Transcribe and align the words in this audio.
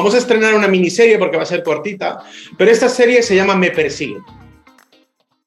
Vamos 0.00 0.14
a 0.14 0.18
estrenar 0.18 0.54
una 0.54 0.66
miniserie 0.66 1.18
porque 1.18 1.36
va 1.36 1.42
a 1.42 1.46
ser 1.46 1.62
cortita, 1.62 2.24
pero 2.56 2.70
esta 2.70 2.88
serie 2.88 3.22
se 3.22 3.36
llama 3.36 3.54
Me 3.54 3.70
Persiguen. 3.70 4.22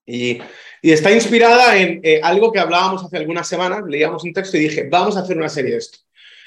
Y, 0.05 0.39
está 0.83 1.11
inspirada 1.11 1.75
en 1.75 1.99
eh, 2.03 2.19
algo 2.21 2.51
que 2.51 2.59
hablábamos 2.59 3.03
hace 3.03 3.17
algunas 3.17 3.47
semanas, 3.47 3.81
leíamos 3.87 4.23
un 4.23 4.31
texto 4.31 4.55
y 4.57 4.59
dije, 4.59 4.87
vamos 4.91 5.17
a 5.17 5.21
hacer 5.21 5.37
una 5.37 5.49
serie 5.49 5.71
de 5.71 5.77
esto. 5.77 5.97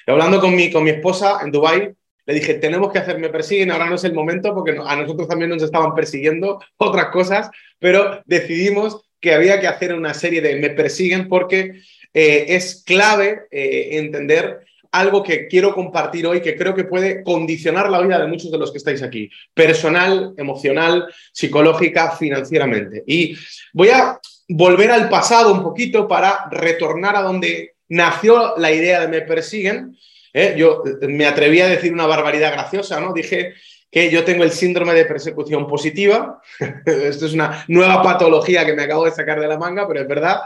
Y 0.07 0.13
hablando 0.13 0.41
con 0.41 0.55
mi, 0.55 0.71
con 0.71 0.85
mi 0.85 0.91
esposa 0.91 1.41
en 1.43 1.51
Dubai 1.51 1.97
le 2.27 2.35
dije, 2.35 2.55
tenemos 2.55 2.93
que 2.93 3.01
hacer 3.01 3.19
Me 3.19 3.29
Persiguen, 3.29 3.73
ahora 3.73 3.87
no 3.87 3.97
es 3.97 4.05
el 4.05 4.15
momento 4.15 4.55
porque 4.55 4.79
a 4.81 4.95
nosotros 4.95 5.27
también 5.27 5.51
nos 5.51 5.65
estaban 5.65 5.93
persiguiendo 5.93 6.63
otras 6.77 7.07
cosas, 7.07 7.51
pero 7.81 8.23
decidimos 8.25 9.01
que 9.21 9.35
había 9.35 9.59
que 9.59 9.67
hacer 9.67 9.93
una 9.93 10.15
serie 10.15 10.41
de 10.41 10.55
Me 10.61 10.71
Persiguen 10.71 11.29
porque 11.29 11.81
eh, 12.15 12.47
es 12.51 12.85
clave 12.87 13.49
eh, 13.51 13.99
entender 13.99 14.65
algo 14.99 15.23
que 15.23 15.47
quiero 15.47 15.75
compartir 15.75 16.27
hoy 16.27 16.41
que 16.41 16.57
creo 16.57 16.75
que 16.75 16.85
puede 16.85 17.23
condicionar 17.23 17.91
la 17.91 18.01
vida 18.01 18.19
de 18.19 18.27
muchos 18.27 18.51
de 18.51 18.59
los 18.59 18.73
que 18.73 18.79
estáis 18.79 19.03
aquí, 19.03 19.31
personal, 19.55 20.35
emocional, 20.37 21.07
psicológica, 21.33 22.13
financieramente. 22.13 23.05
Y 23.07 23.37
voy 23.73 23.91
a 23.91 24.19
volver 24.49 24.91
al 24.91 25.09
pasado 25.09 25.53
un 25.53 25.63
poquito 25.63 26.07
para 26.07 26.49
retornar 26.51 27.17
a 27.17 27.23
donde 27.23 27.75
nació 27.89 28.57
la 28.57 28.73
idea 28.73 29.01
de 29.01 29.09
Me 29.09 29.23
Persiguen. 29.23 29.97
¿eh? 30.33 30.55
Yo 30.57 30.83
me 31.03 31.27
atreví 31.27 31.61
a 31.61 31.69
decir 31.69 31.93
una 31.93 32.07
barbaridad 32.07 32.53
graciosa, 32.53 33.01
¿no? 33.01 33.13
Dije 33.13 33.55
que 33.91 34.11
yo 34.11 34.25
tengo 34.25 34.45
el 34.45 34.51
síndrome 34.51 34.95
de 34.95 35.05
persecución 35.05 35.67
positiva. 35.67 36.41
Esto 36.87 37.27
es 37.27 37.33
una 37.33 37.65
nueva 37.69 38.03
patología 38.03 38.65
que 38.65 38.75
me 38.75 38.83
acabo 38.83 39.05
de 39.05 39.13
sacar 39.13 39.41
de 39.41 39.49
la 39.49 39.59
manga, 39.59 39.87
pero 39.87 40.01
es 40.01 40.09
verdad 40.09 40.41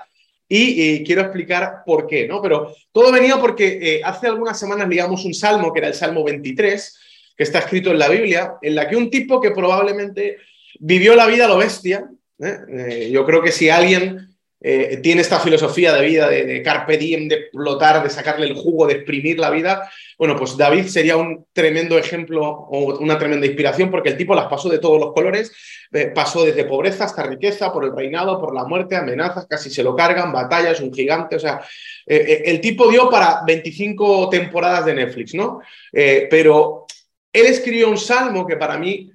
y 0.52 1.04
quiero 1.04 1.22
explicar 1.22 1.82
por 1.86 2.08
qué, 2.08 2.26
¿no? 2.26 2.42
Pero 2.42 2.74
todo 2.90 3.12
venía 3.12 3.36
porque 3.36 3.78
eh, 3.80 4.00
hace 4.04 4.26
algunas 4.26 4.58
semanas 4.58 4.88
leíamos 4.88 5.24
un 5.24 5.32
salmo, 5.32 5.72
que 5.72 5.78
era 5.78 5.88
el 5.88 5.94
Salmo 5.94 6.24
23, 6.24 6.98
que 7.36 7.44
está 7.44 7.60
escrito 7.60 7.92
en 7.92 8.00
la 8.00 8.08
Biblia, 8.08 8.54
en 8.60 8.74
la 8.74 8.88
que 8.88 8.96
un 8.96 9.10
tipo 9.10 9.40
que 9.40 9.52
probablemente 9.52 10.38
vivió 10.80 11.14
la 11.14 11.26
vida 11.26 11.44
a 11.44 11.48
lo 11.48 11.58
bestia, 11.58 12.10
¿eh? 12.40 12.56
Eh, 12.68 13.10
yo 13.12 13.24
creo 13.24 13.40
que 13.40 13.52
si 13.52 13.68
alguien 13.68 14.29
tiene 14.60 15.22
esta 15.22 15.40
filosofía 15.40 15.94
de 15.94 16.04
vida, 16.04 16.28
de, 16.28 16.44
de, 16.44 16.62
carpe 16.62 16.98
diem, 16.98 17.28
de 17.28 17.36
explotar, 17.36 18.02
de 18.02 18.10
sacarle 18.10 18.46
el 18.46 18.54
jugo, 18.54 18.86
de 18.86 18.94
exprimir 18.94 19.38
la 19.38 19.48
vida, 19.48 19.90
bueno, 20.20 20.36
pues 20.36 20.54
David 20.54 20.84
sería 20.88 21.16
un 21.16 21.46
tremendo 21.50 21.96
ejemplo 21.96 22.46
o 22.46 22.98
una 22.98 23.16
tremenda 23.16 23.46
inspiración 23.46 23.90
porque 23.90 24.10
el 24.10 24.18
tipo 24.18 24.34
las 24.34 24.48
pasó 24.48 24.68
de 24.68 24.78
todos 24.78 25.00
los 25.00 25.14
colores, 25.14 25.50
eh, 25.92 26.12
pasó 26.14 26.44
desde 26.44 26.66
pobreza 26.66 27.04
hasta 27.04 27.22
riqueza, 27.22 27.72
por 27.72 27.86
el 27.86 27.96
reinado, 27.96 28.38
por 28.38 28.54
la 28.54 28.66
muerte, 28.66 28.96
amenazas, 28.96 29.46
casi 29.46 29.70
se 29.70 29.82
lo 29.82 29.96
cargan, 29.96 30.30
batallas, 30.30 30.82
un 30.82 30.92
gigante, 30.92 31.36
o 31.36 31.38
sea, 31.38 31.62
eh, 32.04 32.22
eh, 32.28 32.42
el 32.44 32.60
tipo 32.60 32.90
dio 32.90 33.08
para 33.08 33.40
25 33.46 34.28
temporadas 34.28 34.84
de 34.84 34.94
Netflix, 34.94 35.34
¿no? 35.34 35.62
pero 35.90 36.84
él 37.32 37.46
escribió 37.46 37.88
un 37.88 37.96
salmo 37.96 38.46
que 38.46 38.56
para 38.56 38.76
mí 38.76 39.10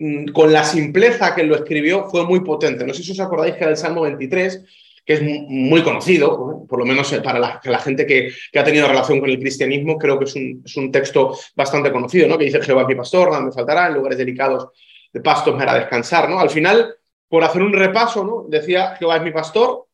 mm, 0.00 0.32
con 0.32 0.52
la 0.52 0.64
simpleza 0.64 1.32
que 1.32 1.44
lo 1.44 1.54
escribió 1.54 2.08
fue 2.10 2.26
muy 2.26 2.40
potente. 2.40 2.84
No 2.84 2.92
sé 2.92 3.04
si 3.04 3.12
os 3.12 3.20
acordáis 3.20 3.54
que 3.54 3.62
era 3.62 3.70
el 3.70 3.76
Salmo 3.76 4.00
23, 4.00 4.64
que 5.10 5.14
es 5.14 5.22
muy 5.48 5.82
conocido, 5.82 6.64
por 6.68 6.78
lo 6.78 6.84
menos 6.84 7.12
para 7.14 7.40
la, 7.40 7.78
gente 7.80 8.06
que, 8.06 8.32
ha 8.56 8.62
tenido 8.62 8.86
relación 8.86 9.18
con 9.18 9.28
el 9.28 9.40
cristianismo, 9.40 9.98
creo 9.98 10.16
que 10.20 10.26
es 10.26 10.36
un, 10.76 10.92
texto 10.92 11.36
bastante 11.56 11.90
conocido, 11.90 12.28
¿no? 12.28 12.38
que 12.38 12.44
dice 12.44 12.62
Jehová 12.62 12.86
mi 12.86 12.94
pastor, 12.94 13.28
nada 13.28 13.42
me 13.42 13.50
faltará, 13.50 13.88
en 13.88 13.94
lugares 13.94 14.16
delicados 14.16 14.68
de 15.12 15.20
pastos 15.20 15.56
me 15.56 15.64
hará 15.64 15.74
descansar. 15.74 16.30
¿no? 16.30 16.38
Al 16.38 16.48
final, 16.48 16.94
por 17.26 17.42
hacer 17.42 17.60
un 17.60 17.72
repaso, 17.72 18.22
¿no? 18.22 18.44
decía 18.48 18.94
Jehová 19.00 19.16
es 19.16 19.22
mi 19.24 19.32
pastor, 19.32 19.88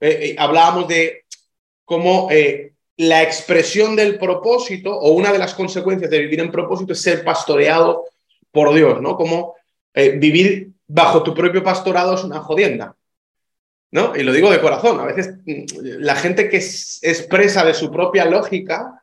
eh, 0.00 0.30
eh, 0.30 0.36
hablábamos 0.38 0.88
de 0.88 1.26
cómo 1.84 2.28
eh, 2.30 2.72
la 2.96 3.22
expresión 3.22 3.94
del 3.94 4.18
propósito 4.18 4.98
o 4.98 5.10
una 5.10 5.30
de 5.30 5.40
las 5.40 5.52
consecuencias 5.52 6.10
de 6.10 6.20
vivir 6.20 6.40
en 6.40 6.50
propósito 6.50 6.94
es 6.94 7.02
ser 7.02 7.22
pastoreado 7.22 8.06
por 8.50 8.72
Dios, 8.72 9.02
¿no? 9.02 9.14
Como 9.14 9.56
vivir 9.94 10.70
bajo 10.86 11.22
tu 11.22 11.34
propio 11.34 11.62
pastorado 11.62 12.14
es 12.14 12.24
una 12.24 12.40
jodienda. 12.40 12.96
Y 14.16 14.22
lo 14.24 14.32
digo 14.32 14.50
de 14.50 14.60
corazón, 14.60 14.98
a 14.98 15.04
veces 15.04 15.36
mm, 15.46 16.00
la 16.00 16.16
gente 16.16 16.48
que 16.48 16.56
es 16.56 16.98
expresa 17.02 17.64
de 17.64 17.74
su 17.74 17.92
propia 17.92 18.24
lógica, 18.24 19.02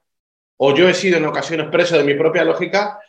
o 0.57 0.75
yo 0.75 0.89
he 0.89 0.93
sido 0.93 1.17
en 1.17 1.25
ocasiones 1.25 1.67
preso 1.71 1.97
de 1.97 2.03
mi 2.03 2.13
propia 2.15 2.43
lógica, 2.43 2.99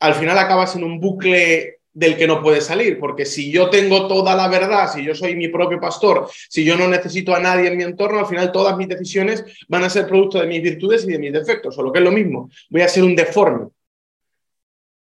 al 0.00 0.14
final 0.14 0.36
acabas 0.38 0.76
en 0.76 0.84
un 0.84 1.00
bucle 1.00 1.78
del 1.94 2.16
que 2.16 2.26
no 2.26 2.42
puedes 2.42 2.64
salir, 2.64 2.98
porque 2.98 3.24
si 3.24 3.50
yo 3.50 3.70
tengo 3.70 4.08
toda 4.08 4.34
la 4.34 4.48
verdad, 4.48 4.92
si 4.92 5.04
yo 5.04 5.14
soy 5.14 5.34
mi 5.34 5.48
propio 5.48 5.80
pastor, 5.80 6.28
si 6.48 6.64
yo 6.64 6.76
no 6.76 6.86
necesito 6.88 7.34
a 7.34 7.40
nadie 7.40 7.68
en 7.68 7.76
mi 7.78 7.84
entorno, 7.84 8.18
al 8.18 8.26
final 8.26 8.52
todas 8.52 8.76
mis 8.76 8.88
decisiones 8.88 9.44
van 9.68 9.84
a 9.84 9.90
ser 9.90 10.06
producto 10.06 10.38
de 10.38 10.46
mis 10.46 10.62
virtudes 10.62 11.04
y 11.04 11.12
de 11.12 11.18
mis 11.18 11.32
defectos, 11.32 11.78
o 11.78 11.82
lo 11.82 11.92
que 11.92 11.98
es 11.98 12.04
lo 12.04 12.12
mismo, 12.12 12.50
voy 12.68 12.82
a 12.82 12.88
ser 12.88 13.04
un 13.04 13.16
deforme 13.16 13.68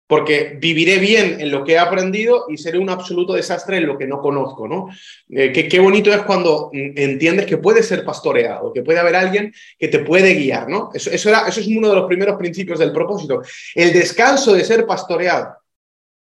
porque 0.07 0.57
viviré 0.57 0.97
bien 0.99 1.41
en 1.41 1.51
lo 1.51 1.65
que 1.65 1.73
he 1.73 1.77
aprendido 1.77 2.45
y 2.47 2.57
seré 2.57 2.77
un 2.79 2.89
absoluto 2.89 3.33
desastre 3.33 3.77
en 3.77 3.87
lo 3.87 3.97
que 3.97 4.07
no 4.07 4.21
conozco, 4.21 4.67
¿no? 4.67 4.87
Eh, 5.29 5.51
qué 5.51 5.79
bonito 5.79 6.13
es 6.13 6.21
cuando 6.21 6.69
mm, 6.71 6.91
entiendes 6.95 7.45
que 7.45 7.57
puedes 7.57 7.85
ser 7.85 8.05
pastoreado, 8.05 8.71
que 8.71 8.83
puede 8.83 8.99
haber 8.99 9.17
alguien 9.17 9.53
que 9.77 9.89
te 9.89 9.99
puede 9.99 10.33
guiar, 10.33 10.69
¿no? 10.69 10.91
Eso, 10.93 11.11
es 11.11 11.25
uno 11.67 11.89
de 11.89 11.95
los 11.95 12.07
primeros 12.07 12.37
principios 12.37 12.79
del 12.79 12.93
propósito. 12.93 13.41
El 13.75 13.91
descanso 13.91 14.53
de 14.53 14.63
ser 14.63 14.85
pastoreado, 14.85 15.57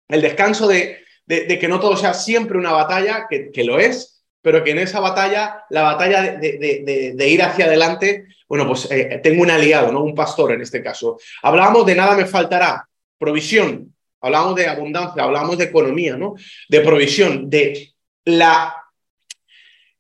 el 0.08 0.22
descanso 0.22 0.68
de, 0.68 1.00
que 1.28 1.68
no 1.68 1.80
todo 1.80 1.98
sea 1.98 2.14
siempre 2.14 2.60
una 2.60 2.74
batalla, 2.74 3.26
que, 3.28 3.50
que, 3.50 3.64
lo 3.64 3.80
es, 3.80 4.24
pero 4.42 4.64
que 4.64 4.72
en 4.72 4.80
esa 4.80 5.00
batalla, 5.00 5.64
la 5.72 5.82
batalla 5.82 6.38
de, 6.38 7.14
de 7.16 7.28
ir 7.28 7.42
hacia 7.42 7.66
adelante, 7.66 8.28
bueno, 8.48 8.68
pues 8.68 8.88
eh, 8.92 9.20
tengo 9.24 9.42
un 9.42 9.50
aliado, 9.50 9.92
¿no? 9.92 10.04
Un 10.04 10.14
pastor 10.14 10.52
en 10.52 10.62
este 10.62 10.84
caso. 10.84 11.18
Hablábamos 11.42 11.88
de 11.88 11.96
nada 11.96 12.16
me 12.16 12.26
faltará 12.28 12.88
provisión, 13.24 13.96
hablamos 14.20 14.56
de 14.56 14.68
abundancia, 14.68 15.24
hablamos 15.24 15.58
de 15.58 15.66
economía, 15.66 16.18
¿no? 16.18 16.36
De 16.68 16.82
provisión, 16.82 17.50
de 17.50 17.94
la, 18.26 18.76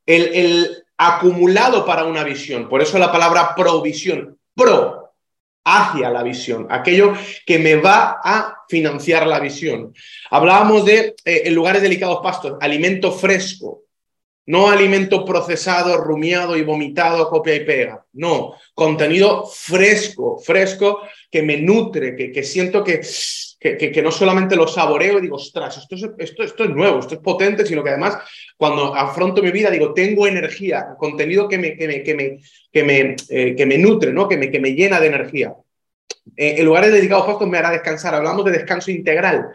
el, 0.05 0.83
acumulado 0.97 1.85
para 1.85 2.03
una 2.03 2.23
visión. 2.23 2.67
Por 2.67 2.81
eso 2.81 2.99
la 2.99 3.11
palabra 3.11 3.55
provisión, 3.55 4.37
pro, 4.53 5.13
hacia 5.63 6.09
la 6.09 6.21
visión, 6.21 6.67
aquello 6.69 7.13
que 7.45 7.59
me 7.59 7.77
va 7.77 8.19
a 8.21 8.57
financiar 8.67 9.25
la 9.25 9.39
visión. 9.39 9.93
Hablábamos 10.29 10.83
de, 10.83 11.15
eh, 11.23 11.43
en 11.45 11.55
lugares 11.55 11.81
delicados 11.81 12.19
pastos, 12.21 12.57
alimento 12.59 13.09
fresco, 13.09 13.82
no 14.45 14.69
alimento 14.69 15.23
procesado, 15.23 15.97
rumiado 15.97 16.57
y 16.57 16.63
vomitado, 16.63 17.29
copia 17.29 17.55
y 17.55 17.65
pega. 17.65 18.05
No, 18.13 18.55
contenido 18.73 19.45
fresco, 19.45 20.37
fresco, 20.37 21.01
que 21.31 21.41
me 21.41 21.57
nutre, 21.57 22.15
que, 22.15 22.31
que 22.31 22.43
siento 22.43 22.83
que, 22.83 23.01
que, 23.59 23.77
que, 23.77 24.01
no 24.01 24.11
solamente 24.11 24.55
lo 24.55 24.67
saboreo 24.67 25.17
y 25.17 25.21
digo, 25.21 25.37
ostras, 25.37 25.77
esto 25.77 25.95
es, 25.95 26.05
esto, 26.17 26.43
esto 26.43 26.63
es 26.65 26.69
nuevo, 26.71 26.99
esto 26.99 27.15
es 27.15 27.21
potente, 27.21 27.65
sino 27.65 27.83
que 27.83 27.91
además 27.91 28.17
cuando 28.57 28.93
afronto 28.93 29.41
mi 29.41 29.51
vida 29.51 29.71
digo, 29.71 29.93
tengo 29.93 30.27
energía, 30.27 30.95
contenido 30.97 31.47
que 31.47 31.57
me, 31.57 31.77
que 31.77 31.87
me, 31.87 32.03
que 32.03 32.13
me, 32.13 32.37
que 32.71 32.83
me, 32.83 33.15
eh, 33.29 33.55
que 33.55 33.65
me 33.65 33.77
nutre, 33.77 34.11
¿no? 34.11 34.27
que, 34.27 34.37
me, 34.37 34.51
que 34.51 34.59
me 34.59 34.73
llena 34.73 34.99
de 34.99 35.07
energía. 35.07 35.55
Eh, 36.35 36.55
en 36.57 36.65
lugares 36.65 36.91
dedicados 36.91 37.23
a 37.23 37.27
pastos 37.27 37.47
me 37.47 37.57
hará 37.57 37.71
descansar. 37.71 38.15
Hablamos 38.15 38.45
de 38.45 38.51
descanso 38.51 38.91
integral. 38.91 39.49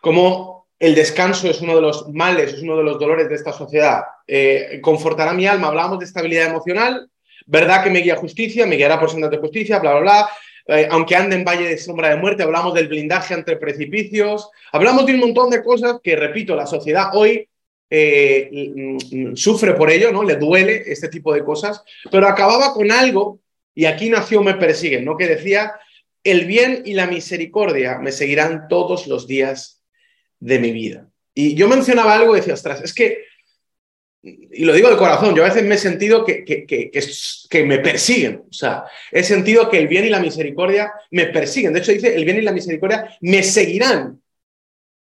Como 0.00 0.61
el 0.82 0.96
descanso 0.96 1.48
es 1.48 1.60
uno 1.60 1.76
de 1.76 1.80
los 1.80 2.08
males, 2.08 2.54
es 2.54 2.62
uno 2.62 2.76
de 2.76 2.82
los 2.82 2.98
dolores 2.98 3.28
de 3.28 3.36
esta 3.36 3.52
sociedad. 3.52 4.02
Eh, 4.26 4.80
confortará 4.82 5.32
mi 5.32 5.46
alma, 5.46 5.68
hablamos 5.68 6.00
de 6.00 6.06
estabilidad 6.06 6.48
emocional, 6.48 7.08
verdad 7.46 7.84
que 7.84 7.90
me 7.90 8.00
guía 8.00 8.16
justicia, 8.16 8.66
me 8.66 8.74
guiará 8.74 8.98
por 8.98 9.08
sendas 9.08 9.30
de 9.30 9.38
justicia, 9.38 9.78
bla, 9.78 9.92
bla, 9.92 10.00
bla. 10.00 10.28
Eh, 10.66 10.88
aunque 10.90 11.14
ande 11.14 11.36
en 11.36 11.44
valle 11.44 11.68
de 11.68 11.78
sombra 11.78 12.08
de 12.08 12.16
muerte, 12.16 12.42
hablamos 12.42 12.74
del 12.74 12.88
blindaje 12.88 13.32
entre 13.32 13.58
precipicios, 13.58 14.50
hablamos 14.72 15.06
de 15.06 15.14
un 15.14 15.20
montón 15.20 15.50
de 15.50 15.62
cosas 15.62 16.00
que, 16.02 16.16
repito, 16.16 16.56
la 16.56 16.66
sociedad 16.66 17.10
hoy 17.14 17.48
eh, 17.88 18.50
mm, 18.52 19.36
sufre 19.36 19.74
por 19.74 19.88
ello, 19.88 20.10
¿no? 20.10 20.24
Le 20.24 20.34
duele 20.34 20.82
este 20.84 21.06
tipo 21.06 21.32
de 21.32 21.44
cosas, 21.44 21.84
pero 22.10 22.26
acababa 22.26 22.74
con 22.74 22.90
algo, 22.90 23.38
y 23.72 23.84
aquí 23.84 24.10
nació 24.10 24.42
Me 24.42 24.54
Persiguen, 24.54 25.04
¿no? 25.04 25.16
Que 25.16 25.28
decía, 25.28 25.74
el 26.24 26.44
bien 26.44 26.82
y 26.84 26.94
la 26.94 27.06
misericordia 27.06 27.98
me 27.98 28.10
seguirán 28.10 28.66
todos 28.66 29.06
los 29.06 29.28
días 29.28 29.81
de 30.42 30.58
mi 30.58 30.72
vida. 30.72 31.08
Y 31.34 31.54
yo 31.54 31.68
mencionaba 31.68 32.16
algo 32.16 32.34
y 32.34 32.40
decía, 32.40 32.54
ostras, 32.54 32.82
es 32.82 32.92
que, 32.92 33.24
y 34.22 34.64
lo 34.64 34.72
digo 34.72 34.90
de 34.90 34.96
corazón, 34.96 35.34
yo 35.34 35.44
a 35.44 35.48
veces 35.48 35.64
me 35.64 35.76
he 35.76 35.78
sentido 35.78 36.24
que, 36.24 36.44
que, 36.44 36.66
que, 36.66 36.90
que, 36.90 37.64
me 37.64 37.78
persiguen, 37.78 38.42
o 38.48 38.52
sea, 38.52 38.84
he 39.10 39.22
sentido 39.22 39.70
que 39.70 39.78
el 39.78 39.88
bien 39.88 40.04
y 40.04 40.10
la 40.10 40.20
misericordia 40.20 40.92
me 41.10 41.26
persiguen. 41.26 41.72
De 41.72 41.78
hecho, 41.78 41.92
dice, 41.92 42.14
el 42.14 42.24
bien 42.24 42.38
y 42.38 42.42
la 42.42 42.52
misericordia 42.52 43.16
me 43.20 43.42
seguirán. 43.42 44.20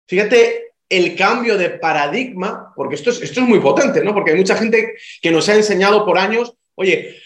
Fíjate 0.06 0.72
el 0.88 1.16
cambio 1.16 1.56
de 1.56 1.70
paradigma, 1.70 2.72
porque 2.76 2.94
esto 2.94 3.10
es, 3.10 3.22
esto 3.22 3.40
es 3.40 3.48
muy 3.48 3.60
potente, 3.60 4.04
¿no? 4.04 4.14
Porque 4.14 4.32
hay 4.32 4.36
mucha 4.36 4.56
gente 4.56 4.94
que 5.20 5.30
nos 5.30 5.48
ha 5.48 5.54
enseñado 5.54 6.04
por 6.04 6.18
años, 6.18 6.54
oye, 6.74 7.16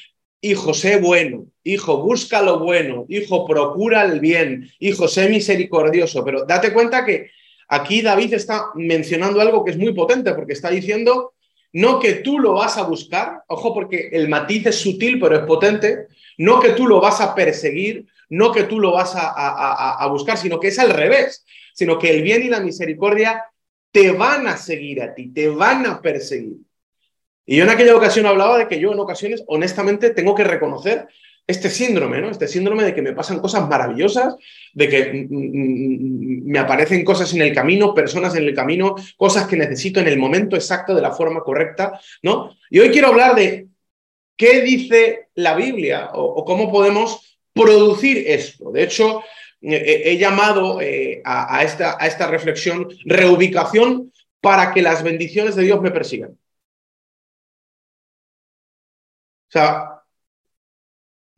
hijo, 0.40 0.72
sé 0.72 0.98
bueno, 0.98 1.46
hijo, 1.64 2.02
busca 2.02 2.42
lo 2.42 2.60
bueno, 2.60 3.06
hijo, 3.08 3.46
procura 3.46 4.04
el 4.04 4.20
bien, 4.20 4.70
hijo, 4.78 5.08
sé 5.08 5.28
misericordioso, 5.28 6.24
pero 6.24 6.44
date 6.44 6.72
cuenta 6.72 7.04
que 7.04 7.30
Aquí 7.68 8.02
David 8.02 8.34
está 8.34 8.70
mencionando 8.74 9.40
algo 9.40 9.64
que 9.64 9.72
es 9.72 9.78
muy 9.78 9.92
potente 9.92 10.32
porque 10.34 10.54
está 10.54 10.70
diciendo 10.70 11.34
no 11.72 12.00
que 12.00 12.14
tú 12.14 12.38
lo 12.38 12.54
vas 12.54 12.78
a 12.78 12.84
buscar, 12.84 13.42
ojo 13.46 13.74
porque 13.74 14.08
el 14.12 14.28
matiz 14.28 14.66
es 14.66 14.76
sutil 14.76 15.20
pero 15.20 15.36
es 15.36 15.42
potente, 15.42 16.06
no 16.38 16.60
que 16.60 16.70
tú 16.70 16.86
lo 16.86 17.00
vas 17.00 17.20
a 17.20 17.34
perseguir, 17.34 18.06
no 18.30 18.52
que 18.52 18.64
tú 18.64 18.80
lo 18.80 18.92
vas 18.92 19.12
a, 19.14 20.06
buscar, 20.10 20.38
sino 20.38 20.58
que 20.58 20.68
es 20.68 20.78
al 20.78 20.90
revés, 20.90 21.44
sino 21.74 21.98
que 21.98 22.10
el 22.10 22.22
bien 22.22 22.42
y 22.42 22.48
la 22.48 22.60
misericordia 22.60 23.44
te 23.90 24.12
van 24.12 24.46
a 24.46 24.56
seguir 24.56 25.02
a 25.02 25.14
ti, 25.14 25.32
te 25.32 25.48
van 25.48 25.86
a 25.86 26.00
perseguir. 26.00 26.56
Y 27.46 27.56
yo 27.56 27.64
en 27.64 27.70
aquella 27.70 27.96
ocasión 27.96 28.26
hablaba 28.26 28.58
de 28.58 28.68
que 28.68 28.78
yo 28.78 28.92
en 28.92 29.00
ocasiones, 29.00 29.42
honestamente, 29.46 30.10
tengo 30.10 30.34
que 30.34 30.44
reconocer 30.44 31.08
este 31.48 31.70
síndrome, 31.70 32.20
¿no? 32.20 32.30
Este 32.30 32.46
síndrome 32.46 32.84
de 32.84 32.94
que 32.94 33.00
me 33.00 33.14
pasan 33.14 33.40
cosas 33.40 33.66
maravillosas, 33.66 34.36
de 34.74 34.88
que 34.88 35.12
mm, 35.12 35.34
mm, 35.34 36.42
mm, 36.44 36.50
me 36.50 36.58
aparecen 36.58 37.04
cosas 37.04 37.32
en 37.32 37.40
el 37.40 37.54
camino, 37.54 37.94
personas 37.94 38.36
en 38.36 38.44
el 38.44 38.54
camino, 38.54 38.94
cosas 39.16 39.48
que 39.48 39.56
necesito 39.56 39.98
en 39.98 40.08
el 40.08 40.18
momento 40.18 40.56
exacto, 40.56 40.94
de 40.94 41.00
la 41.00 41.12
forma 41.12 41.40
correcta, 41.42 41.98
¿no? 42.22 42.54
Y 42.70 42.80
hoy 42.80 42.90
quiero 42.90 43.08
hablar 43.08 43.34
de 43.34 43.66
qué 44.36 44.60
dice 44.60 45.28
la 45.34 45.56
Biblia 45.56 46.10
o, 46.12 46.44
cómo 46.44 46.70
podemos 46.70 47.38
producir 47.54 48.24
esto. 48.26 48.70
De 48.70 48.82
hecho, 48.84 49.22
he 49.62 50.16
llamado 50.18 50.80
eh, 50.80 51.22
a, 51.24 51.64
esta, 51.64 51.96
a 51.98 52.06
esta 52.06 52.28
reflexión 52.28 52.88
reubicación 53.06 54.12
para 54.40 54.72
que 54.72 54.82
las 54.82 55.02
bendiciones 55.02 55.56
de 55.56 55.64
Dios 55.64 55.80
me 55.80 55.90
persigan. 55.90 56.38
O 59.48 59.50
sea, 59.50 59.97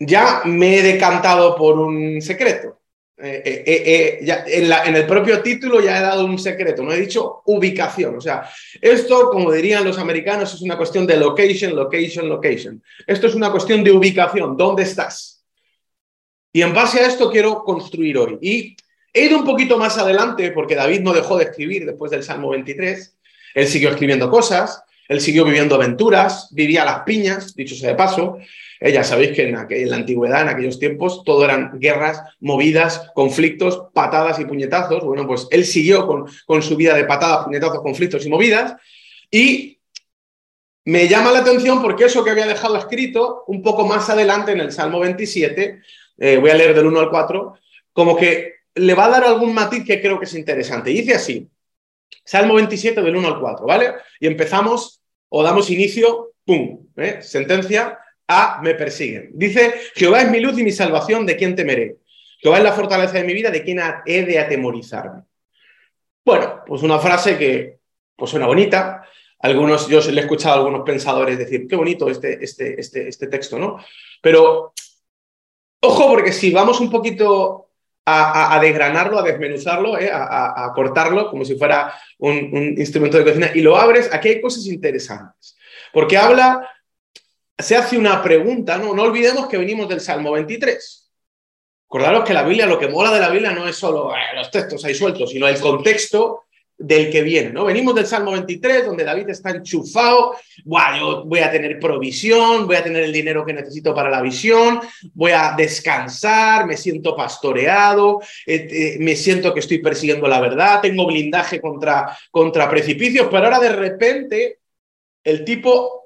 ya 0.01 0.43
me 0.47 0.79
he 0.79 0.83
decantado 0.83 1.55
por 1.55 1.79
un 1.79 2.21
secreto. 2.21 2.81
Eh, 3.23 3.43
eh, 3.45 3.63
eh, 3.67 4.19
ya 4.23 4.45
en, 4.47 4.97
el 4.97 5.07
propio 5.07 5.43
título 5.43 5.79
ya 5.83 5.99
he 5.99 6.01
dado 6.01 6.25
un 6.25 6.39
secreto, 6.39 6.83
no 6.83 6.91
he 6.91 7.01
dicho 7.01 7.43
ubicación. 7.45 8.17
O 8.17 8.21
sea, 8.21 8.49
esto, 8.81 9.29
como 9.29 9.53
dirían 9.53 9.85
los 9.85 9.99
americanos, 9.99 10.55
es 10.55 10.63
una 10.63 10.79
cuestión 10.79 11.07
de 11.07 11.19
location, 11.19 11.77
location, 11.77 12.29
location. 12.31 12.83
Esto 13.07 13.27
es 13.27 13.35
una 13.35 13.51
cuestión 13.51 13.85
de 13.85 13.93
ubicación, 13.93 14.57
¿dónde 14.57 14.85
estás? 14.85 15.45
Y 16.51 16.63
en 16.63 16.73
base 16.73 17.01
a 17.01 17.07
esto 17.07 17.31
quiero 17.31 17.63
construir 17.63 18.17
hoy. 18.17 18.39
Y 18.41 18.77
he 19.13 19.27
ido 19.27 19.39
un 19.39 19.45
poquito 19.45 19.77
más 19.77 19.99
adelante 19.99 20.51
porque 20.53 20.75
David 20.75 21.01
no 21.01 21.13
dejó 21.13 21.37
de 21.37 21.45
escribir 21.45 21.85
después 21.85 22.11
del 22.11 22.23
Salmo 22.23 22.49
23. 22.49 23.19
Él 23.55 23.67
siguió 23.69 23.91
escribiendo 23.91 24.31
cosas, 24.31 24.83
él 25.09 25.21
siguió 25.21 25.45
viviendo 25.45 25.75
aventuras, 25.75 26.49
vivía 26.53 26.87
las 26.87 27.01
piñas, 27.01 27.55
dicho 27.55 27.75
sea 27.75 27.91
de 27.91 27.97
paso. 27.97 28.39
Eh, 28.81 28.93
ya 28.93 29.05
sabéis 29.05 29.33
que 29.33 29.49
en, 29.49 29.91
la 29.91 29.97
antigüedad, 29.97 30.43
en 30.43 30.49
aquellos 30.49 30.79
tiempos, 30.79 31.23
todo 31.23 31.45
eran 31.45 31.79
guerras, 31.79 32.23
movidas, 32.41 33.11
conflictos, 33.15 33.89
patadas 33.93 34.41
y 34.41 34.47
puñetazos. 34.47 35.05
Bueno, 35.05 35.27
pues 35.27 35.47
él 35.51 35.67
siguió 35.67 36.07
con, 36.07 36.27
con 36.47 36.63
su 36.63 36.77
vida 36.77 36.95
de 36.95 37.05
patadas, 37.05 37.45
puñetazos, 37.45 37.83
conflictos 37.83 38.25
y 38.25 38.31
movidas. 38.31 38.75
Y 39.31 39.81
me 40.85 41.07
llama 41.09 41.31
la 41.31 41.41
atención 41.41 41.83
porque 41.83 42.07
eso 42.07 42.25
que 42.25 42.31
había 42.31 42.47
dejado 42.47 42.77
escrito 42.77 43.45
un 43.47 43.63
poco 43.63 43.87
más 43.87 44.09
adelante 44.09 44.53
en 44.53 44.61
el 44.61 44.73
Salmo 44.73 44.99
27, 45.01 45.83
eh, 46.19 46.37
voy 46.39 46.51
a 46.51 46.55
leer 46.55 46.75
del 46.75 46.87
1 46.87 47.01
al 47.01 47.11
4, 47.11 47.55
como 47.93 48.17
que 48.17 48.55
le 48.75 48.95
va 48.95 49.07
a 49.07 49.11
dar 49.11 49.25
algún 49.25 49.53
matiz 49.53 49.85
que 49.85 50.01
creo 50.01 50.19
que 50.19 50.25
es 50.25 50.35
interesante. 50.35 50.91
dice 50.91 51.15
así, 51.15 51.49
Salmo 52.25 52.55
27 52.55 53.03
del 53.03 53.17
1 53.17 53.29
al 53.29 53.41
4, 53.41 53.67
¿vale? 53.67 53.93
Y 54.19 54.27
empezamos 54.27 55.03
o 55.29 55.43
damos 55.43 55.71
inicio, 55.71 56.33
¡pum! 56.45 56.87
¿eh? 56.97 57.19
Sentencia, 57.23 57.99
a 58.33 58.61
me 58.63 58.75
persiguen. 58.75 59.31
Dice, 59.35 59.75
Jehová 59.97 60.23
es 60.23 60.31
mi 60.31 60.39
luz 60.39 60.57
y 60.57 60.63
mi 60.63 60.71
salvación, 60.71 61.27
¿de 61.27 61.37
quién 61.37 61.57
temeré? 61.57 61.97
Jehová 62.39 62.59
es 62.59 62.65
la 62.65 62.73
fortaleza 62.73 63.15
de 63.15 63.25
mi 63.25 63.35
vida, 63.35 63.51
¿de 63.51 63.65
quién 63.65 63.81
he 64.07 64.23
de 64.23 64.39
atemorizarme? 64.39 65.25
Bueno, 66.25 66.63
pues 66.65 66.83
una 66.83 67.01
frase 67.01 67.37
que 67.37 67.81
pues 68.15 68.31
suena 68.31 68.47
bonita. 68.47 69.05
Algunos, 69.41 69.89
yo 69.89 70.01
le 70.01 70.21
he 70.21 70.25
escuchado 70.25 70.55
a 70.55 70.59
algunos 70.59 70.83
pensadores 70.83 71.39
decir, 71.39 71.67
qué 71.67 71.75
bonito 71.75 72.09
este, 72.09 72.45
este, 72.45 72.79
este, 72.79 73.09
este 73.09 73.27
texto, 73.27 73.59
¿no? 73.59 73.79
Pero, 74.23 74.75
ojo, 75.81 76.09
porque 76.09 76.33
si 76.33 76.53
vamos 76.53 76.79
un 76.79 76.91
poquito 76.91 77.71
a, 78.07 78.59
desgranarlo, 78.61 79.19
a 79.19 79.23
desmenuzarlo, 79.23 79.99
¿eh? 79.99 80.11
a, 80.13 80.71
cortarlo 80.75 81.31
como 81.31 81.45
si 81.45 81.57
fuera 81.57 81.95
un, 82.19 82.51
un 82.53 82.75
instrumento 82.79 83.19
de 83.19 83.25
cocina 83.25 83.51
y 83.55 83.61
lo 83.61 83.77
abres, 83.77 84.13
aquí 84.13 84.29
hay 84.29 84.41
cosas 84.41 84.67
interesantes. 84.67 85.57
Porque 85.93 86.17
habla 86.17 86.69
se 87.63 87.77
hace 87.77 87.99
una 87.99 88.23
pregunta, 88.23 88.79
¿no? 88.79 88.95
No 88.95 89.03
olvidemos 89.03 89.49
que 89.49 89.59
venimos 89.59 89.89
del 89.89 90.01
Salmo 90.01 90.33
23. 90.33 91.11
Acordaros 91.87 92.25
que 92.25 92.35
la 92.35 92.45
Biblia, 92.45 92.67
lo 92.67 92.79
que 92.79 92.89
mola 92.89 93.13
de 93.13 93.21
la 93.21 93.31
Biblia 93.31 93.53
no 93.53 93.67
es 93.67 93.77
solo 93.77 94.15
eh, 94.15 94.37
los 94.37 94.51
textos 94.51 94.85
ahí 94.85 94.95
sueltos, 94.95 95.31
sino 95.31 95.49
el 95.49 95.59
contexto 95.59 96.45
del 96.81 97.11
que 97.11 97.23
viene, 97.23 97.51
¿no? 97.51 97.67
Venimos 97.67 97.95
del 97.95 98.07
Salmo 98.07 98.31
23, 98.33 98.87
donde 98.87 99.05
David 99.05 99.29
está 99.29 99.51
enchufado, 99.51 100.35
Buah, 100.65 100.99
yo 100.99 101.25
voy 101.27 101.41
a 101.41 101.51
tener 101.51 101.79
provisión, 101.79 102.67
voy 102.67 102.77
a 102.77 102.83
tener 102.83 103.05
el 103.05 103.13
dinero 103.13 103.45
que 103.45 103.53
necesito 103.53 103.95
para 103.95 104.09
la 104.09 104.23
visión, 104.23 104.81
voy 105.13 105.33
a 105.33 105.53
descansar, 105.55 106.67
me 106.67 106.79
siento 106.79 107.15
pastoreado, 107.15 108.21
eh, 108.47 108.67
eh, 108.71 108.97
me 108.99 109.15
siento 109.15 109.53
que 109.53 109.61
estoy 109.61 109.81
persiguiendo 109.81 110.27
la 110.27 110.41
verdad, 110.41 110.81
tengo 110.81 111.07
blindaje 111.07 111.61
contra, 111.61 112.17
contra 112.31 112.71
precipicios, 112.71 113.29
pero 113.31 113.45
ahora 113.45 113.61
de 113.61 113.73
repente 113.73 114.59
el 115.23 115.45
tipo 115.45 116.00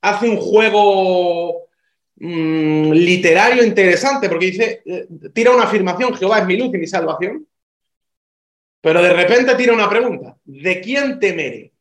hace 0.00 0.28
un 0.28 0.36
juego 0.36 1.68
mm, 2.16 2.92
literario 2.92 3.64
interesante, 3.64 4.28
porque 4.28 4.46
dice, 4.46 4.82
eh, 4.84 5.06
tira 5.32 5.52
una 5.52 5.64
afirmación, 5.64 6.14
Jehová 6.14 6.40
es 6.40 6.46
mi 6.46 6.56
luz 6.56 6.74
y 6.74 6.78
mi 6.78 6.86
salvación, 6.86 7.46
pero 8.80 9.02
de 9.02 9.12
repente 9.12 9.54
tira 9.56 9.72
una 9.72 9.88
pregunta, 9.88 10.36
¿de 10.44 10.80
quién 10.80 11.18
temeré? 11.18 11.72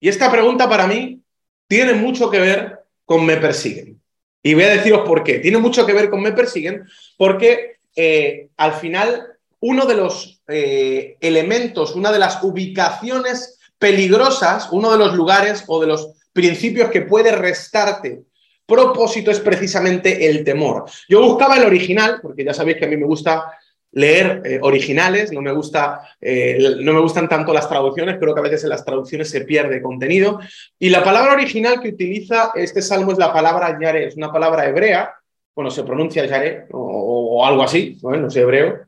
Y 0.00 0.08
esta 0.08 0.30
pregunta 0.30 0.68
para 0.68 0.86
mí 0.86 1.22
tiene 1.66 1.94
mucho 1.94 2.30
que 2.30 2.40
ver 2.40 2.80
con 3.04 3.24
me 3.24 3.36
persiguen. 3.36 4.00
Y 4.42 4.54
voy 4.54 4.64
a 4.64 4.68
deciros 4.68 5.06
por 5.06 5.24
qué. 5.24 5.38
Tiene 5.38 5.56
mucho 5.56 5.86
que 5.86 5.94
ver 5.94 6.10
con 6.10 6.20
me 6.20 6.32
persiguen 6.32 6.84
porque 7.16 7.78
eh, 7.96 8.48
al 8.58 8.74
final 8.74 9.26
uno 9.60 9.86
de 9.86 9.94
los 9.94 10.42
eh, 10.46 11.16
elementos, 11.20 11.94
una 11.94 12.12
de 12.12 12.18
las 12.18 12.42
ubicaciones 12.42 13.58
peligrosas, 13.78 14.68
uno 14.72 14.92
de 14.92 14.98
los 14.98 15.14
lugares 15.14 15.64
o 15.66 15.80
de 15.80 15.86
los 15.86 16.12
principios 16.34 16.90
que 16.90 17.02
puede 17.02 17.32
restarte 17.32 18.24
propósito 18.66 19.30
es 19.30 19.40
precisamente 19.40 20.28
el 20.28 20.44
temor. 20.44 20.84
Yo 21.08 21.22
buscaba 21.22 21.56
el 21.56 21.64
original, 21.64 22.18
porque 22.22 22.44
ya 22.44 22.54
sabéis 22.54 22.78
que 22.78 22.86
a 22.86 22.88
mí 22.88 22.96
me 22.96 23.06
gusta 23.06 23.52
leer 23.92 24.42
eh, 24.44 24.58
originales, 24.60 25.30
no 25.32 25.40
me, 25.40 25.52
gusta, 25.52 26.00
eh, 26.20 26.58
no 26.80 26.92
me 26.92 27.00
gustan 27.00 27.28
tanto 27.28 27.52
las 27.52 27.68
traducciones, 27.68 28.16
creo 28.18 28.34
que 28.34 28.40
a 28.40 28.44
veces 28.44 28.64
en 28.64 28.70
las 28.70 28.84
traducciones 28.84 29.30
se 29.30 29.42
pierde 29.42 29.80
contenido. 29.80 30.40
Y 30.78 30.90
la 30.90 31.04
palabra 31.04 31.34
original 31.34 31.80
que 31.80 31.90
utiliza 31.90 32.50
este 32.56 32.82
salmo 32.82 33.12
es 33.12 33.18
la 33.18 33.32
palabra 33.32 33.78
yare, 33.80 34.06
es 34.06 34.16
una 34.16 34.32
palabra 34.32 34.66
hebrea, 34.66 35.14
bueno, 35.54 35.70
se 35.70 35.84
pronuncia 35.84 36.26
yare 36.26 36.66
o, 36.72 37.44
algo 37.46 37.62
así, 37.62 37.96
no, 38.02 38.28
sé 38.30 38.40
hebreo, 38.40 38.80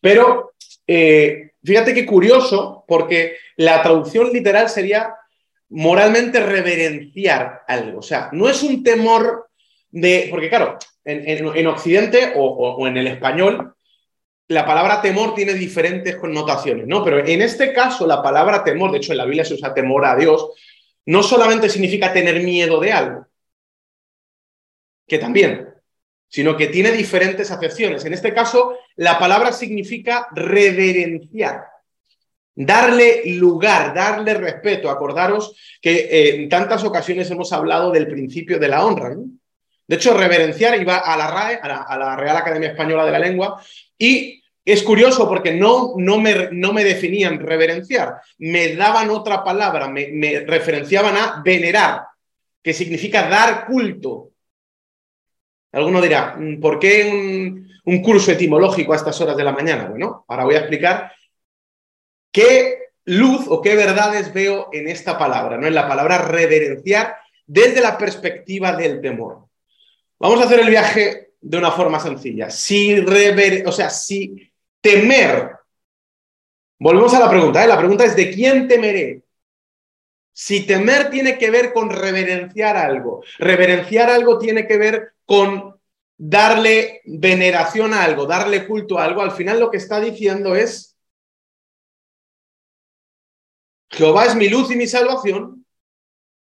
pero 0.00 0.52
eh, 0.86 1.50
fíjate 1.64 1.92
qué 1.92 2.06
curioso, 2.06 2.84
porque 2.86 3.36
la 3.56 3.82
traducción 3.82 4.32
literal 4.32 4.68
sería 4.68 5.12
moralmente 5.72 6.40
reverenciar 6.40 7.62
algo. 7.66 7.98
O 7.98 8.02
sea, 8.02 8.28
no 8.32 8.48
es 8.48 8.62
un 8.62 8.82
temor 8.82 9.50
de. 9.90 10.28
Porque, 10.30 10.48
claro, 10.48 10.78
en, 11.04 11.66
Occidente 11.66 12.32
o, 12.36 12.86
en 12.86 12.96
el 12.96 13.06
español, 13.08 13.74
la 14.48 14.66
palabra 14.66 15.00
temor 15.00 15.34
tiene 15.34 15.54
diferentes 15.54 16.16
connotaciones, 16.16 16.86
¿no? 16.86 17.02
Pero 17.02 17.24
en 17.24 17.42
este 17.42 17.72
caso, 17.72 18.06
la 18.06 18.22
palabra 18.22 18.62
temor, 18.62 18.92
de 18.92 18.98
hecho, 18.98 19.12
en 19.12 19.18
la 19.18 19.24
Biblia 19.24 19.44
se 19.44 19.54
usa 19.54 19.74
temor 19.74 20.04
a 20.04 20.14
Dios, 20.14 20.50
no 21.06 21.22
solamente 21.22 21.68
significa 21.68 22.12
tener 22.12 22.42
miedo 22.42 22.78
de 22.78 22.92
algo, 22.92 23.26
que 25.08 25.18
también, 25.18 25.68
sino 26.28 26.56
que 26.56 26.68
tiene 26.68 26.92
diferentes 26.92 27.50
acepciones. 27.50 28.04
En 28.04 28.12
este 28.12 28.34
caso, 28.34 28.76
la 28.96 29.18
palabra 29.18 29.52
significa 29.52 30.28
reverenciar 30.32 31.71
darle 32.54 33.22
lugar, 33.26 33.94
darle 33.94 34.34
respeto. 34.34 34.90
Acordaros 34.90 35.54
que 35.80 35.92
eh, 35.92 36.34
en 36.36 36.48
tantas 36.48 36.84
ocasiones 36.84 37.30
hemos 37.30 37.52
hablado 37.52 37.90
del 37.90 38.08
principio 38.08 38.58
de 38.58 38.68
la 38.68 38.84
honra. 38.84 39.14
De 39.86 39.96
hecho, 39.96 40.16
reverenciar 40.16 40.80
iba 40.80 40.98
a 40.98 41.16
la 41.16 41.26
RAE, 41.26 41.58
a 41.62 41.98
la, 41.98 42.16
Real 42.16 42.36
Academia 42.36 42.70
Española 42.70 43.04
de 43.04 43.12
la 43.12 43.18
Lengua, 43.18 43.62
y 43.98 44.42
es 44.64 44.82
curioso 44.82 45.28
porque 45.28 45.52
no, 45.52 45.94
no, 45.96 46.18
me, 46.18 46.48
no 46.52 46.72
me 46.72 46.84
definían 46.84 47.40
reverenciar, 47.40 48.20
me 48.38 48.76
daban 48.76 49.10
otra 49.10 49.42
palabra, 49.42 49.88
me, 49.88 50.44
referenciaban 50.46 51.16
a 51.16 51.42
venerar, 51.44 52.02
que 52.62 52.72
significa 52.72 53.28
dar 53.28 53.66
culto. 53.66 54.30
Alguno 55.72 56.00
dirá, 56.00 56.36
mm, 56.38 56.60
¿por 56.60 56.78
qué 56.78 57.10
un, 57.10 57.68
un 57.84 58.02
curso 58.02 58.30
etimológico 58.30 58.92
a 58.92 58.96
estas 58.96 59.20
horas 59.20 59.36
de 59.36 59.44
la 59.44 59.52
mañana? 59.52 59.86
Bueno, 59.86 60.24
ahora 60.28 60.44
voy 60.44 60.54
a 60.54 60.60
explicar 60.60 61.12
¿Qué 62.32 62.78
luz 63.04 63.44
o 63.48 63.60
qué 63.60 63.76
verdades 63.76 64.32
veo 64.32 64.70
en 64.72 64.88
esta 64.88 65.18
palabra, 65.18 65.58
no 65.58 65.66
en 65.66 65.74
la 65.74 65.86
palabra 65.86 66.18
reverenciar 66.18 67.16
desde 67.46 67.80
la 67.80 67.98
perspectiva 67.98 68.74
del 68.74 69.00
temor? 69.00 69.46
Vamos 70.18 70.40
a 70.40 70.44
hacer 70.44 70.60
el 70.60 70.70
viaje 70.70 71.34
de 71.40 71.58
una 71.58 71.70
forma 71.70 72.00
sencilla. 72.00 72.48
Si 72.48 72.96
rever, 73.00 73.66
o 73.66 73.72
sea, 73.72 73.90
si 73.90 74.50
temer, 74.80 75.50
volvemos 76.78 77.12
a 77.14 77.20
la 77.20 77.28
pregunta, 77.28 77.62
¿eh? 77.62 77.68
la 77.68 77.78
pregunta 77.78 78.04
es 78.04 78.16
¿de 78.16 78.30
quién 78.30 78.66
temeré? 78.66 79.22
Si 80.32 80.64
temer 80.64 81.10
tiene 81.10 81.36
que 81.36 81.50
ver 81.50 81.72
con 81.72 81.90
reverenciar 81.90 82.76
algo, 82.76 83.22
reverenciar 83.38 84.08
algo 84.08 84.38
tiene 84.38 84.66
que 84.66 84.78
ver 84.78 85.12
con 85.26 85.78
darle 86.16 87.02
veneración 87.04 87.92
a 87.92 88.04
algo, 88.04 88.26
darle 88.26 88.66
culto 88.66 88.98
a 88.98 89.04
algo, 89.04 89.20
al 89.20 89.32
final 89.32 89.60
lo 89.60 89.70
que 89.70 89.76
está 89.76 90.00
diciendo 90.00 90.54
es, 90.54 90.91
Jehová 93.92 94.26
es 94.26 94.34
mi 94.34 94.48
luz 94.48 94.70
y 94.70 94.76
mi 94.76 94.86
salvación, 94.86 95.64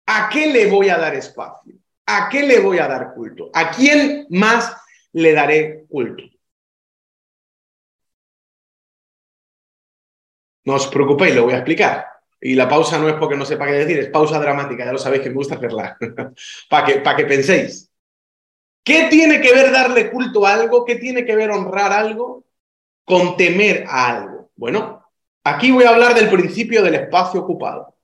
¿a 0.05 0.29
qué 0.29 0.47
le 0.47 0.67
voy 0.67 0.89
a 0.89 0.97
dar 0.97 1.13
espacio? 1.15 1.75
¿A 2.05 2.29
qué 2.29 2.43
le 2.43 2.59
voy 2.59 2.79
a 2.79 2.87
dar 2.87 3.13
culto? 3.13 3.49
¿A 3.53 3.71
quién 3.71 4.27
más 4.29 4.75
le 5.11 5.33
daré 5.33 5.85
culto? 5.89 6.23
No 10.65 10.75
os 10.75 10.87
preocupéis, 10.87 11.35
lo 11.35 11.43
voy 11.43 11.53
a 11.53 11.57
explicar. 11.57 12.05
Y 12.39 12.55
la 12.55 12.67
pausa 12.67 12.97
no 12.97 13.07
es 13.07 13.15
porque 13.15 13.37
no 13.37 13.45
sepa 13.45 13.65
qué 13.67 13.73
decir, 13.73 13.99
es 13.99 14.09
pausa 14.09 14.39
dramática, 14.39 14.85
ya 14.85 14.91
lo 14.91 14.97
sabéis 14.97 15.23
que 15.23 15.29
me 15.29 15.35
gusta 15.35 15.55
hacerla, 15.55 15.97
para 16.69 16.85
que, 16.85 17.01
que 17.01 17.25
penséis. 17.25 17.89
¿Qué 18.83 19.07
tiene 19.09 19.39
que 19.39 19.53
ver 19.53 19.71
darle 19.71 20.11
culto 20.11 20.45
a 20.45 20.53
algo? 20.53 20.83
¿Qué 20.83 20.95
tiene 20.95 21.25
que 21.25 21.35
ver 21.35 21.51
honrar 21.51 21.93
algo 21.93 22.45
con 23.05 23.37
temer 23.37 23.85
a 23.87 24.09
algo? 24.09 24.51
Bueno, 24.55 25.02
aquí 25.43 25.71
voy 25.71 25.83
a 25.83 25.89
hablar 25.89 26.13
del 26.15 26.29
principio 26.29 26.81
del 26.81 26.95
espacio 26.95 27.41
ocupado. 27.41 27.95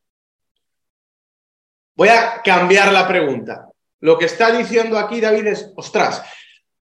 Voy 1.96 2.10
a 2.10 2.42
cambiar 2.44 2.92
la 2.94 3.08
pregunta. 3.08 3.70
Lo 4.00 4.18
que 4.18 4.26
está 4.26 4.52
diciendo 4.52 4.98
aquí 4.98 5.20
David 5.20 5.48
es, 5.48 5.74
ostras, 5.76 6.24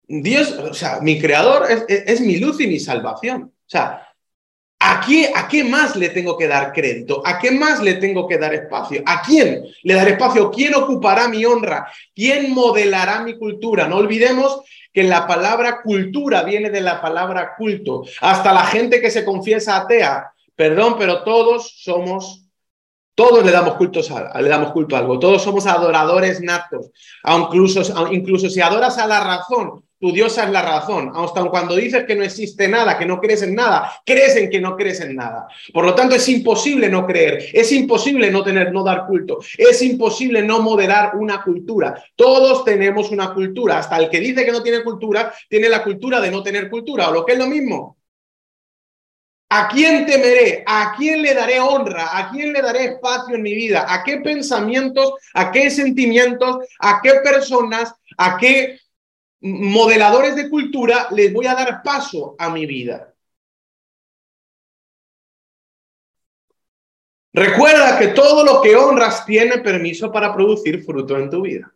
Dios, 0.03 0.53
o 0.53 0.75
sea, 0.75 1.01
mi 1.01 1.21
creador 1.21 1.67
es, 1.89 2.21
mi 2.21 2.39
luz 2.39 2.61
y 2.61 2.67
mi 2.67 2.81
salvación. 2.81 3.43
O 3.43 3.69
sea, 3.69 4.03
¿A 4.79 5.01
qué, 5.49 5.65
más 5.65 5.97
le 5.97 6.11
tengo 6.11 6.37
que 6.37 6.47
dar 6.47 6.73
crédito? 6.73 7.23
¿A 7.25 7.39
qué 7.39 7.51
más 7.51 7.83
le 7.83 7.95
tengo 7.95 8.29
que 8.29 8.39
dar 8.39 8.55
espacio? 8.55 9.03
¿A 9.07 9.23
quién 9.23 9.65
le 9.83 9.95
daré 9.95 10.13
espacio? 10.13 10.51
¿Quién 10.51 10.75
ocupará 10.75 11.29
mi 11.29 11.45
honra? 11.45 11.91
¿Quién 12.15 12.53
modelará 12.53 13.21
mi 13.21 13.37
cultura? 13.39 13.89
No 13.89 13.97
olvidemos 13.97 14.61
que 14.93 15.03
la 15.03 15.27
palabra 15.27 15.83
cultura 15.83 16.43
viene 16.43 16.71
de 16.71 16.83
la 16.83 17.01
palabra 17.01 17.55
culto. 17.57 18.05
Hasta 18.21 18.53
la 18.53 18.65
gente 18.65 19.01
que 19.01 19.11
se 19.11 19.25
confiesa 19.25 19.77
atea, 19.77 20.33
perdón, 20.57 20.97
pero 20.99 21.23
todos 21.23 21.75
somos 21.83 22.43
todos 23.15 23.43
le 23.47 23.51
damos, 23.51 23.77
cultos 23.77 24.11
a, 24.11 24.39
le 24.43 24.49
damos 24.49 24.73
culto 24.73 24.95
a 24.95 24.99
algo, 24.99 25.19
todos 25.19 25.43
somos 25.43 25.67
adoradores 25.67 26.43
natos, 26.43 26.91
incluso, 27.27 27.81
incluso 28.13 28.51
si 28.51 28.61
adoras 28.61 28.99
a 28.99 29.07
la 29.07 29.25
razón, 29.25 29.83
tu 29.99 30.13
diosa 30.13 30.45
es 30.45 30.51
la 30.51 30.61
razón. 30.61 31.13
Hasta 31.15 31.43
cuando 31.45 31.75
dices 31.75 32.05
que 32.05 32.15
no 32.15 32.23
existe 32.23 32.69
nada, 32.69 32.99
que 32.99 33.07
no 33.07 33.19
crees 33.19 33.43
en 33.43 33.55
nada, 33.55 33.91
crees 34.05 34.37
en 34.37 34.51
que 34.51 34.61
no 34.61 34.77
crees 34.77 35.01
en 35.01 35.17
nada. 35.17 35.49
Por 35.73 35.87
lo 35.87 35.95
tanto, 35.95 36.15
es 36.15 36.29
imposible 36.29 36.91
no 36.91 37.07
creer, 37.07 37.47
es 37.55 37.73
imposible 37.73 38.31
no 38.31 38.45
tener, 38.45 38.73
no 38.73 38.85
dar 38.85 39.07
culto, 39.07 39.39
es 39.57 39.81
imposible 39.81 40.43
no 40.43 40.61
moderar 40.61 41.17
una 41.17 41.43
cultura. 41.43 42.05
Todos 42.15 42.65
tenemos 42.65 43.11
una 43.11 43.33
cultura. 43.33 43.79
Hasta 43.79 43.97
el 43.97 44.11
que 44.11 44.21
dice 44.21 44.45
que 44.45 44.53
no 44.53 44.63
tiene 44.63 44.85
cultura, 44.85 45.33
tiene 45.49 45.71
la 45.71 45.83
cultura 45.83 46.21
de 46.21 46.31
no 46.31 46.43
tener 46.43 46.69
cultura, 46.69 47.09
o 47.09 47.13
lo 47.15 47.25
que 47.25 47.33
es 47.33 47.39
lo 47.39 47.47
mismo. 47.47 47.97
¿A 49.49 49.69
quién 49.69 50.07
temeré? 50.07 50.65
¿A 50.67 50.95
quién 50.97 51.23
le 51.23 51.33
daré 51.33 51.61
honra? 51.61 52.19
¿A 52.19 52.31
quién 52.31 52.53
le 52.53 52.61
daré 52.61 52.85
espacio 52.85 53.37
en 53.37 53.43
mi 53.43 53.55
vida? 53.55 53.87
¿A 53.89 54.03
qué 54.03 54.19
pensamientos? 54.19 55.15
¿A 55.35 55.53
qué 55.53 55.71
sentimientos? 55.71 56.67
¿A 56.81 57.01
qué 57.01 57.15
personas? 57.23 57.95
¿A 58.19 58.37
qué 58.37 58.81
modeladores 59.47 60.35
de 60.37 60.51
cultura, 60.51 61.09
les 61.13 61.33
voy 61.33 61.47
a 61.47 61.55
dar 61.55 61.83
paso 61.83 62.35
a 62.39 62.51
mi 62.51 62.67
vida. 62.67 63.15
Recuerda 67.33 67.99
que 67.99 68.09
todo 68.09 68.45
lo 68.45 68.63
que 68.63 68.75
honras 68.77 69.27
tiene 69.27 69.59
permiso 69.59 70.11
para 70.11 70.35
producir 70.35 70.83
fruto 70.83 71.19
en 71.19 71.29
tu 71.29 71.43
vida. 71.43 71.73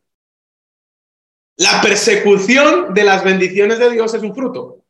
La 1.57 1.83
persecución 1.83 2.95
de 2.95 3.05
las 3.05 3.23
bendiciones 3.23 3.79
de 3.79 3.91
Dios 3.91 4.15
es 4.15 4.23
un 4.23 4.35
fruto. 4.35 4.85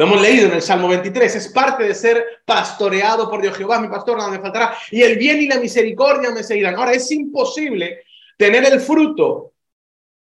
Lo 0.00 0.06
hemos 0.06 0.22
leído 0.22 0.46
en 0.46 0.54
el 0.54 0.62
Salmo 0.62 0.88
23. 0.88 1.36
Es 1.36 1.48
parte 1.48 1.84
de 1.84 1.94
ser 1.94 2.40
pastoreado 2.46 3.28
por 3.28 3.42
Dios. 3.42 3.54
Jehová, 3.54 3.78
mi 3.78 3.88
pastor, 3.88 4.16
nada 4.16 4.30
me 4.30 4.40
faltará. 4.40 4.74
Y 4.90 5.02
el 5.02 5.18
bien 5.18 5.42
y 5.42 5.46
la 5.46 5.58
misericordia 5.58 6.30
me 6.30 6.42
seguirán. 6.42 6.76
Ahora, 6.76 6.92
es 6.92 7.10
imposible 7.10 8.04
tener 8.38 8.64
el 8.64 8.80
fruto 8.80 9.52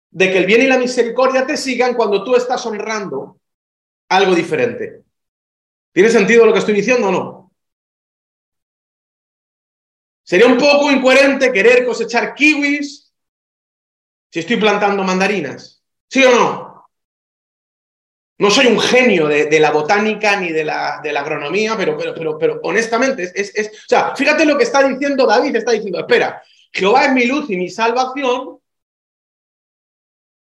de 0.09 0.33
que 0.33 0.39
el 0.39 0.47
bien 0.47 0.63
y 0.63 0.69
la 0.69 0.79
misericordia 0.79 1.47
te 1.47 1.59
sigan 1.59 1.93
cuando 1.93 2.25
tú 2.25 2.35
estás 2.35 2.65
honrando 2.65 3.41
algo 4.09 4.35
diferente. 4.35 5.03
¿Tiene 5.93 6.09
sentido 6.09 6.47
lo 6.47 6.55
que 6.55 6.61
estoy 6.61 6.73
diciendo 6.73 7.09
o 7.09 7.13
no? 7.13 7.53
Sería 10.23 10.47
un 10.47 10.57
poco 10.57 10.91
incoherente 10.91 11.53
querer 11.53 11.85
cosechar 11.85 12.35
kiwis 12.35 13.13
si 14.31 14.39
estoy 14.39 14.57
plantando 14.57 15.05
mandarinas. 15.05 15.85
¿Sí 16.09 16.25
o 16.25 16.31
no? 16.31 16.68
No 18.39 18.51
soy 18.51 18.67
un 18.67 18.79
genio 18.79 19.27
de, 19.27 19.59
la 19.59 19.73
botánica 19.73 20.39
ni 20.39 20.53
de 20.53 20.65
la, 20.65 21.01
agronomía, 21.01 21.77
pero, 21.77 21.99
pero, 21.99 22.15
pero, 22.15 22.39
pero 22.39 22.61
honestamente, 22.63 23.25
es, 23.35 23.53
es, 23.55 23.69
o 23.69 23.89
sea, 23.89 24.15
fíjate 24.15 24.45
lo 24.45 24.57
que 24.57 24.65
está 24.65 24.87
diciendo 24.87 25.27
David, 25.27 25.57
está 25.57 25.73
diciendo, 25.73 25.99
espera, 25.99 26.41
Jehová 26.73 27.07
es 27.07 27.13
mi 27.13 27.25
luz 27.25 27.51
y 27.51 27.57
mi 27.57 27.69
salvación, 27.69 28.59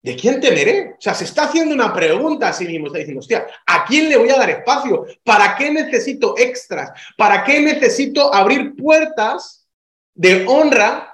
¿De 0.03 0.15
quién 0.15 0.41
temeré? 0.41 0.95
O 0.97 1.01
sea, 1.01 1.13
se 1.13 1.25
está 1.25 1.43
haciendo 1.43 1.75
una 1.75 1.93
pregunta 1.93 2.47
a 2.47 2.53
sí 2.53 2.65
mismo, 2.65 2.87
está 2.87 2.97
diciendo, 2.97 3.19
hostia, 3.19 3.45
¿a 3.67 3.85
quién 3.85 4.09
le 4.09 4.17
voy 4.17 4.29
a 4.31 4.37
dar 4.37 4.49
espacio? 4.49 5.05
¿Para 5.23 5.55
qué 5.55 5.71
necesito 5.71 6.35
extras? 6.37 6.91
¿Para 7.15 7.43
qué 7.43 7.59
necesito 7.59 8.33
abrir 8.33 8.75
puertas 8.75 9.67
de 10.15 10.45
honra 10.47 11.13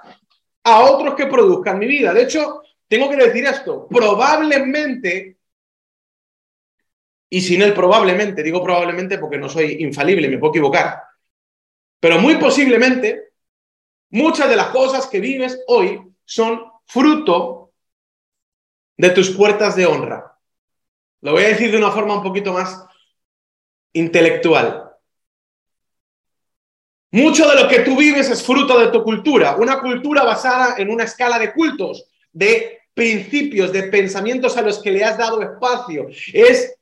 a 0.64 0.80
otros 0.80 1.14
que 1.16 1.26
produzcan 1.26 1.78
mi 1.78 1.86
vida? 1.86 2.14
De 2.14 2.22
hecho, 2.22 2.62
tengo 2.88 3.10
que 3.10 3.16
decir 3.16 3.44
esto, 3.44 3.86
probablemente, 3.88 5.36
y 7.30 7.40
sin 7.40 7.62
él 7.62 7.74
probablemente, 7.74 8.42
digo 8.42 8.62
probablemente 8.62 9.18
porque 9.18 9.38
no 9.38 9.48
soy 9.48 9.76
infalible, 9.80 10.28
me 10.28 10.38
puedo 10.38 10.52
equivocar, 10.52 11.02
pero 12.00 12.18
muy 12.18 12.36
posiblemente, 12.36 13.30
muchas 14.10 14.48
de 14.48 14.56
las 14.56 14.68
cosas 14.68 15.06
que 15.06 15.20
vives 15.20 15.62
hoy 15.66 16.00
son 16.24 16.62
fruto 16.86 17.72
de 18.96 19.10
tus 19.10 19.30
puertas 19.30 19.76
de 19.76 19.86
honra. 19.86 20.36
Lo 21.20 21.32
voy 21.32 21.44
a 21.44 21.48
decir 21.48 21.70
de 21.70 21.78
una 21.78 21.90
forma 21.90 22.14
un 22.14 22.22
poquito 22.22 22.52
más 22.52 22.84
intelectual. 23.92 24.84
Mucho 27.10 27.48
de 27.48 27.62
lo 27.62 27.68
que 27.68 27.80
tú 27.80 27.96
vives 27.96 28.28
es 28.30 28.42
fruto 28.42 28.78
de 28.78 28.88
tu 28.88 29.02
cultura, 29.02 29.56
una 29.56 29.80
cultura 29.80 30.24
basada 30.24 30.76
en 30.76 30.90
una 30.90 31.04
escala 31.04 31.38
de 31.38 31.52
cultos, 31.52 32.06
de 32.32 32.82
principios, 32.92 33.72
de 33.72 33.84
pensamientos 33.84 34.56
a 34.56 34.62
los 34.62 34.82
que 34.82 34.92
le 34.92 35.04
has 35.04 35.16
dado 35.16 35.40
espacio. 35.40 36.08
Es 36.32 36.77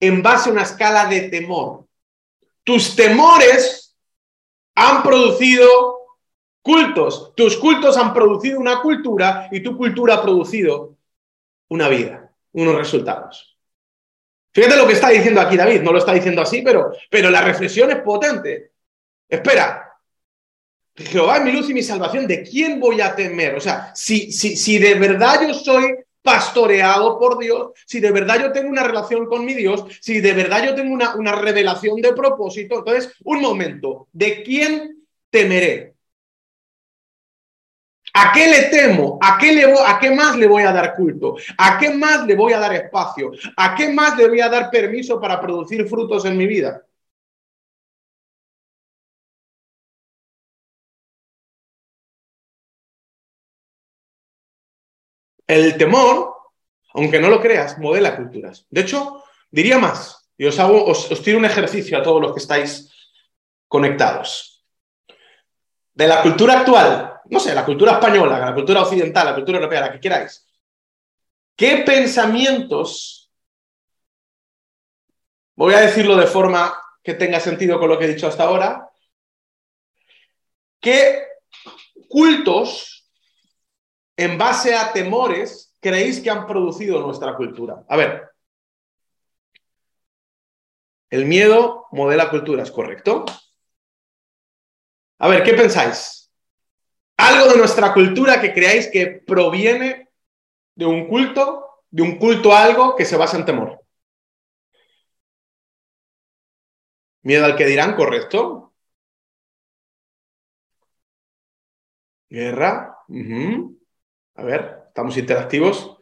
en 0.00 0.22
base 0.22 0.48
a 0.48 0.52
una 0.52 0.62
escala 0.62 1.06
de 1.06 1.22
temor. 1.22 1.86
Tus 2.64 2.94
temores 2.96 3.96
han 4.74 5.02
producido 5.02 5.96
cultos, 6.62 7.32
tus 7.36 7.56
cultos 7.56 7.96
han 7.96 8.12
producido 8.12 8.58
una 8.58 8.80
cultura 8.80 9.48
y 9.50 9.62
tu 9.62 9.76
cultura 9.76 10.14
ha 10.14 10.22
producido 10.22 10.96
una 11.68 11.88
vida, 11.88 12.32
unos 12.52 12.74
resultados. 12.74 13.56
Fíjate 14.52 14.76
lo 14.76 14.86
que 14.86 14.94
está 14.94 15.10
diciendo 15.10 15.40
aquí 15.40 15.56
David, 15.56 15.82
no 15.82 15.92
lo 15.92 15.98
está 15.98 16.12
diciendo 16.12 16.42
así, 16.42 16.62
pero, 16.62 16.92
pero 17.10 17.30
la 17.30 17.42
reflexión 17.42 17.90
es 17.90 17.98
potente. 17.98 18.72
Espera, 19.28 19.86
Jehová 20.96 21.36
es 21.36 21.44
mi 21.44 21.52
luz 21.52 21.68
y 21.68 21.74
mi 21.74 21.82
salvación, 21.82 22.26
¿de 22.26 22.42
quién 22.42 22.80
voy 22.80 23.00
a 23.00 23.14
temer? 23.14 23.54
O 23.54 23.60
sea, 23.60 23.92
si, 23.94 24.32
si, 24.32 24.56
si 24.56 24.78
de 24.78 24.94
verdad 24.94 25.46
yo 25.46 25.52
soy 25.52 25.94
pastoreado 26.26 27.20
por 27.20 27.38
Dios, 27.38 27.70
si 27.86 28.00
de 28.00 28.10
verdad 28.10 28.40
yo 28.40 28.50
tengo 28.52 28.68
una 28.68 28.82
relación 28.82 29.26
con 29.26 29.44
mi 29.44 29.54
Dios, 29.54 29.84
si 30.00 30.20
de 30.20 30.32
verdad 30.32 30.64
yo 30.64 30.74
tengo 30.74 30.92
una, 30.92 31.14
una 31.14 31.32
revelación 31.32 32.00
de 32.00 32.12
propósito, 32.12 32.78
entonces, 32.78 33.14
un 33.22 33.40
momento, 33.40 34.08
¿de 34.12 34.42
quién 34.42 35.06
temeré? 35.30 35.94
¿A 38.12 38.32
qué 38.32 38.48
le 38.48 38.62
temo? 38.62 39.18
¿A 39.20 39.38
qué, 39.38 39.52
le 39.52 39.64
¿A 39.64 39.98
qué 40.00 40.10
más 40.10 40.36
le 40.36 40.48
voy 40.48 40.62
a 40.64 40.72
dar 40.72 40.96
culto? 40.96 41.36
¿A 41.58 41.78
qué 41.78 41.90
más 41.90 42.26
le 42.26 42.34
voy 42.34 42.54
a 42.54 42.58
dar 42.58 42.74
espacio? 42.74 43.30
¿A 43.56 43.76
qué 43.76 43.90
más 43.90 44.16
le 44.16 44.26
voy 44.26 44.40
a 44.40 44.48
dar 44.48 44.68
permiso 44.70 45.20
para 45.20 45.40
producir 45.40 45.86
frutos 45.86 46.24
en 46.24 46.36
mi 46.36 46.46
vida? 46.46 46.82
El 55.46 55.76
temor, 55.76 56.34
aunque 56.94 57.20
no 57.20 57.28
lo 57.28 57.40
creas, 57.40 57.78
modela 57.78 58.16
culturas. 58.16 58.66
De 58.70 58.80
hecho, 58.80 59.22
diría 59.50 59.78
más, 59.78 60.28
y 60.36 60.46
os, 60.46 60.58
hago, 60.58 60.84
os, 60.84 61.08
tiro 61.22 61.38
un 61.38 61.44
ejercicio 61.44 61.96
a 61.96 62.02
todos 62.02 62.20
los 62.20 62.32
que 62.32 62.40
estáis 62.40 62.92
conectados. 63.68 64.64
De 65.94 66.06
la 66.06 66.22
cultura 66.22 66.60
actual, 66.60 67.20
no 67.26 67.40
sé, 67.40 67.54
la 67.54 67.64
cultura 67.64 67.92
española, 67.92 68.38
la 68.38 68.54
cultura 68.54 68.82
occidental, 68.82 69.26
la 69.26 69.34
cultura 69.34 69.58
europea, 69.58 69.80
la 69.80 69.92
que 69.92 70.00
queráis, 70.00 70.46
¿qué 71.56 71.78
pensamientos, 71.78 73.30
voy 75.54 75.74
a 75.74 75.80
decirlo 75.80 76.16
de 76.16 76.26
forma 76.26 76.76
que 77.02 77.14
tenga 77.14 77.40
sentido 77.40 77.78
con 77.78 77.88
lo 77.88 77.98
que 77.98 78.04
he 78.04 78.14
dicho 78.14 78.26
hasta 78.26 78.44
ahora, 78.44 78.90
qué 80.80 81.22
cultos 82.08 82.95
en 84.16 84.38
base 84.38 84.74
a 84.74 84.92
temores, 84.92 85.74
creéis 85.80 86.20
que 86.20 86.30
han 86.30 86.46
producido 86.46 87.00
nuestra 87.00 87.36
cultura? 87.36 87.84
A 87.88 87.96
ver. 87.96 88.30
El 91.10 91.26
miedo 91.26 91.86
modela 91.92 92.30
culturas, 92.30 92.70
¿correcto? 92.70 93.24
A 95.18 95.28
ver, 95.28 95.42
¿qué 95.42 95.54
pensáis? 95.54 96.30
Algo 97.16 97.52
de 97.52 97.58
nuestra 97.58 97.94
cultura 97.94 98.40
que 98.40 98.52
creáis 98.52 98.88
que 98.88 99.06
proviene 99.26 100.10
de 100.74 100.86
un 100.86 101.08
culto, 101.08 101.82
de 101.90 102.02
un 102.02 102.18
culto 102.18 102.52
a 102.52 102.62
algo 102.64 102.96
que 102.96 103.04
se 103.04 103.16
basa 103.16 103.36
en 103.38 103.44
temor. 103.46 103.80
Miedo 107.22 107.44
al 107.44 107.56
que 107.56 107.66
dirán, 107.66 107.94
¿correcto? 107.94 108.72
Guerra. 112.30 112.96
A 114.36 114.42
ver, 114.42 114.84
estamos 114.88 115.16
interactivos. 115.16 115.96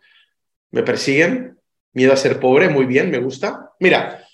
Me 0.70 0.82
persiguen. 0.82 1.58
Miedo 1.92 2.12
a 2.12 2.16
ser 2.16 2.40
pobre, 2.40 2.68
muy 2.68 2.86
bien, 2.86 3.08
me 3.08 3.18
gusta. 3.18 3.72
Mira, 3.78 4.26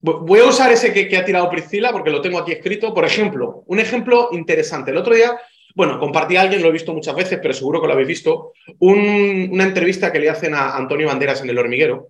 voy 0.00 0.40
a 0.40 0.46
usar 0.46 0.72
ese 0.72 0.92
que, 0.92 1.16
ha 1.16 1.24
tirado 1.24 1.48
Priscila 1.48 1.92
porque 1.92 2.10
lo 2.10 2.20
tengo 2.20 2.38
aquí 2.38 2.50
escrito. 2.50 2.92
Por 2.92 3.04
ejemplo, 3.04 3.62
un 3.66 3.78
ejemplo 3.78 4.30
interesante. 4.32 4.90
El 4.90 4.96
otro 4.96 5.14
día, 5.14 5.38
bueno, 5.76 6.00
compartí 6.00 6.36
a 6.36 6.40
alguien, 6.40 6.62
lo 6.62 6.68
he 6.68 6.72
visto 6.72 6.92
muchas 6.92 7.14
veces, 7.14 7.38
pero 7.40 7.54
seguro 7.54 7.80
que 7.80 7.86
lo 7.86 7.92
habéis 7.92 8.08
visto, 8.08 8.52
una 8.80 9.62
entrevista 9.62 10.12
que 10.12 10.18
le 10.18 10.28
hacen 10.28 10.54
a 10.54 10.76
Antonio 10.76 11.06
Banderas 11.06 11.40
en 11.40 11.50
El 11.50 11.58
Hormiguero, 11.58 12.08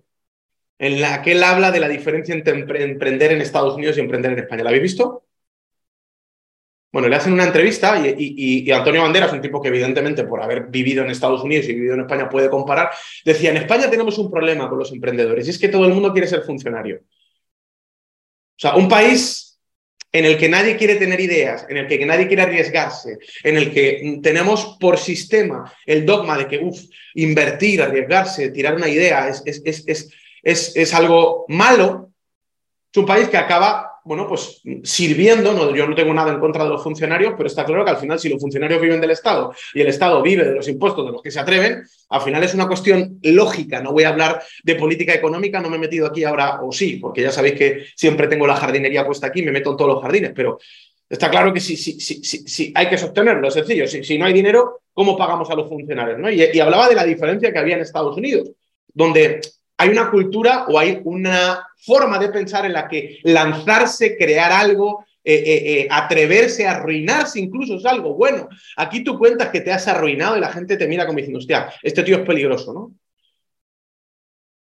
en 0.79 1.01
la 1.01 1.21
que 1.21 1.33
él 1.33 1.43
habla 1.43 1.69
de 1.69 1.79
la 1.79 1.87
diferencia 1.87 2.33
entre 2.33 2.83
emprender 2.83 3.31
en 3.31 3.41
Estados 3.41 3.75
Unidos 3.75 3.97
y 3.97 4.01
emprender 4.01 4.31
en 4.31 4.39
España. 4.39 4.63
¿La 4.63 4.69
habéis 4.69 4.83
visto? 4.83 5.26
Bueno, 6.91 7.09
le 7.09 7.17
hacen 7.17 7.33
una 7.33 7.43
entrevista 7.43 8.01
y, 8.01 8.71
Antonio 8.71 9.01
Banderas, 9.01 9.33
un 9.33 9.41
tipo 9.41 9.61
que 9.61 9.67
evidentemente 9.67 10.23
por 10.23 10.41
haber 10.41 10.67
vivido 10.67 11.03
en 11.03 11.09
Estados 11.09 11.43
Unidos 11.43 11.65
y 11.67 11.73
vivido 11.73 11.95
en 11.95 12.01
España 12.01 12.29
puede 12.29 12.49
comparar, 12.49 12.91
decía, 13.25 13.51
en 13.51 13.57
España 13.57 13.89
tenemos 13.89 14.17
un 14.17 14.31
problema 14.31 14.69
con 14.69 14.79
los 14.79 14.91
emprendedores 14.93 15.45
y 15.45 15.49
es 15.49 15.59
que 15.59 15.67
todo 15.67 15.85
el 15.85 15.93
mundo 15.93 16.13
quiere 16.13 16.27
ser 16.27 16.43
funcionario. 16.43 17.01
O 17.01 18.59
sea, 18.59 18.75
un 18.75 18.87
país 18.87 19.59
en 20.11 20.25
el 20.25 20.37
que 20.37 20.47
nadie 20.47 20.77
quiere 20.77 20.95
tener 20.95 21.19
ideas, 21.19 21.65
en 21.69 21.77
el 21.77 21.87
que 21.87 22.05
nadie 22.05 22.27
quiere 22.27 22.43
arriesgarse, 22.43 23.19
en 23.43 23.57
el 23.57 23.71
que 23.73 24.19
tenemos 24.23 24.77
por 24.79 24.97
sistema 24.97 25.71
el 25.85 26.05
dogma 26.05 26.37
de 26.37 26.47
que, 26.47 26.57
uff, 26.57 26.79
invertir, 27.15 27.81
arriesgarse, 27.81 28.49
tirar 28.49 28.75
una 28.75 28.87
idea 28.87 29.27
es, 29.27 29.43
es, 29.45 30.09
es, 30.41 30.75
es 30.75 30.93
algo 30.93 31.45
malo, 31.49 32.13
es 32.91 32.97
un 32.97 33.05
país 33.05 33.27
que 33.27 33.37
acaba 33.37 33.96
bueno, 34.07 34.25
pues 34.25 34.61
sirviendo, 34.83 35.75
yo 35.75 35.85
no 35.85 35.93
tengo 35.93 36.13
nada 36.13 36.31
en 36.31 36.39
contra 36.39 36.63
de 36.63 36.69
los 36.69 36.81
funcionarios, 36.81 37.33
pero 37.35 37.47
está 37.47 37.65
claro 37.65 37.83
que 37.83 37.91
al 37.91 37.97
final 37.97 38.17
si 38.17 38.29
los 38.29 38.39
funcionarios 38.39 38.81
viven 38.81 39.01
del 39.01 39.11
Estado 39.11 39.53
y 39.73 39.81
el 39.81 39.87
Estado 39.87 40.21
vive 40.21 40.45
de 40.45 40.55
los 40.55 40.67
impuestos 40.69 41.05
de 41.05 41.11
los 41.11 41.21
que 41.21 41.29
se 41.29 41.39
atreven, 41.41 41.83
al 42.09 42.21
final 42.21 42.41
es 42.41 42.53
una 42.53 42.67
cuestión 42.67 43.19
lógica. 43.21 43.81
No 43.81 43.91
voy 43.91 44.05
a 44.05 44.09
hablar 44.09 44.41
de 44.63 44.75
política 44.75 45.13
económica, 45.13 45.59
no 45.59 45.69
me 45.69 45.75
he 45.75 45.79
metido 45.79 46.07
aquí 46.07 46.23
ahora, 46.23 46.61
o 46.63 46.71
sí, 46.71 46.95
porque 47.01 47.21
ya 47.21 47.31
sabéis 47.31 47.55
que 47.55 47.85
siempre 47.95 48.27
tengo 48.27 48.47
la 48.47 48.55
jardinería 48.55 49.05
puesta 49.05 49.27
aquí, 49.27 49.41
me 49.41 49.51
meto 49.51 49.71
en 49.71 49.77
todos 49.77 49.95
los 49.95 50.01
jardines, 50.01 50.31
pero 50.33 50.57
está 51.09 51.29
claro 51.29 51.53
que 51.53 51.59
si, 51.59 51.75
si, 51.75 51.99
si, 51.99 52.71
hay 52.73 52.87
que 52.87 52.97
sostenerlo, 52.97 53.49
es 53.49 53.53
sencillo. 53.55 53.87
Si, 53.87 54.17
no 54.17 54.25
hay 54.25 54.33
dinero, 54.33 54.83
¿cómo 54.93 55.17
pagamos 55.17 55.49
a 55.49 55.55
los 55.55 55.67
funcionarios? 55.67 56.17
¿no? 56.17 56.31
y 56.31 56.59
hablaba 56.61 56.87
de 56.87 56.95
la 56.95 57.03
diferencia 57.03 57.51
que 57.51 57.59
había 57.59 57.75
en 57.75 57.81
Estados 57.81 58.15
Unidos, 58.15 58.51
donde 58.93 59.41
hay 59.77 59.89
una 59.89 60.09
cultura 60.09 60.65
o 60.67 60.79
hay 60.79 61.01
una 61.03 61.67
forma 61.77 62.17
de 62.17 62.29
pensar 62.29 62.65
en 62.65 62.73
la 62.73 62.87
que 62.87 63.19
lanzarse, 63.23 64.17
crear 64.17 64.51
algo, 64.51 65.05
eh, 65.23 65.35
eh, 65.35 65.81
eh, 65.81 65.87
atreverse, 65.91 66.65
arruinarse 66.65 67.39
incluso 67.39 67.75
es 67.75 67.85
algo 67.85 68.15
bueno. 68.15 68.49
Aquí 68.75 69.03
tú 69.03 69.17
cuentas 69.17 69.49
que 69.49 69.61
te 69.61 69.71
has 69.71 69.87
arruinado 69.87 70.37
y 70.37 70.41
la 70.41 70.51
gente 70.51 70.77
te 70.77 70.87
mira 70.87 71.05
como 71.05 71.17
diciendo, 71.17 71.39
hostia, 71.39 71.71
este 71.83 72.03
tío 72.03 72.17
es 72.17 72.25
peligroso, 72.25 72.73
¿no? 72.73 72.93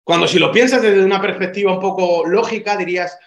Cuando 0.05 0.29
si 0.29 0.39
lo 0.39 0.53
piensas 0.53 0.83
desde 0.83 1.05
una 1.05 1.21
perspectiva 1.21 1.73
un 1.73 1.81
poco 1.81 2.27
lógica, 2.27 2.77
dirías, 2.77 3.19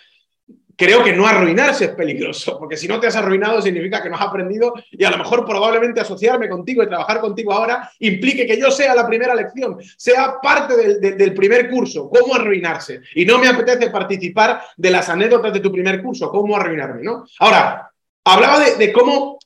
creo 0.79 1.03
que 1.03 1.11
no 1.11 1.27
arruinarse 1.27 1.85
es 1.85 1.91
peligroso, 1.91 2.57
porque 2.57 2.77
si 2.77 2.87
no 2.87 3.01
te 3.01 3.07
has 3.07 3.15
arruinado 3.17 3.61
significa 3.61 4.01
que 4.01 4.09
no 4.09 4.15
has 4.15 4.21
aprendido 4.21 4.73
y 4.89 5.03
a 5.03 5.11
lo 5.11 5.17
mejor 5.17 5.45
probablemente 5.45 5.99
asociarme 5.99 6.47
contigo 6.47 6.81
y 6.81 6.87
trabajar 6.87 7.19
contigo 7.19 7.51
ahora 7.51 7.91
implique 7.99 8.47
que 8.47 8.57
yo 8.57 8.71
sea 8.71 8.95
la 8.95 9.05
primera 9.05 9.35
lección, 9.35 9.77
sea 9.97 10.39
parte 10.41 10.97
del, 10.97 11.33
primer 11.33 11.69
curso, 11.69 12.09
cómo 12.09 12.33
arruinarse. 12.33 13.01
Y 13.15 13.25
no 13.25 13.39
me 13.39 13.49
apetece 13.49 13.89
participar 13.89 14.61
de 14.77 14.89
las 14.89 15.09
anécdotas 15.09 15.51
de 15.51 15.59
tu 15.59 15.69
primer 15.69 16.01
curso, 16.01 16.29
cómo 16.29 16.55
arruinarme, 16.55 17.03
¿no? 17.03 17.25
Ahora, 17.39 17.91
hablaba 18.23 18.61
de, 18.61 18.75
de 18.75 18.93
cómo 18.93 19.37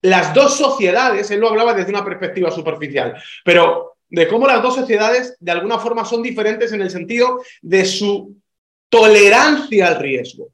las 0.00 0.32
dos 0.32 0.56
sociedades, 0.56 1.30
él 1.30 1.40
lo 1.40 1.50
hablaba 1.50 1.74
desde 1.74 1.90
una 1.90 2.04
perspectiva 2.04 2.50
superficial, 2.50 3.14
pero 3.44 3.98
de 4.08 4.26
cómo 4.26 4.46
las 4.46 4.62
dos 4.62 4.74
sociedades 4.74 5.36
de 5.38 5.52
alguna 5.52 5.78
forma 5.78 6.06
son 6.06 6.22
diferentes 6.22 6.72
en 6.72 6.80
el 6.80 6.88
sentido 6.88 7.42
de 7.60 7.84
su 7.84 8.36
tolerancia 8.88 9.88
al 9.88 9.98
riesgo. 9.98 10.48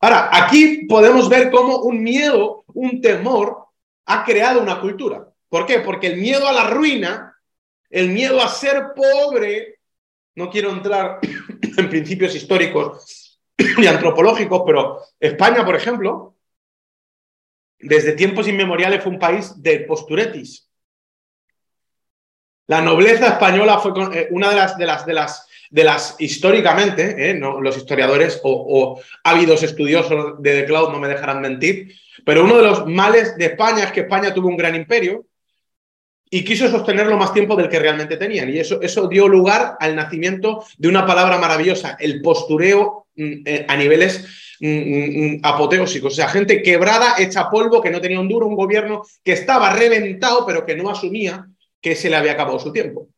Ahora, 0.00 0.30
aquí 0.32 0.86
podemos 0.88 1.28
ver 1.28 1.50
cómo 1.50 1.78
un 1.78 2.02
miedo, 2.02 2.64
un 2.68 3.00
temor, 3.00 3.66
ha 4.06 4.24
creado 4.24 4.62
una 4.62 4.80
cultura. 4.80 5.28
¿Por 5.48 5.66
qué? 5.66 5.80
Porque 5.80 6.08
el 6.08 6.16
miedo 6.18 6.46
a 6.46 6.52
la 6.52 6.70
ruina, 6.70 7.36
el 7.90 8.10
miedo 8.10 8.40
a 8.40 8.48
ser 8.48 8.92
pobre, 8.94 9.80
no 10.36 10.50
quiero 10.50 10.70
entrar 10.70 11.18
en 11.76 11.88
principios 11.88 12.34
históricos 12.34 13.40
y 13.56 13.86
antropológicos, 13.86 14.62
pero 14.64 15.00
España, 15.18 15.64
por 15.64 15.74
ejemplo, 15.74 16.36
desde 17.80 18.12
tiempos 18.12 18.46
inmemoriales 18.48 19.02
fue 19.02 19.12
un 19.12 19.18
país 19.18 19.60
de 19.60 19.80
posturetis. 19.80 20.68
La 22.68 22.82
nobleza 22.82 23.28
española 23.28 23.78
fue 23.78 23.92
eh, 24.14 24.28
una 24.30 24.50
de 24.50 24.56
las, 24.56 24.76
de 24.76 24.86
las, 24.86 25.06
de 25.06 25.14
las 25.14 25.47
de 25.70 25.84
las 25.84 26.16
históricamente, 26.18 27.30
¿eh? 27.30 27.34
no, 27.34 27.60
los 27.60 27.76
historiadores 27.76 28.40
o, 28.42 29.00
ávidos 29.24 29.62
estudiosos 29.62 30.42
de 30.42 30.60
The 30.60 30.64
Cloud 30.66 30.90
no 30.90 30.98
me 30.98 31.08
dejarán 31.08 31.40
mentir, 31.40 31.94
pero 32.24 32.44
uno 32.44 32.56
de 32.56 32.62
los 32.62 32.86
males 32.86 33.36
de 33.36 33.46
España 33.46 33.84
es 33.84 33.92
que 33.92 34.00
España 34.00 34.32
tuvo 34.32 34.48
un 34.48 34.56
gran 34.56 34.74
imperio 34.74 35.26
y 36.30 36.44
quiso 36.44 36.68
sostenerlo 36.68 37.16
más 37.16 37.32
tiempo 37.32 37.56
del 37.56 37.68
que 37.68 37.78
realmente 37.78 38.16
tenían. 38.16 38.50
Y 38.50 38.58
eso, 38.58 38.80
eso 38.82 39.08
dio 39.08 39.28
lugar 39.28 39.76
al 39.80 39.96
nacimiento 39.96 40.64
de 40.76 40.88
una 40.88 41.06
palabra 41.06 41.38
maravillosa, 41.38 41.96
el 41.98 42.20
postureo 42.20 43.06
mm, 43.16 43.32
eh, 43.44 43.64
a 43.66 43.76
niveles 43.76 44.26
mm, 44.60 44.66
mm, 44.68 45.40
apoteósicos. 45.42 46.12
O 46.12 46.16
sea, 46.16 46.28
gente 46.28 46.62
quebrada, 46.62 47.14
hecha 47.18 47.48
polvo, 47.48 47.80
que 47.80 47.90
no 47.90 48.00
tenía 48.00 48.20
un 48.20 48.28
duro, 48.28 48.46
un 48.46 48.56
gobierno 48.56 49.04
que 49.24 49.32
estaba 49.32 49.72
reventado, 49.72 50.44
pero 50.44 50.66
que 50.66 50.76
no 50.76 50.90
asumía 50.90 51.46
que 51.80 51.94
se 51.94 52.10
le 52.10 52.16
había 52.16 52.32
acabado 52.32 52.58
su 52.58 52.72
tiempo. 52.72 53.08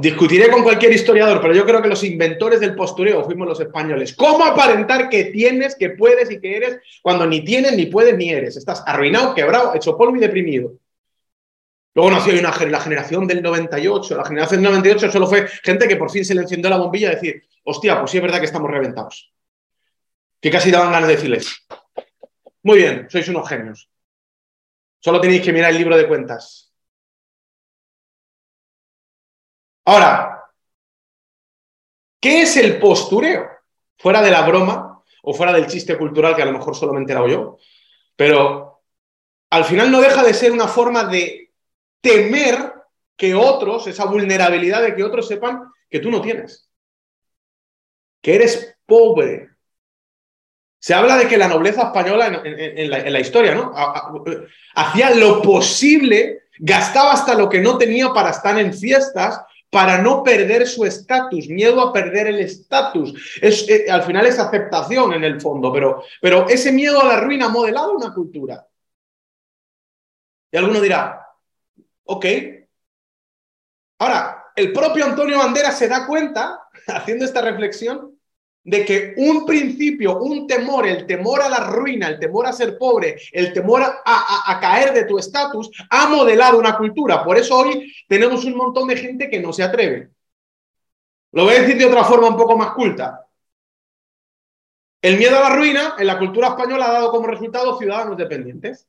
Discutiré 0.00 0.48
con 0.48 0.62
cualquier 0.62 0.92
historiador, 0.92 1.40
pero 1.40 1.54
yo 1.54 1.64
creo 1.64 1.82
que 1.82 1.88
los 1.88 2.04
inventores 2.04 2.60
del 2.60 2.76
postureo 2.76 3.24
fuimos 3.24 3.48
los 3.48 3.58
españoles. 3.58 4.14
¿Cómo 4.14 4.44
aparentar 4.44 5.08
que 5.08 5.24
tienes, 5.24 5.74
que 5.74 5.90
puedes 5.90 6.30
y 6.30 6.38
que 6.40 6.56
eres 6.56 6.78
cuando 7.02 7.26
ni 7.26 7.44
tienes, 7.44 7.76
ni 7.76 7.86
puedes, 7.86 8.16
ni 8.16 8.30
eres? 8.30 8.56
Estás 8.56 8.84
arruinado, 8.86 9.34
quebrado, 9.34 9.74
hecho 9.74 9.96
polvo 9.96 10.14
y 10.16 10.20
deprimido. 10.20 10.74
Luego 11.94 12.12
nació 12.12 12.38
una, 12.38 12.56
la 12.66 12.80
generación 12.80 13.26
del 13.26 13.42
98. 13.42 14.16
La 14.16 14.24
generación 14.24 14.62
del 14.62 14.70
98 14.70 15.10
solo 15.10 15.26
fue 15.26 15.48
gente 15.48 15.88
que 15.88 15.96
por 15.96 16.10
fin 16.10 16.24
se 16.24 16.34
le 16.34 16.42
encendió 16.42 16.70
la 16.70 16.78
bombilla 16.78 17.10
y 17.10 17.14
decir, 17.16 17.42
hostia, 17.64 17.98
pues 17.98 18.12
sí 18.12 18.18
es 18.18 18.22
verdad 18.22 18.38
que 18.38 18.46
estamos 18.46 18.70
reventados. 18.70 19.32
Que 20.40 20.50
casi 20.50 20.70
daban 20.70 20.92
ganas 20.92 21.08
de 21.08 21.16
decirles, 21.16 21.66
muy 22.62 22.78
bien, 22.78 23.08
sois 23.10 23.28
unos 23.28 23.48
genios. 23.48 23.90
Solo 25.00 25.20
tenéis 25.20 25.42
que 25.42 25.52
mirar 25.52 25.70
el 25.70 25.78
libro 25.78 25.96
de 25.96 26.06
cuentas. 26.06 26.71
Ahora, 29.84 30.44
¿qué 32.20 32.42
es 32.42 32.56
el 32.56 32.78
postureo? 32.78 33.48
Fuera 33.98 34.22
de 34.22 34.30
la 34.30 34.46
broma 34.46 35.02
o 35.22 35.34
fuera 35.34 35.52
del 35.52 35.66
chiste 35.66 35.96
cultural 35.96 36.34
que 36.34 36.42
a 36.42 36.46
lo 36.46 36.52
mejor 36.52 36.74
solamente 36.74 37.12
era 37.12 37.26
yo, 37.26 37.58
pero 38.16 38.82
al 39.50 39.64
final 39.64 39.90
no 39.90 40.00
deja 40.00 40.22
de 40.22 40.34
ser 40.34 40.52
una 40.52 40.66
forma 40.66 41.04
de 41.04 41.52
temer 42.00 42.72
que 43.16 43.34
otros, 43.34 43.86
esa 43.86 44.06
vulnerabilidad 44.06 44.82
de 44.82 44.94
que 44.94 45.04
otros 45.04 45.28
sepan 45.28 45.62
que 45.88 46.00
tú 46.00 46.10
no 46.10 46.20
tienes, 46.20 46.68
que 48.20 48.34
eres 48.34 48.76
pobre. 48.86 49.50
Se 50.80 50.94
habla 50.94 51.16
de 51.16 51.28
que 51.28 51.36
la 51.36 51.46
nobleza 51.46 51.82
española 51.84 52.42
en, 52.44 52.90
la, 52.90 52.98
en 52.98 53.12
la, 53.12 53.20
historia, 53.20 53.54
¿no? 53.54 53.72
Hacía 54.74 55.14
lo 55.14 55.40
posible, 55.40 56.44
gastaba 56.58 57.12
hasta 57.12 57.34
lo 57.34 57.48
que 57.48 57.60
no 57.60 57.78
tenía 57.78 58.08
para 58.08 58.30
estar 58.30 58.58
en 58.58 58.74
fiestas, 58.74 59.44
para 59.72 60.02
no 60.02 60.22
perder 60.22 60.68
su 60.68 60.84
estatus, 60.84 61.48
miedo 61.48 61.80
a 61.80 61.94
perder 61.94 62.26
el 62.26 62.40
estatus. 62.40 63.38
Es, 63.40 63.66
eh, 63.70 63.90
al 63.90 64.02
final 64.02 64.26
es 64.26 64.38
aceptación 64.38 65.14
en 65.14 65.24
el 65.24 65.40
fondo, 65.40 65.72
pero, 65.72 66.04
pero 66.20 66.46
ese 66.46 66.70
miedo 66.70 67.00
a 67.00 67.06
la 67.06 67.20
ruina 67.20 67.46
ha 67.46 67.48
modelado 67.48 67.96
una 67.96 68.12
cultura. 68.12 68.68
Y 70.50 70.58
alguno 70.58 70.78
dirá, 70.78 71.26
ok. 72.04 72.26
Ahora, 73.98 74.44
el 74.54 74.74
propio 74.74 75.06
Antonio 75.06 75.38
Bandera 75.38 75.72
se 75.72 75.88
da 75.88 76.06
cuenta, 76.06 76.68
haciendo 76.88 77.24
esta 77.24 77.40
reflexión, 77.40 78.11
de 78.64 78.84
que 78.84 79.14
un 79.16 79.44
principio, 79.44 80.18
un 80.18 80.46
temor, 80.46 80.86
el 80.86 81.06
temor 81.06 81.42
a 81.42 81.48
la 81.48 81.60
ruina, 81.60 82.08
el 82.08 82.18
temor 82.18 82.46
a 82.46 82.52
ser 82.52 82.78
pobre, 82.78 83.16
el 83.32 83.52
temor 83.52 83.82
a, 83.82 84.58
caer 84.60 84.92
de 84.92 85.04
tu 85.04 85.18
estatus, 85.18 85.70
ha 85.90 86.08
modelado 86.08 86.58
una 86.58 86.76
cultura. 86.76 87.24
Por 87.24 87.36
eso 87.36 87.56
hoy 87.56 87.92
tenemos 88.08 88.44
un 88.44 88.56
montón 88.56 88.88
de 88.88 88.96
gente 88.96 89.28
que 89.28 89.40
no 89.40 89.52
se 89.52 89.64
atreve. 89.64 90.10
Lo 91.32 91.44
voy 91.44 91.54
a 91.54 91.60
decir 91.62 91.76
de 91.76 91.86
otra 91.86 92.04
forma 92.04 92.28
un 92.28 92.36
poco 92.36 92.56
más 92.56 92.72
culta. 92.72 93.26
El 95.00 95.18
miedo 95.18 95.36
a 95.36 95.48
la 95.48 95.56
ruina 95.56 95.96
en 95.98 96.06
la 96.06 96.18
cultura 96.18 96.48
española 96.48 96.86
ha 96.86 96.92
dado 96.92 97.10
como 97.10 97.26
resultado 97.26 97.76
ciudadanos 97.78 98.16
dependientes. 98.16 98.86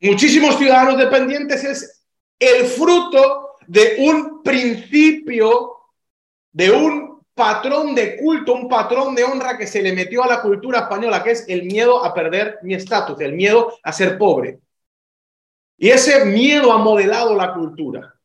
Muchísimos 0.00 0.56
ciudadanos 0.56 0.96
dependientes 0.96 1.64
es 1.64 2.06
el 2.38 2.66
fruto 2.66 3.47
de 3.68 3.96
un 3.98 4.42
principio, 4.42 5.76
de 6.50 6.70
un 6.70 7.22
patrón 7.34 7.94
de 7.94 8.16
culto, 8.16 8.54
un 8.54 8.66
patrón 8.66 9.14
de 9.14 9.24
honra 9.24 9.58
que 9.58 9.66
se 9.66 9.82
le 9.82 9.92
metió 9.92 10.24
a 10.24 10.26
la 10.26 10.40
cultura 10.40 10.80
española, 10.80 11.22
que 11.22 11.32
es 11.32 11.44
el 11.48 11.64
miedo 11.64 12.02
a 12.02 12.14
perder 12.14 12.58
mi 12.62 12.74
estatus, 12.74 13.20
el 13.20 13.34
miedo 13.34 13.78
a 13.82 13.92
ser 13.92 14.16
pobre. 14.16 14.60
Y 15.76 15.90
ese 15.90 16.24
miedo 16.24 16.72
ha 16.72 16.78
modelado 16.78 17.36
la 17.36 17.52
cultura. 17.52 18.18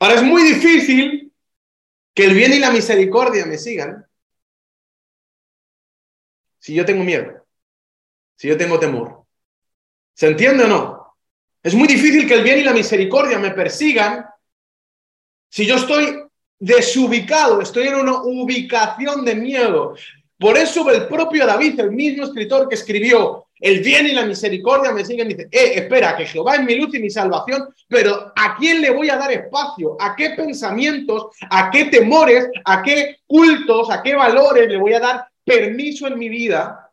Ahora 0.00 0.16
es 0.16 0.22
muy 0.24 0.42
difícil 0.42 1.32
que 2.12 2.24
el 2.24 2.34
bien 2.34 2.52
y 2.54 2.58
la 2.58 2.72
misericordia 2.72 3.46
me 3.46 3.56
sigan 3.56 4.04
si 6.58 6.74
yo 6.74 6.84
tengo 6.84 7.04
miedo, 7.04 7.46
si 8.34 8.48
yo 8.48 8.58
tengo 8.58 8.80
temor. 8.80 9.24
¿Se 10.12 10.26
entiende 10.26 10.64
o 10.64 10.68
no? 10.68 10.95
Es 11.66 11.74
muy 11.74 11.88
difícil 11.88 12.28
que 12.28 12.34
el 12.34 12.44
bien 12.44 12.60
y 12.60 12.62
la 12.62 12.72
misericordia 12.72 13.40
me 13.40 13.50
persigan 13.50 14.24
si 15.50 15.66
yo 15.66 15.74
estoy 15.74 16.22
desubicado, 16.60 17.60
estoy 17.60 17.88
en 17.88 17.96
una 17.96 18.22
ubicación 18.22 19.24
de 19.24 19.34
miedo. 19.34 19.96
Por 20.38 20.56
eso 20.56 20.88
el 20.92 21.08
propio 21.08 21.44
David, 21.44 21.80
el 21.80 21.90
mismo 21.90 22.22
escritor 22.22 22.68
que 22.68 22.76
escribió 22.76 23.46
el 23.58 23.80
bien 23.80 24.06
y 24.06 24.12
la 24.12 24.24
misericordia 24.24 24.92
me 24.92 25.04
siguen, 25.04 25.26
dice, 25.26 25.48
eh, 25.50 25.72
espera, 25.74 26.16
que 26.16 26.26
Jehová 26.26 26.54
es 26.54 26.62
mi 26.62 26.76
luz 26.76 26.94
y 26.94 27.00
mi 27.00 27.10
salvación, 27.10 27.66
pero 27.88 28.32
¿a 28.36 28.54
quién 28.56 28.80
le 28.80 28.90
voy 28.90 29.10
a 29.10 29.16
dar 29.16 29.32
espacio? 29.32 29.96
¿A 29.98 30.14
qué 30.14 30.30
pensamientos, 30.36 31.30
a 31.50 31.68
qué 31.72 31.86
temores, 31.86 32.48
a 32.64 32.80
qué 32.80 33.16
cultos, 33.26 33.90
a 33.90 34.04
qué 34.04 34.14
valores 34.14 34.68
le 34.68 34.76
voy 34.76 34.92
a 34.92 35.00
dar 35.00 35.26
permiso 35.44 36.06
en 36.06 36.16
mi 36.16 36.28
vida? 36.28 36.85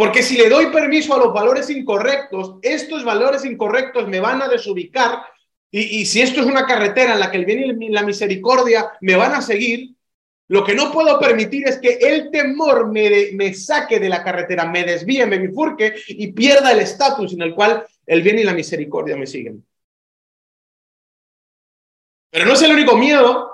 Porque 0.00 0.22
si 0.22 0.38
le 0.38 0.48
doy 0.48 0.68
permiso 0.68 1.14
a 1.14 1.18
los 1.18 1.30
valores 1.30 1.68
incorrectos, 1.68 2.54
estos 2.62 3.04
valores 3.04 3.44
incorrectos 3.44 4.08
me 4.08 4.18
van 4.18 4.40
a 4.40 4.48
desubicar 4.48 5.24
y, 5.70 6.00
y 6.00 6.06
si 6.06 6.22
esto 6.22 6.40
es 6.40 6.46
una 6.46 6.64
carretera 6.64 7.12
en 7.12 7.20
la 7.20 7.30
que 7.30 7.36
el 7.36 7.44
bien 7.44 7.82
y 7.82 7.90
la 7.90 8.02
misericordia 8.02 8.92
me 9.02 9.14
van 9.14 9.34
a 9.34 9.42
seguir, 9.42 9.90
lo 10.48 10.64
que 10.64 10.74
no 10.74 10.90
puedo 10.90 11.20
permitir 11.20 11.68
es 11.68 11.76
que 11.76 11.98
el 12.00 12.30
temor 12.30 12.90
me, 12.90 13.32
me 13.34 13.52
saque 13.52 14.00
de 14.00 14.08
la 14.08 14.24
carretera, 14.24 14.64
me 14.64 14.84
desvíe, 14.84 15.26
me 15.26 15.36
bifurque 15.36 15.94
y 16.08 16.32
pierda 16.32 16.72
el 16.72 16.80
estatus 16.80 17.34
en 17.34 17.42
el 17.42 17.54
cual 17.54 17.84
el 18.06 18.22
bien 18.22 18.38
y 18.38 18.44
la 18.44 18.54
misericordia 18.54 19.18
me 19.18 19.26
siguen. 19.26 19.62
Pero 22.30 22.46
no 22.46 22.54
es 22.54 22.62
el 22.62 22.72
único 22.72 22.96
miedo. 22.96 23.49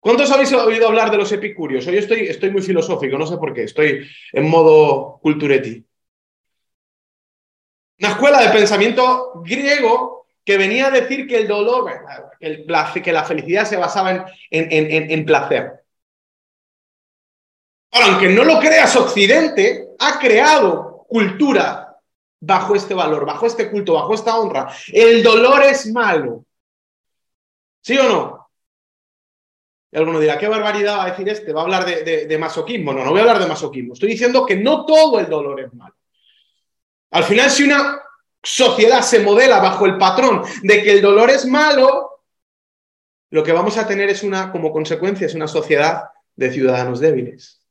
¿Cuántos 0.00 0.30
habéis 0.30 0.52
oído 0.52 0.86
hablar 0.86 1.10
de 1.10 1.16
los 1.16 1.30
epicúreos? 1.32 1.86
Hoy 1.86 1.96
estoy, 1.96 2.50
muy 2.50 2.62
filosófico, 2.62 3.18
no 3.18 3.26
sé 3.26 3.36
por 3.36 3.52
qué, 3.52 3.64
estoy 3.64 4.08
en 4.32 4.48
modo 4.48 5.18
culturetti. 5.20 5.84
Una 8.00 8.10
escuela 8.10 8.40
de 8.42 8.50
pensamiento 8.50 9.42
griego 9.44 10.26
que 10.44 10.56
venía 10.56 10.86
a 10.86 10.90
decir 10.90 11.26
que 11.26 11.38
el 11.38 11.48
dolor, 11.48 11.90
que 12.38 13.12
la 13.12 13.24
felicidad 13.24 13.66
se 13.66 13.76
basaba 13.76 14.12
en, 14.12 15.10
en, 15.10 15.24
placer. 15.26 15.84
Ahora, 17.90 18.06
aunque 18.06 18.28
no 18.28 18.44
lo 18.44 18.60
creas, 18.60 18.94
Occidente 18.94 19.88
ha 19.98 20.18
creado 20.20 21.04
cultura 21.08 21.98
bajo 22.40 22.76
este 22.76 22.94
valor, 22.94 23.26
bajo 23.26 23.46
este 23.46 23.68
culto, 23.68 23.94
bajo 23.94 24.14
esta 24.14 24.38
honra. 24.38 24.72
El 24.92 25.24
dolor 25.24 25.64
es 25.64 25.92
malo. 25.92 26.44
¿Sí 27.82 27.98
o 27.98 28.04
no? 28.04 28.47
Y 29.90 29.96
alguno 29.96 30.20
dirá, 30.20 30.38
¿qué 30.38 30.48
barbaridad 30.48 30.98
va 30.98 31.04
a 31.04 31.10
decir 31.10 31.28
este? 31.28 31.52
¿Va 31.52 31.62
a 31.62 31.64
hablar 31.64 31.84
de, 31.84 32.38
masoquismo? 32.38 32.92
No, 32.92 33.04
no 33.04 33.10
voy 33.10 33.20
a 33.20 33.22
hablar 33.22 33.38
de 33.38 33.46
masoquismo. 33.46 33.94
Estoy 33.94 34.10
diciendo 34.10 34.44
que 34.44 34.56
no 34.56 34.84
todo 34.84 35.18
el 35.18 35.28
dolor 35.28 35.60
es 35.60 35.72
malo. 35.72 35.94
Al 37.10 37.24
final, 37.24 37.50
si 37.50 37.64
una 37.64 38.02
sociedad 38.42 39.00
se 39.00 39.20
modela 39.20 39.60
bajo 39.60 39.86
el 39.86 39.96
patrón 39.96 40.42
de 40.62 40.82
que 40.82 40.92
el 40.92 41.00
dolor 41.00 41.30
es 41.30 41.46
malo, 41.46 42.20
lo 43.30 43.42
que 43.42 43.52
vamos 43.52 43.78
a 43.78 43.86
tener 43.86 44.10
es 44.10 44.22
una, 44.22 44.52
como 44.52 44.72
consecuencia, 44.72 45.26
es 45.26 45.34
una 45.34 45.48
sociedad 45.48 46.04
de 46.36 46.52
ciudadanos 46.52 47.00
débiles. 47.00 47.62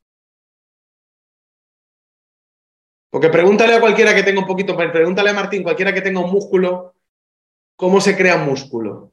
Porque 3.10 3.30
pregúntale 3.30 3.74
a 3.74 3.80
cualquiera 3.80 4.14
que 4.14 4.22
tenga 4.22 4.40
un 4.40 4.46
poquito, 4.46 4.76
pregúntale 4.76 5.30
a 5.30 5.34
Martín, 5.34 5.62
cualquiera 5.62 5.94
que 5.94 6.02
tenga 6.02 6.20
un 6.20 6.30
músculo, 6.30 6.94
¿cómo 7.76 8.00
se 8.00 8.16
crea 8.16 8.36
un 8.36 8.46
músculo? 8.46 9.12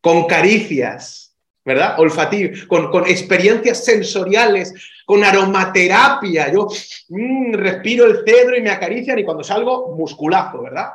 Con 0.00 0.26
caricias, 0.26 1.27
¿verdad? 1.68 2.00
Olfativo, 2.00 2.66
con, 2.66 2.90
con 2.90 3.06
experiencias 3.06 3.84
sensoriales, 3.84 4.72
con 5.04 5.22
aromaterapia. 5.22 6.50
Yo 6.50 6.66
mm, 7.10 7.52
respiro 7.52 8.06
el 8.06 8.24
cedro 8.26 8.56
y 8.56 8.62
me 8.62 8.70
acarician 8.70 9.18
y 9.18 9.24
cuando 9.24 9.44
salgo, 9.44 9.94
musculazo, 9.94 10.62
¿verdad? 10.62 10.92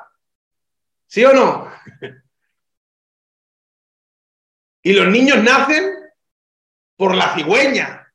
¿Sí 1.06 1.24
o 1.24 1.32
no? 1.32 1.72
y 4.82 4.94
los 4.94 5.08
niños 5.10 5.44
nacen 5.44 5.94
por 6.96 7.14
la 7.14 7.36
cigüeña. 7.36 8.12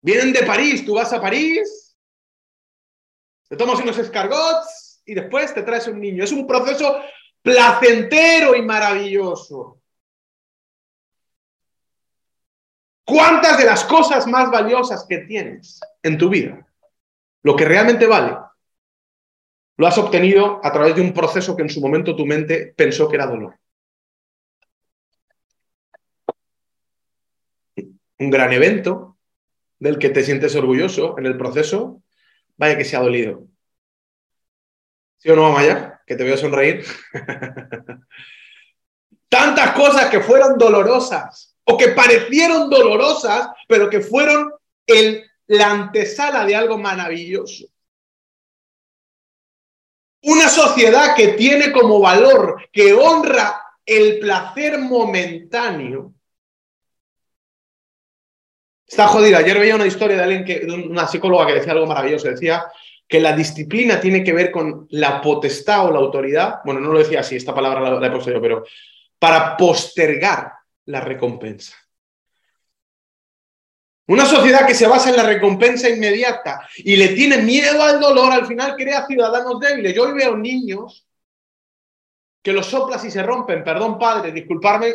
Vienen 0.00 0.32
de 0.32 0.44
París, 0.44 0.84
tú 0.84 0.94
vas 0.94 1.12
a 1.12 1.20
París, 1.20 1.96
te 3.48 3.56
tomas 3.56 3.80
unos 3.80 3.98
escargots 3.98 5.02
y 5.04 5.14
después 5.14 5.52
te 5.52 5.62
traes 5.62 5.88
un 5.88 6.00
niño. 6.00 6.22
Es 6.22 6.30
un 6.30 6.46
proceso 6.46 7.02
placentero 7.42 8.54
y 8.54 8.62
maravilloso. 8.62 9.80
¿Cuántas 13.04 13.58
de 13.58 13.66
las 13.66 13.84
cosas 13.84 14.26
más 14.26 14.50
valiosas 14.50 15.06
que 15.06 15.18
tienes 15.18 15.80
en 16.02 16.16
tu 16.16 16.30
vida, 16.30 16.66
lo 17.42 17.54
que 17.54 17.66
realmente 17.66 18.06
vale, 18.06 18.36
lo 19.76 19.86
has 19.86 19.98
obtenido 19.98 20.60
a 20.64 20.72
través 20.72 20.94
de 20.94 21.02
un 21.02 21.12
proceso 21.12 21.54
que 21.54 21.62
en 21.62 21.68
su 21.68 21.80
momento 21.80 22.16
tu 22.16 22.24
mente 22.24 22.72
pensó 22.76 23.08
que 23.08 23.16
era 23.16 23.26
dolor? 23.26 23.58
Un 28.18 28.30
gran 28.30 28.52
evento 28.52 29.18
del 29.78 29.98
que 29.98 30.08
te 30.08 30.22
sientes 30.22 30.54
orgulloso 30.54 31.18
en 31.18 31.26
el 31.26 31.36
proceso, 31.36 32.02
vaya 32.56 32.78
que 32.78 32.84
se 32.84 32.96
ha 32.96 33.00
dolido. 33.00 33.46
¿Sí 35.18 35.28
o 35.30 35.36
no, 35.36 35.52
Maya? 35.52 36.00
Que 36.06 36.16
te 36.16 36.24
veo 36.24 36.36
sonreír. 36.36 36.84
Tantas 39.28 39.72
cosas 39.72 40.08
que 40.10 40.20
fueron 40.20 40.56
dolorosas 40.56 41.53
o 41.64 41.76
que 41.76 41.88
parecieron 41.88 42.68
dolorosas, 42.68 43.48
pero 43.66 43.88
que 43.88 44.00
fueron 44.00 44.52
el, 44.86 45.24
la 45.46 45.70
antesala 45.70 46.44
de 46.44 46.54
algo 46.54 46.78
maravilloso. 46.78 47.66
Una 50.22 50.48
sociedad 50.48 51.14
que 51.14 51.28
tiene 51.28 51.70
como 51.72 52.00
valor, 52.00 52.68
que 52.72 52.94
honra 52.94 53.62
el 53.84 54.18
placer 54.18 54.78
momentáneo, 54.78 56.14
está 58.86 59.06
jodida. 59.06 59.38
Ayer 59.38 59.58
veía 59.58 59.74
una 59.74 59.86
historia 59.86 60.16
de 60.16 60.22
alguien 60.22 60.44
que, 60.44 60.66
una 60.66 61.06
psicóloga 61.06 61.46
que 61.46 61.54
decía 61.54 61.72
algo 61.72 61.86
maravilloso. 61.86 62.28
Decía 62.28 62.64
que 63.06 63.20
la 63.20 63.36
disciplina 63.36 64.00
tiene 64.00 64.24
que 64.24 64.32
ver 64.32 64.50
con 64.50 64.86
la 64.90 65.20
potestad 65.20 65.86
o 65.86 65.92
la 65.92 65.98
autoridad. 65.98 66.60
Bueno, 66.64 66.80
no 66.80 66.92
lo 66.92 66.98
decía 66.98 67.20
así, 67.20 67.36
esta 67.36 67.54
palabra 67.54 67.80
la, 67.80 68.00
la 68.00 68.06
he 68.06 68.10
puesto 68.10 68.30
yo, 68.30 68.40
pero 68.40 68.64
para 69.18 69.56
postergar 69.58 70.53
la 70.86 71.00
recompensa. 71.00 71.76
Una 74.06 74.26
sociedad 74.26 74.66
que 74.66 74.74
se 74.74 74.86
basa 74.86 75.08
en 75.10 75.16
la 75.16 75.22
recompensa 75.22 75.88
inmediata 75.88 76.68
y 76.76 76.96
le 76.96 77.08
tiene 77.08 77.38
miedo 77.38 77.82
al 77.82 77.98
dolor, 78.00 78.32
al 78.32 78.46
final 78.46 78.76
crea 78.76 79.06
ciudadanos 79.06 79.58
débiles. 79.58 79.94
Yo 79.94 80.04
hoy 80.04 80.12
veo 80.12 80.36
niños 80.36 81.06
que 82.42 82.52
los 82.52 82.66
soplas 82.66 83.02
y 83.04 83.10
se 83.10 83.22
rompen. 83.22 83.64
Perdón, 83.64 83.98
padre, 83.98 84.30
disculparme. 84.30 84.92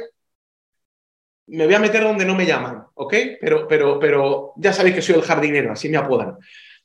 Me 1.47 1.65
voy 1.65 1.73
a 1.73 1.79
meter 1.79 2.03
donde 2.03 2.25
no 2.25 2.35
me 2.35 2.45
llaman, 2.45 2.85
¿ok? 2.93 3.13
Pero, 3.41 3.67
pero, 3.67 3.97
pero 3.99 4.53
ya 4.57 4.71
sabéis 4.71 4.95
que 4.95 5.01
soy 5.01 5.15
el 5.15 5.23
jardinero, 5.23 5.71
así 5.71 5.89
me 5.89 5.97
apodan. 5.97 6.37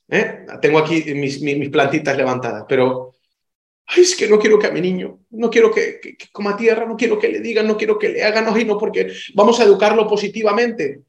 ¿eh? 0.09 0.47
Tengo 0.59 0.79
aquí 0.79 1.13
mis, 1.13 1.39
mis 1.41 1.69
plantitas 1.69 2.17
levantadas, 2.17 2.65
pero 2.67 3.14
Ay, 3.87 4.01
es 4.01 4.15
que 4.15 4.27
no 4.27 4.39
quiero 4.39 4.57
que 4.57 4.67
a 4.67 4.71
mi 4.71 4.81
niño, 4.81 5.19
no 5.31 5.49
quiero 5.49 5.71
que, 5.71 6.17
coma 6.31 6.57
tierra, 6.57 6.85
no 6.85 6.97
quiero 6.97 7.19
que 7.19 7.27
le 7.27 7.39
digan, 7.39 7.67
no 7.67 7.77
quiero 7.77 7.99
que 7.99 8.09
le 8.09 8.23
hagan, 8.23 8.45
no, 8.45 8.55
no, 8.55 8.77
porque 8.77 9.11
vamos 9.33 9.59
a 9.59 9.63
educarlo 9.63 10.07
positivamente. 10.07 11.01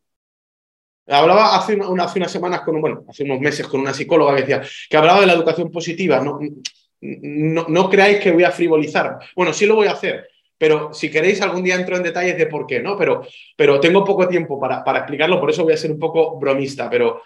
Hablaba 1.06 1.56
hace, 1.56 1.76
una, 1.76 2.04
hace 2.04 2.18
unas 2.18 2.32
semanas, 2.32 2.60
con, 2.62 2.80
bueno, 2.80 3.04
hace 3.08 3.22
unos 3.22 3.40
meses 3.40 3.66
con 3.66 3.80
una 3.80 3.94
psicóloga 3.94 4.34
que 4.34 4.40
decía 4.42 4.62
que 4.90 4.96
hablaba 4.96 5.20
de 5.20 5.26
la 5.26 5.34
educación 5.34 5.70
positiva. 5.70 6.20
No, 6.20 6.38
no, 7.68 7.90
creáis 7.90 8.20
que 8.20 8.32
voy 8.32 8.44
a 8.44 8.50
frivolizar. 8.50 9.18
Bueno, 9.34 9.52
sí 9.52 9.66
lo 9.66 9.76
voy 9.76 9.86
a 9.86 9.92
hacer, 9.92 10.28
pero 10.58 10.92
si 10.92 11.10
queréis 11.10 11.40
algún 11.40 11.62
día 11.62 11.76
entro 11.76 11.96
en 11.96 12.02
detalles 12.02 12.36
de 12.36 12.46
por 12.46 12.66
qué, 12.66 12.80
¿no? 12.80 12.98
Pero, 12.98 13.22
pero 13.56 13.78
tengo 13.80 14.04
poco 14.04 14.28
tiempo 14.28 14.58
para, 14.58 14.82
para 14.82 14.98
explicarlo, 14.98 15.40
por 15.40 15.50
eso 15.50 15.62
voy 15.62 15.74
a 15.74 15.78
ser 15.78 15.92
un 15.92 15.98
poco 15.98 16.38
bromista, 16.38 16.90
pero 16.90 17.22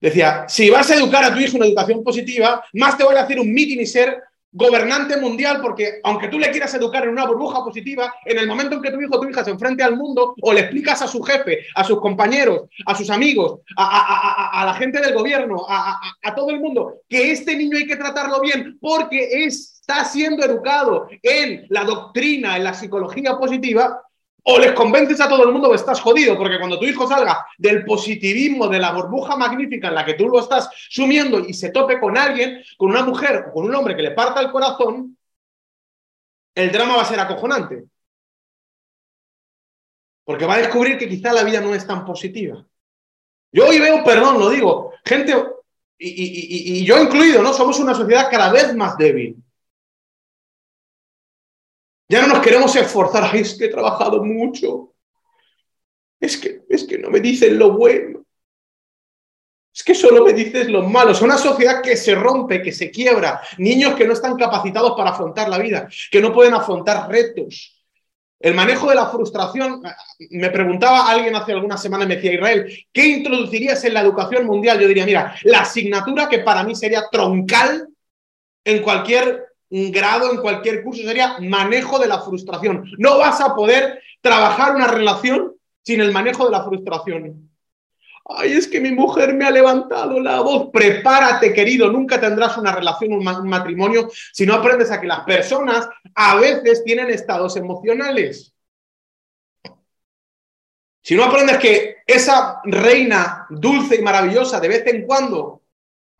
decía, 0.00 0.46
si 0.48 0.68
vas 0.68 0.90
a 0.90 0.96
educar 0.96 1.24
a 1.24 1.32
tu 1.32 1.40
hijo 1.40 1.56
una 1.56 1.66
educación 1.66 2.02
positiva, 2.02 2.64
más 2.74 2.98
te 2.98 3.04
voy 3.04 3.14
a 3.14 3.22
hacer 3.22 3.38
un 3.38 3.52
meeting 3.52 3.78
y 3.78 3.86
ser 3.86 4.20
gobernante 4.52 5.16
mundial, 5.16 5.60
porque 5.60 6.00
aunque 6.02 6.28
tú 6.28 6.38
le 6.38 6.50
quieras 6.50 6.74
educar 6.74 7.04
en 7.04 7.10
una 7.10 7.26
burbuja 7.26 7.62
positiva, 7.64 8.12
en 8.24 8.38
el 8.38 8.48
momento 8.48 8.76
en 8.76 8.82
que 8.82 8.90
tu 8.90 9.00
hijo 9.00 9.16
o 9.16 9.20
tu 9.20 9.28
hija 9.28 9.44
se 9.44 9.50
enfrente 9.50 9.82
al 9.82 9.96
mundo 9.96 10.34
o 10.40 10.52
le 10.52 10.60
explicas 10.60 11.02
a 11.02 11.08
su 11.08 11.22
jefe, 11.22 11.60
a 11.74 11.84
sus 11.84 12.00
compañeros, 12.00 12.62
a 12.86 12.94
sus 12.94 13.10
amigos, 13.10 13.60
a, 13.76 14.62
la 14.66 14.74
gente 14.74 15.00
del 15.00 15.14
gobierno, 15.14 15.64
a, 15.68 16.00
todo 16.34 16.50
el 16.50 16.60
mundo, 16.60 16.94
que 17.08 17.30
este 17.30 17.56
niño 17.56 17.76
hay 17.76 17.86
que 17.86 17.96
tratarlo 17.96 18.40
bien 18.40 18.78
porque 18.80 19.44
está 19.44 20.04
siendo 20.04 20.44
educado 20.44 21.08
en 21.22 21.66
la 21.68 21.84
doctrina, 21.84 22.56
en 22.56 22.64
la 22.64 22.74
psicología 22.74 23.36
positiva, 23.36 24.02
o 24.44 24.58
les 24.58 24.72
convences 24.72 25.20
a 25.20 25.28
todo 25.28 25.44
el 25.44 25.52
mundo 25.52 25.68
que 25.70 25.76
estás 25.76 26.00
jodido, 26.00 26.36
porque 26.36 26.58
cuando 26.58 26.78
tu 26.78 26.86
hijo 26.86 27.06
salga 27.06 27.46
del 27.58 27.84
positivismo, 27.84 28.68
de 28.68 28.78
la 28.78 28.92
burbuja 28.92 29.36
magnífica 29.36 29.88
en 29.88 29.94
la 29.94 30.04
que 30.04 30.14
tú 30.14 30.28
lo 30.28 30.40
estás 30.40 30.70
sumiendo 30.88 31.40
y 31.40 31.54
se 31.54 31.70
tope 31.70 32.00
con 32.00 32.16
alguien, 32.16 32.62
con 32.76 32.90
una 32.90 33.02
mujer 33.02 33.46
o 33.48 33.52
con 33.52 33.64
un 33.64 33.74
hombre 33.74 33.96
que 33.96 34.02
le 34.02 34.12
parta 34.12 34.40
el 34.40 34.50
corazón, 34.50 35.16
el 36.54 36.72
drama 36.72 36.96
va 36.96 37.02
a 37.02 37.06
ser 37.06 37.20
acojonante. 37.20 37.84
Porque 40.24 40.46
va 40.46 40.54
a 40.54 40.58
descubrir 40.58 40.96
que 40.98 41.08
quizá 41.08 41.32
la 41.32 41.44
vida 41.44 41.60
no 41.60 41.74
es 41.74 41.86
tan 41.86 42.04
positiva. 42.04 42.64
Yo 43.52 43.66
hoy 43.66 43.80
veo, 43.80 44.04
perdón, 44.04 44.38
lo 44.38 44.50
digo, 44.50 44.92
gente, 45.04 45.34
y, 45.98 46.78
y 46.80 46.84
yo 46.84 47.02
incluido, 47.02 47.42
¿no? 47.42 47.52
Somos 47.52 47.78
una 47.80 47.94
sociedad 47.94 48.30
cada 48.30 48.52
vez 48.52 48.74
más 48.74 48.96
débil. 48.96 49.36
Ya 52.10 52.22
no 52.22 52.34
nos 52.34 52.40
queremos 52.40 52.74
esforzar. 52.74 53.36
es 53.36 53.54
que 53.54 53.66
he 53.66 53.68
trabajado 53.68 54.24
mucho. 54.24 54.94
Es 56.18 56.36
que, 56.36 56.62
es 56.68 56.82
que 56.82 56.98
no 56.98 57.08
me 57.08 57.20
dicen 57.20 57.56
lo 57.56 57.72
bueno. 57.74 58.26
Es 59.72 59.84
que 59.84 59.94
solo 59.94 60.24
me 60.24 60.32
dices 60.32 60.68
lo 60.68 60.82
malo. 60.82 61.12
Es 61.12 61.22
una 61.22 61.38
sociedad 61.38 61.80
que 61.80 61.96
se 61.96 62.16
rompe, 62.16 62.62
que 62.62 62.72
se 62.72 62.90
quiebra. 62.90 63.40
Niños 63.58 63.94
que 63.94 64.08
no 64.08 64.12
están 64.12 64.36
capacitados 64.36 64.94
para 64.96 65.10
afrontar 65.10 65.48
la 65.48 65.58
vida, 65.58 65.88
que 66.10 66.20
no 66.20 66.32
pueden 66.32 66.52
afrontar 66.52 67.08
retos. 67.08 67.80
El 68.40 68.54
manejo 68.54 68.88
de 68.88 68.96
la 68.96 69.06
frustración, 69.06 69.80
me 70.30 70.50
preguntaba 70.50 71.08
alguien 71.08 71.36
hace 71.36 71.52
algunas 71.52 71.80
semanas, 71.80 72.08
me 72.08 72.16
decía 72.16 72.32
Israel, 72.32 72.86
¿qué 72.92 73.06
introducirías 73.06 73.84
en 73.84 73.94
la 73.94 74.00
educación 74.00 74.46
mundial? 74.46 74.80
Yo 74.80 74.88
diría, 74.88 75.06
mira, 75.06 75.36
la 75.44 75.60
asignatura 75.60 76.28
que 76.28 76.40
para 76.40 76.64
mí 76.64 76.74
sería 76.74 77.04
troncal 77.08 77.86
en 78.64 78.82
cualquier 78.82 79.49
un 79.70 79.92
grado 79.92 80.32
en 80.32 80.40
cualquier 80.40 80.82
curso 80.82 81.02
sería 81.02 81.38
manejo 81.40 81.98
de 81.98 82.08
la 82.08 82.20
frustración. 82.20 82.84
No 82.98 83.18
vas 83.18 83.40
a 83.40 83.54
poder 83.54 84.02
trabajar 84.20 84.74
una 84.74 84.88
relación 84.88 85.54
sin 85.82 86.00
el 86.00 86.12
manejo 86.12 86.44
de 86.44 86.50
la 86.50 86.64
frustración. 86.64 87.50
Ay, 88.26 88.52
es 88.52 88.68
que 88.68 88.80
mi 88.80 88.92
mujer 88.92 89.34
me 89.34 89.44
ha 89.44 89.50
levantado 89.50 90.20
la 90.20 90.40
voz. 90.40 90.70
Prepárate, 90.72 91.52
querido. 91.52 91.90
Nunca 91.90 92.20
tendrás 92.20 92.56
una 92.58 92.72
relación, 92.72 93.12
un 93.12 93.24
matrimonio, 93.24 94.08
si 94.32 94.44
no 94.44 94.54
aprendes 94.54 94.90
a 94.90 95.00
que 95.00 95.06
las 95.06 95.20
personas 95.20 95.88
a 96.14 96.36
veces 96.36 96.84
tienen 96.84 97.10
estados 97.10 97.56
emocionales. 97.56 98.52
Si 101.02 101.16
no 101.16 101.24
aprendes 101.24 101.58
que 101.58 101.96
esa 102.06 102.60
reina 102.64 103.46
dulce 103.48 103.96
y 103.96 104.02
maravillosa 104.02 104.60
de 104.60 104.68
vez 104.68 104.86
en 104.86 105.06
cuando 105.06 105.59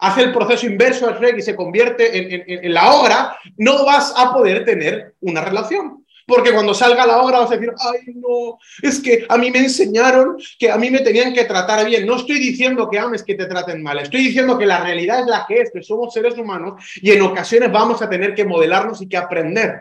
hace 0.00 0.22
el 0.22 0.32
proceso 0.32 0.66
inverso 0.66 1.06
al 1.06 1.18
rey 1.18 1.34
y 1.38 1.42
se 1.42 1.54
convierte 1.54 2.64
en, 2.64 2.74
la 2.74 2.92
obra, 2.92 3.36
no 3.56 3.84
vas 3.84 4.14
a 4.16 4.32
poder 4.32 4.64
tener 4.64 5.14
una 5.20 5.42
relación. 5.42 6.04
Porque 6.26 6.52
cuando 6.52 6.74
salga 6.74 7.06
la 7.06 7.22
obra 7.22 7.40
vas 7.40 7.50
a 7.50 7.56
decir, 7.56 7.72
ay, 7.76 8.14
no, 8.14 8.58
es 8.82 9.00
que 9.00 9.26
a 9.28 9.36
mí 9.36 9.50
me 9.50 9.58
enseñaron 9.58 10.36
que 10.58 10.70
a 10.70 10.76
mí 10.76 10.88
me 10.88 11.00
tenían 11.00 11.34
que 11.34 11.44
tratar 11.44 11.84
bien. 11.84 12.06
No 12.06 12.16
estoy 12.16 12.38
diciendo 12.38 12.88
que 12.88 13.00
ames 13.00 13.24
que 13.24 13.34
te 13.34 13.46
traten 13.46 13.82
mal, 13.82 13.98
estoy 13.98 14.22
diciendo 14.24 14.56
que 14.56 14.66
la 14.66 14.80
realidad 14.80 15.20
es 15.20 15.26
la 15.26 15.44
que 15.48 15.54
es, 15.62 15.72
que 15.72 15.82
somos 15.82 16.14
seres 16.14 16.38
humanos 16.38 16.82
y 17.02 17.10
en 17.10 17.22
ocasiones 17.22 17.72
vamos 17.72 18.00
a 18.00 18.08
tener 18.08 18.34
que 18.34 18.44
modelarnos 18.44 19.02
y 19.02 19.08
que 19.08 19.16
aprender 19.16 19.80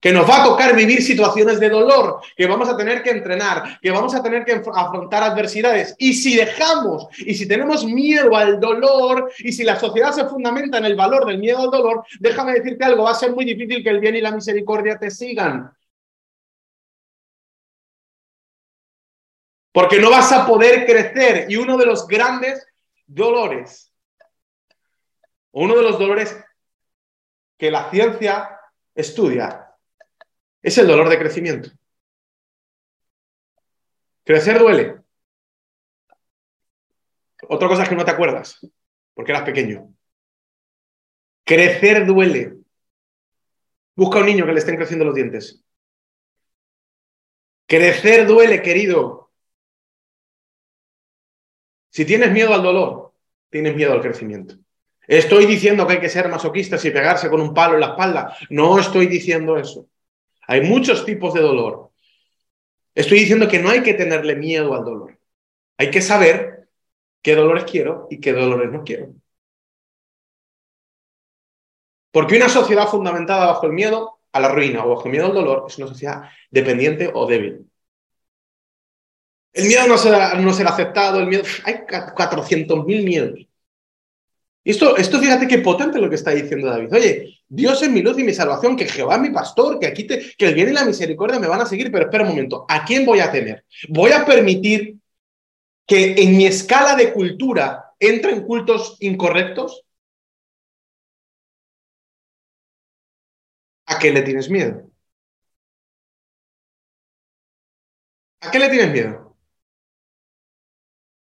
que 0.00 0.12
nos 0.12 0.28
va 0.28 0.42
a 0.42 0.44
tocar 0.44 0.76
vivir 0.76 1.02
situaciones 1.02 1.58
de 1.58 1.68
dolor, 1.68 2.20
que 2.36 2.46
vamos 2.46 2.68
a 2.68 2.76
tener 2.76 3.02
que 3.02 3.10
entrenar, 3.10 3.80
que 3.80 3.90
vamos 3.90 4.14
a 4.14 4.22
tener 4.22 4.44
que 4.44 4.62
afrontar 4.74 5.22
adversidades. 5.24 5.94
Y 5.98 6.14
si 6.14 6.36
dejamos, 6.36 7.08
y 7.18 7.34
si 7.34 7.48
tenemos 7.48 7.84
miedo 7.84 8.36
al 8.36 8.60
dolor, 8.60 9.32
y 9.38 9.52
si 9.52 9.64
la 9.64 9.78
sociedad 9.78 10.12
se 10.12 10.26
fundamenta 10.26 10.78
en 10.78 10.84
el 10.84 10.94
valor 10.94 11.26
del 11.26 11.38
miedo 11.38 11.62
al 11.62 11.70
dolor, 11.70 12.04
déjame 12.20 12.52
decirte 12.52 12.84
algo, 12.84 13.04
va 13.04 13.10
a 13.10 13.14
ser 13.14 13.32
muy 13.32 13.44
difícil 13.44 13.82
que 13.82 13.90
el 13.90 14.00
bien 14.00 14.16
y 14.16 14.20
la 14.20 14.30
misericordia 14.30 14.98
te 14.98 15.10
sigan. 15.10 15.72
Porque 19.72 20.00
no 20.00 20.10
vas 20.10 20.32
a 20.32 20.46
poder 20.46 20.86
crecer. 20.86 21.46
Y 21.48 21.56
uno 21.56 21.76
de 21.76 21.86
los 21.86 22.06
grandes 22.06 22.66
dolores, 23.06 23.92
uno 25.52 25.76
de 25.76 25.82
los 25.82 25.98
dolores 25.98 26.36
que 27.56 27.70
la 27.70 27.90
ciencia 27.90 28.60
estudia, 28.94 29.67
es 30.62 30.78
el 30.78 30.86
dolor 30.86 31.08
de 31.08 31.18
crecimiento. 31.18 31.70
Crecer 34.24 34.58
duele. 34.58 35.00
Otra 37.48 37.68
cosa 37.68 37.82
es 37.84 37.88
que 37.88 37.94
no 37.94 38.04
te 38.04 38.10
acuerdas, 38.10 38.60
porque 39.14 39.32
eras 39.32 39.44
pequeño. 39.44 39.94
Crecer 41.44 42.04
duele. 42.04 42.58
Busca 43.94 44.18
un 44.18 44.26
niño 44.26 44.44
que 44.44 44.52
le 44.52 44.58
estén 44.58 44.76
creciendo 44.76 45.04
los 45.04 45.14
dientes. 45.14 45.64
Crecer 47.66 48.26
duele, 48.26 48.62
querido. 48.62 49.30
Si 51.90 52.04
tienes 52.04 52.30
miedo 52.32 52.54
al 52.54 52.62
dolor, 52.62 53.14
tienes 53.50 53.74
miedo 53.74 53.92
al 53.92 54.02
crecimiento. 54.02 54.56
Estoy 55.06 55.46
diciendo 55.46 55.86
que 55.86 55.94
hay 55.94 56.00
que 56.00 56.10
ser 56.10 56.28
masoquistas 56.28 56.84
y 56.84 56.90
pegarse 56.90 57.30
con 57.30 57.40
un 57.40 57.54
palo 57.54 57.74
en 57.74 57.80
la 57.80 57.88
espalda. 57.88 58.36
No 58.50 58.78
estoy 58.78 59.06
diciendo 59.06 59.56
eso. 59.56 59.88
Hay 60.48 60.62
muchos 60.62 61.04
tipos 61.04 61.34
de 61.34 61.42
dolor. 61.42 61.92
Estoy 62.94 63.20
diciendo 63.20 63.46
que 63.46 63.60
no 63.60 63.70
hay 63.70 63.82
que 63.82 63.94
tenerle 63.94 64.34
miedo 64.34 64.74
al 64.74 64.84
dolor. 64.84 65.18
Hay 65.76 65.90
que 65.90 66.00
saber 66.00 66.68
qué 67.22 67.36
dolores 67.36 67.64
quiero 67.64 68.08
y 68.10 68.18
qué 68.18 68.32
dolores 68.32 68.72
no 68.72 68.82
quiero. 68.82 69.14
Porque 72.10 72.36
una 72.36 72.48
sociedad 72.48 72.88
fundamentada 72.88 73.46
bajo 73.46 73.66
el 73.66 73.72
miedo 73.72 74.18
a 74.32 74.40
la 74.40 74.48
ruina 74.48 74.84
o 74.84 74.90
bajo 74.90 75.04
el 75.04 75.12
miedo 75.12 75.26
al 75.26 75.34
dolor 75.34 75.66
es 75.68 75.78
una 75.78 75.86
sociedad 75.86 76.30
dependiente 76.50 77.10
o 77.12 77.26
débil. 77.26 77.70
El 79.52 79.66
miedo 79.66 79.86
no 79.86 79.98
será, 79.98 80.34
no 80.34 80.50
aceptado, 80.50 81.20
el 81.20 81.26
miedo... 81.26 81.44
Hay 81.64 81.74
400.000 81.86 83.04
miedos. 83.04 83.47
Esto, 84.68 84.98
esto 84.98 85.18
fíjate 85.18 85.48
qué 85.48 85.60
potente 85.60 85.98
lo 85.98 86.10
que 86.10 86.16
está 86.16 86.32
diciendo 86.32 86.66
David. 86.68 86.92
Oye, 86.92 87.40
Dios 87.48 87.82
es 87.82 87.88
mi 87.90 88.02
luz 88.02 88.18
y 88.18 88.22
mi 88.22 88.34
salvación, 88.34 88.76
que 88.76 88.86
Jehová 88.86 89.14
es 89.14 89.22
mi 89.22 89.30
pastor, 89.30 89.78
que 89.78 89.86
aquí 89.86 90.04
te, 90.06 90.34
que 90.36 90.46
el 90.46 90.54
bien 90.54 90.68
y 90.68 90.72
la 90.72 90.84
misericordia 90.84 91.38
me 91.38 91.46
van 91.48 91.62
a 91.62 91.66
seguir, 91.66 91.90
pero 91.90 92.04
espera 92.04 92.24
un 92.24 92.28
momento, 92.28 92.66
¿a 92.68 92.84
quién 92.84 93.06
voy 93.06 93.20
a 93.20 93.32
tener? 93.32 93.64
¿Voy 93.88 94.12
a 94.12 94.26
permitir 94.26 94.98
que 95.86 96.16
en 96.18 96.36
mi 96.36 96.44
escala 96.44 96.96
de 96.96 97.14
cultura 97.14 97.94
entren 97.98 98.42
cultos 98.42 98.98
incorrectos? 99.00 99.86
¿A 103.86 103.98
qué 103.98 104.12
le 104.12 104.22
tienes 104.22 104.48
miedo? 104.50 104.82
¿A 108.40 108.50
qué 108.50 108.58
le 108.58 108.68
tienes 108.68 108.92
miedo? 108.92 109.27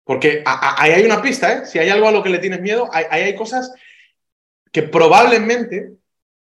Porque 0.07 0.45
ahí 0.47 0.93
hay 0.93 1.05
una 1.05 1.21
pista, 1.21 1.53
¿eh? 1.53 1.67
Si 1.67 1.81
hay 1.81 1.89
algo 1.89 2.07
a 2.07 2.13
lo 2.13 2.23
que 2.23 2.29
le 2.29 2.39
tienes 2.39 2.61
miedo, 2.61 2.89
ahí 2.93 3.23
hay 3.23 3.35
cosas 3.35 3.75
que 4.71 4.85
probablemente 4.85 5.95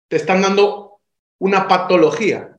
te 0.07 0.15
están 0.15 0.41
dando 0.41 1.01
una 1.39 1.67
patología. 1.67 2.55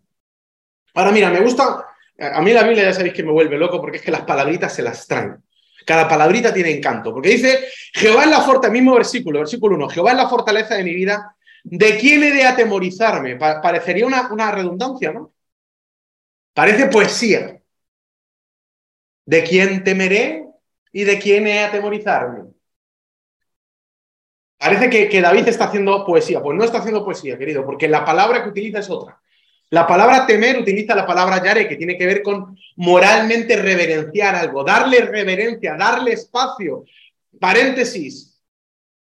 Ahora, 0.93 1.11
mira, 1.11 1.31
me 1.31 1.41
gusta, 1.41 1.87
a 2.19 2.43
mí 2.43 2.53
la 2.53 2.65
Biblia 2.65 2.85
ya 2.85 2.93
sabéis 2.93 3.15
que 3.15 3.23
me 3.23 3.33
vuelve 3.33 3.57
loco 3.57 3.81
porque 3.81 3.97
es 3.97 4.03
que 4.03 4.11
las 4.11 4.27
palabritas 4.27 4.75
se 4.75 4.83
las 4.83 5.07
traen. 5.07 5.43
Cada 5.87 6.07
palabrita 6.07 6.53
tiene 6.53 6.71
encanto, 6.71 7.15
porque 7.15 7.31
dice, 7.31 7.69
Jehová 7.95 8.25
es 8.25 8.31
la 8.31 8.43
fortaleza, 8.43 8.71
mismo 8.75 8.95
versículo, 8.95 9.39
versículo 9.39 9.77
1, 9.77 9.89
Jehová 9.89 10.11
es 10.11 10.17
la 10.19 10.29
fortaleza 10.29 10.75
de 10.75 10.85
mi 10.85 10.95
vida, 10.95 11.35
¿de 11.65 11.97
quién 11.97 12.23
he 12.25 12.31
de 12.31 12.45
atemorizarme? 12.45 13.37
parecería 13.37 14.07
una, 14.07 14.31
una 14.31 14.51
redundancia, 14.51 15.13
¿no? 15.13 15.33
Parece 16.53 16.89
poesía. 16.89 17.59
¿De 19.25 19.43
quién 19.45 19.83
temeré 19.83 20.50
y 20.93 21.05
de 21.05 21.19
quién 21.19 21.47
he 21.47 21.61
atemorizarme? 21.61 22.51
Parece 24.61 24.91
que, 24.91 25.21
David 25.23 25.49
está 25.49 25.65
haciendo 25.65 26.05
poesía. 26.05 26.43
Pues 26.43 26.57
no 26.57 26.65
está 26.65 26.79
haciendo 26.79 27.03
poesía, 27.03 27.39
querido, 27.39 27.65
porque 27.65 27.89
la 27.89 28.05
palabra 28.05 28.43
que 28.43 28.51
utiliza 28.51 28.81
es 28.81 28.91
otra. 28.91 29.19
La 29.71 29.87
palabra 29.87 30.27
temer 30.27 30.59
utiliza 30.59 30.95
la 30.95 31.07
palabra 31.07 31.43
yare, 31.43 31.67
que 31.67 31.77
tiene 31.77 31.97
que 31.97 32.05
ver 32.05 32.23
con 32.23 32.59
moralmente 32.77 33.57
reverenciar 33.57 34.35
algo, 34.35 34.63
darle 34.63 35.01
reverencia, 35.01 35.77
darle 35.77 36.13
espacio. 36.13 36.85
Paréntesis. 37.39 38.39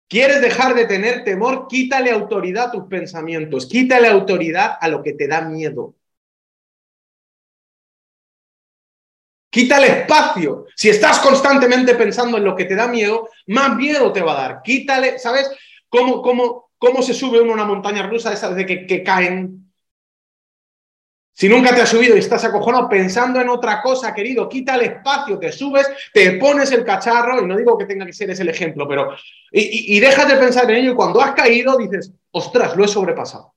¿Quieres 0.09 0.41
dejar 0.41 0.73
de 0.75 0.85
tener 0.85 1.23
temor? 1.23 1.67
Quítale 1.69 2.11
autoridad 2.11 2.65
a 2.65 2.71
tus 2.71 2.87
pensamientos, 2.87 3.67
quítale 3.67 4.07
autoridad 4.07 4.77
a 4.81 4.89
lo 4.89 5.01
que 5.03 5.13
te 5.13 5.27
da 5.27 5.41
miedo. 5.41 5.95
Quítale 9.49 10.01
espacio. 10.01 10.65
Si 10.75 10.89
estás 10.89 11.19
constantemente 11.19 11.95
pensando 11.95 12.37
en 12.37 12.43
lo 12.43 12.55
que 12.55 12.65
te 12.65 12.75
da 12.75 12.87
miedo, 12.87 13.29
más 13.47 13.75
miedo 13.75 14.11
te 14.11 14.21
va 14.21 14.33
a 14.33 14.41
dar. 14.41 14.61
Quítale, 14.61 15.19
¿sabes 15.19 15.49
cómo, 15.89 16.21
cómo, 16.21 16.71
cómo 16.77 17.01
se 17.01 17.13
sube 17.13 17.39
uno 17.39 17.51
a 17.51 17.55
una 17.55 17.65
montaña 17.65 18.07
rusa 18.07 18.33
esas 18.33 18.55
de 18.55 18.65
que, 18.65 19.03
caen 19.03 19.63
si 21.33 21.47
nunca 21.47 21.73
te 21.73 21.81
has 21.81 21.89
subido 21.89 22.15
y 22.15 22.19
estás 22.19 22.43
acojonado 22.45 22.89
pensando 22.89 23.39
en 23.39 23.47
otra 23.47 23.79
cosa, 23.79 24.11
querido, 24.11 24.49
quita 24.49 24.73
el 24.73 24.81
espacio, 24.81 25.37
te 25.37 25.51
subes, 25.51 25.87
te 26.11 26.31
pones 26.31 26.71
el 26.71 26.83
cacharro, 26.83 27.39
y 27.39 27.45
no 27.45 27.55
digo 27.55 27.77
que 27.77 27.85
tenga 27.85 28.07
que 28.07 28.13
ser 28.13 28.31
ese 28.31 28.41
el 28.41 28.49
ejemplo, 28.49 28.87
pero. 28.87 29.15
Y, 29.51 29.95
y, 29.95 29.99
dejas 29.99 30.27
de 30.27 30.35
pensar 30.37 30.67
en 30.71 30.77
ello 30.77 30.93
y 30.93 30.95
cuando 30.95 31.21
has 31.21 31.33
caído 31.33 31.77
dices, 31.77 32.11
ostras, 32.31 32.75
lo 32.75 32.83
he 32.83 32.87
sobrepasado. 32.87 33.53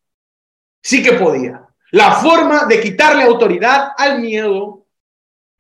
Sí 0.83 1.03
que 1.03 1.13
podía. 1.13 1.63
La 1.93 2.13
forma 2.17 2.67
de 2.67 2.83
quitarle 2.83 3.25
autoridad 3.25 3.93
al 3.97 4.21
miedo 4.21 4.80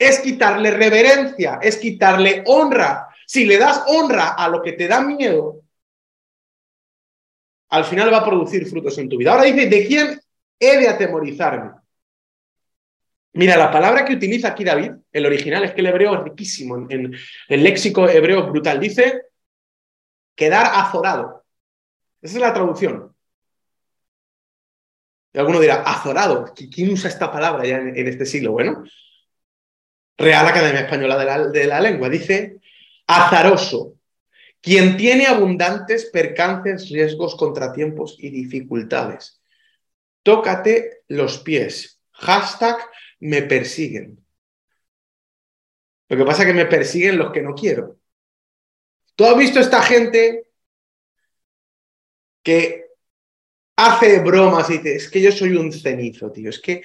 es 0.01 0.19
quitarle 0.21 0.71
reverencia, 0.71 1.59
es 1.61 1.77
quitarle 1.77 2.43
honra. 2.47 3.09
Si 3.27 3.45
le 3.45 3.59
das 3.59 3.85
honra 3.87 4.31
a 4.31 4.49
lo 4.49 4.63
que 4.63 4.73
te 4.73 4.89
da 4.89 5.03
miedo, 5.03 5.61
al 7.69 7.85
final 7.85 8.11
va 8.11 8.19
a 8.19 8.25
producir 8.25 8.67
frutos 8.67 8.97
en 8.97 9.11
tu 9.11 9.19
vida. 9.19 9.33
Ahora 9.33 9.45
dice, 9.45 9.69
¿de 9.69 9.87
quién 9.87 10.21
he 10.59 10.79
de 10.79 10.89
atemorizarme? 10.89 11.73
Mira, 13.35 13.59
la 13.59 13.71
palabra 13.71 14.07
que 14.07 14.15
utiliza 14.15 14.49
aquí 14.49 14.65
David, 14.65 14.93
el 15.13 15.27
original, 15.27 15.65
es 15.65 15.73
que 15.73 15.83
el 15.83 15.87
hebreo 15.89 16.15
es 16.15 16.25
riquísimo, 16.25 16.87
en, 16.89 17.15
el 17.49 17.63
léxico 17.63 18.09
hebreo 18.09 18.51
brutal. 18.51 18.81
Dice 18.81 19.27
quedar 20.35 20.67
azorado. 20.75 21.45
Esa 22.23 22.37
es 22.37 22.41
la 22.41 22.55
traducción. 22.55 23.15
Y 25.35 25.39
alguno 25.39 25.61
dirá, 25.61 25.83
azorado. 25.83 26.53
¿Quién 26.55 26.91
usa 26.91 27.11
esta 27.11 27.31
palabra 27.31 27.67
ya 27.67 27.77
en, 27.77 28.09
este 28.09 28.25
siglo? 28.25 28.53
Bueno, 28.53 28.83
Real 30.21 30.47
Academia 30.47 30.83
Española 30.83 31.17
de 31.17 31.25
la, 31.25 31.47
de 31.49 31.67
la 31.67 31.81
Lengua 31.81 32.11
dice 32.11 32.59
azaroso, 33.07 33.95
quien 34.61 34.99
tiene 34.99 35.27
abundantes 35.27 36.11
percances, 36.13 36.91
riesgos, 36.91 37.35
contratiempos 37.35 38.17
y 38.19 38.29
dificultades. 38.29 39.41
Tócate 40.23 41.05
los 41.09 41.39
pies. 41.39 42.03
Hashtag 42.13 42.77
me 43.21 43.43
persiguen. 43.43 44.23
Lo 46.11 46.19
que 46.19 46.25
pasa 46.25 46.43
es 46.43 46.49
que 46.49 46.55
me 46.55 46.67
persiguen 46.67 47.17
los 47.17 47.33
que 47.33 47.41
no 47.41 47.55
quiero. 47.55 47.97
¿Tú 49.17 49.25
has 49.25 49.39
visto 49.39 49.59
esta 49.59 49.81
gente 49.81 50.49
que 52.43 52.89
hace 53.77 54.19
bromas 54.21 54.69
y 54.69 54.79
dice, 54.79 54.97
es 54.97 55.11
que 55.11 55.23
yo 55.23 55.33
soy 55.33 55.57
un 55.57 55.73
cenizo, 55.73 56.31
tío? 56.31 56.51
Es 56.51 56.61
que, 56.61 56.83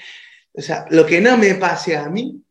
o 0.54 0.62
sea, 0.62 0.86
lo 0.90 1.06
que 1.06 1.20
no 1.20 1.38
me 1.38 1.56
pase 1.56 1.98
a 1.98 2.08
mí, 2.10 2.45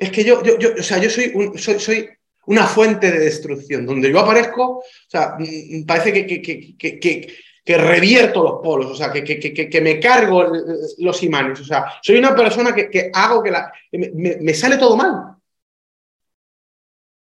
es 0.00 0.10
que 0.10 0.24
yo, 0.24 0.42
yo, 0.42 0.58
yo 0.58 0.70
o 0.76 0.82
sea, 0.82 0.98
yo 0.98 1.08
soy, 1.08 1.30
un, 1.34 1.56
soy, 1.56 1.78
soy 1.78 2.08
una 2.46 2.66
fuente 2.66 3.12
de 3.12 3.20
destrucción. 3.20 3.86
Donde 3.86 4.10
yo 4.10 4.18
aparezco, 4.18 4.78
o 4.78 4.84
sea, 5.06 5.36
mm, 5.38 5.84
parece 5.86 6.12
que, 6.12 6.42
que, 6.42 6.76
que 6.76 7.34
que 7.64 7.76
revierto 7.76 8.42
los 8.42 8.60
polos, 8.62 8.90
o 8.90 8.94
sea, 8.94 9.12
que, 9.12 9.22
que, 9.22 9.80
me 9.80 10.00
cargo 10.00 10.44
los 10.98 11.22
imanes. 11.22 11.60
O 11.60 11.64
sea, 11.64 11.84
soy 12.02 12.18
una 12.18 12.34
persona 12.34 12.74
que, 12.74 13.10
hago 13.12 13.42
que 13.42 13.50
la, 13.50 13.72
me, 13.92 14.54
sale 14.54 14.76
todo 14.76 14.96
mal. 14.96 15.36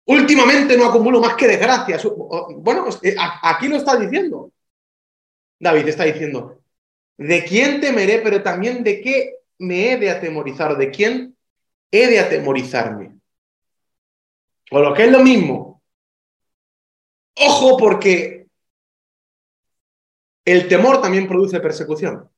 Últimamente 0.06 0.76
no 0.76 0.86
acumulo 0.86 1.20
más 1.20 1.34
que 1.34 1.48
desgracias. 1.48 2.06
Bueno, 2.58 2.84
pues, 2.84 2.98
eh, 3.02 3.16
aquí 3.42 3.68
lo 3.68 3.76
está 3.76 3.96
diciendo. 3.96 4.52
David 5.58 5.88
está 5.88 6.04
diciendo, 6.04 6.60
¿de 7.16 7.44
quién 7.44 7.80
temeré, 7.80 8.18
pero 8.18 8.42
también 8.42 8.84
de 8.84 9.00
qué 9.00 9.36
me 9.58 9.92
he 9.92 9.96
de 9.96 10.10
atemorizar? 10.10 10.76
¿De 10.76 10.90
quién 10.90 11.33
he 12.02 12.08
de 12.08 12.20
atemorizarme? 12.20 13.18
O 14.70 14.80
lo 14.80 14.94
que 14.94 15.04
es 15.04 15.12
lo 15.12 15.20
mismo. 15.20 15.82
Ojo 17.36 17.76
porque 17.76 18.46
el 20.44 20.68
temor 20.68 21.00
también 21.00 21.26
produce 21.26 21.60
persecución. 21.60 22.28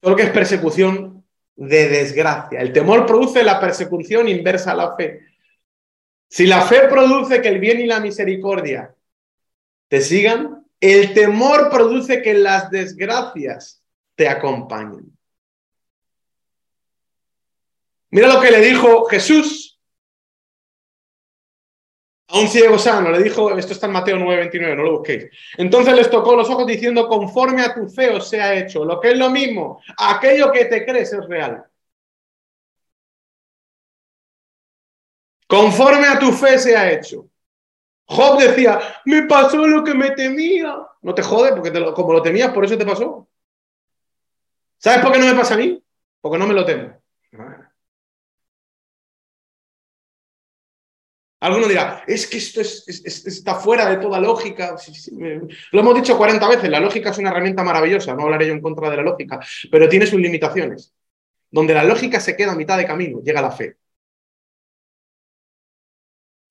Todo 0.00 0.16
que 0.16 0.24
es 0.24 0.30
persecución 0.30 1.24
de 1.56 1.88
desgracia. 1.88 2.60
El 2.60 2.72
temor 2.72 3.06
produce 3.06 3.42
la 3.42 3.60
persecución 3.60 4.28
inversa 4.28 4.72
a 4.72 4.76
la 4.76 4.96
fe. 4.96 5.20
Si 6.28 6.46
la 6.46 6.62
fe 6.62 6.88
produce 6.88 7.40
que 7.40 7.48
el 7.48 7.60
bien 7.60 7.80
y 7.80 7.86
la 7.86 8.00
misericordia 8.00 8.94
te 9.88 10.00
sigan, 10.00 10.66
el 10.80 11.14
temor 11.14 11.70
produce 11.70 12.22
que 12.22 12.34
las 12.34 12.70
desgracias 12.70 13.82
te 14.16 14.28
acompañen. 14.28 15.13
Mira 18.14 18.28
lo 18.28 18.40
que 18.40 18.52
le 18.52 18.60
dijo 18.60 19.06
Jesús 19.06 19.76
a 22.28 22.38
un 22.38 22.46
ciego 22.46 22.78
sano 22.78 23.10
le 23.10 23.20
dijo, 23.20 23.56
esto 23.58 23.72
está 23.72 23.86
en 23.86 23.92
Mateo 23.92 24.16
9:29, 24.18 24.76
no 24.76 24.84
lo 24.84 24.92
busquéis. 24.98 25.26
Entonces 25.56 25.94
les 25.94 26.08
tocó 26.08 26.36
los 26.36 26.48
ojos 26.48 26.64
diciendo, 26.64 27.08
conforme 27.08 27.62
a 27.62 27.74
tu 27.74 27.88
fe 27.88 28.10
os 28.10 28.28
sea 28.28 28.54
hecho. 28.54 28.84
Lo 28.84 29.00
que 29.00 29.10
es 29.10 29.18
lo 29.18 29.30
mismo, 29.30 29.82
aquello 29.98 30.52
que 30.52 30.66
te 30.66 30.84
crees 30.86 31.12
es 31.12 31.26
real. 31.26 31.64
Conforme 35.48 36.06
a 36.06 36.16
tu 36.16 36.30
fe 36.30 36.56
se 36.60 36.76
ha 36.76 36.92
hecho. 36.92 37.28
Job 38.06 38.38
decía, 38.38 38.80
me 39.06 39.24
pasó 39.24 39.66
lo 39.66 39.82
que 39.82 39.94
me 39.94 40.12
temía. 40.12 40.76
No 41.02 41.14
te 41.14 41.22
jode, 41.22 41.50
porque 41.52 41.72
como 41.94 42.12
lo 42.12 42.22
temías, 42.22 42.52
por 42.52 42.64
eso 42.64 42.78
te 42.78 42.86
pasó. 42.86 43.28
¿Sabes 44.78 45.00
por 45.00 45.12
qué 45.12 45.18
no 45.18 45.26
me 45.26 45.34
pasa 45.34 45.54
a 45.54 45.56
mí? 45.56 45.82
Porque 46.20 46.38
no 46.38 46.46
me 46.46 46.54
lo 46.54 46.64
temo. 46.64 46.94
Alguno 51.44 51.68
dirá, 51.68 52.02
es 52.06 52.26
que 52.26 52.38
esto 52.38 52.62
está 52.62 53.56
fuera 53.56 53.90
de 53.90 53.98
toda 53.98 54.18
lógica. 54.18 54.76
Lo 55.72 55.80
hemos 55.80 55.94
dicho 55.94 56.16
40 56.16 56.48
veces, 56.48 56.70
la 56.70 56.80
lógica 56.80 57.10
es 57.10 57.18
una 57.18 57.28
herramienta 57.28 57.62
maravillosa, 57.62 58.14
no 58.14 58.22
hablaré 58.22 58.46
yo 58.46 58.54
en 58.54 58.62
contra 58.62 58.88
de 58.88 58.96
la 58.96 59.02
lógica, 59.02 59.38
pero 59.70 59.86
tiene 59.86 60.06
sus 60.06 60.18
limitaciones. 60.18 60.94
Donde 61.50 61.74
la 61.74 61.84
lógica 61.84 62.18
se 62.18 62.34
queda 62.34 62.52
a 62.52 62.56
mitad 62.56 62.78
de 62.78 62.86
camino, 62.86 63.20
llega 63.20 63.42
la 63.42 63.50
fe. 63.50 63.76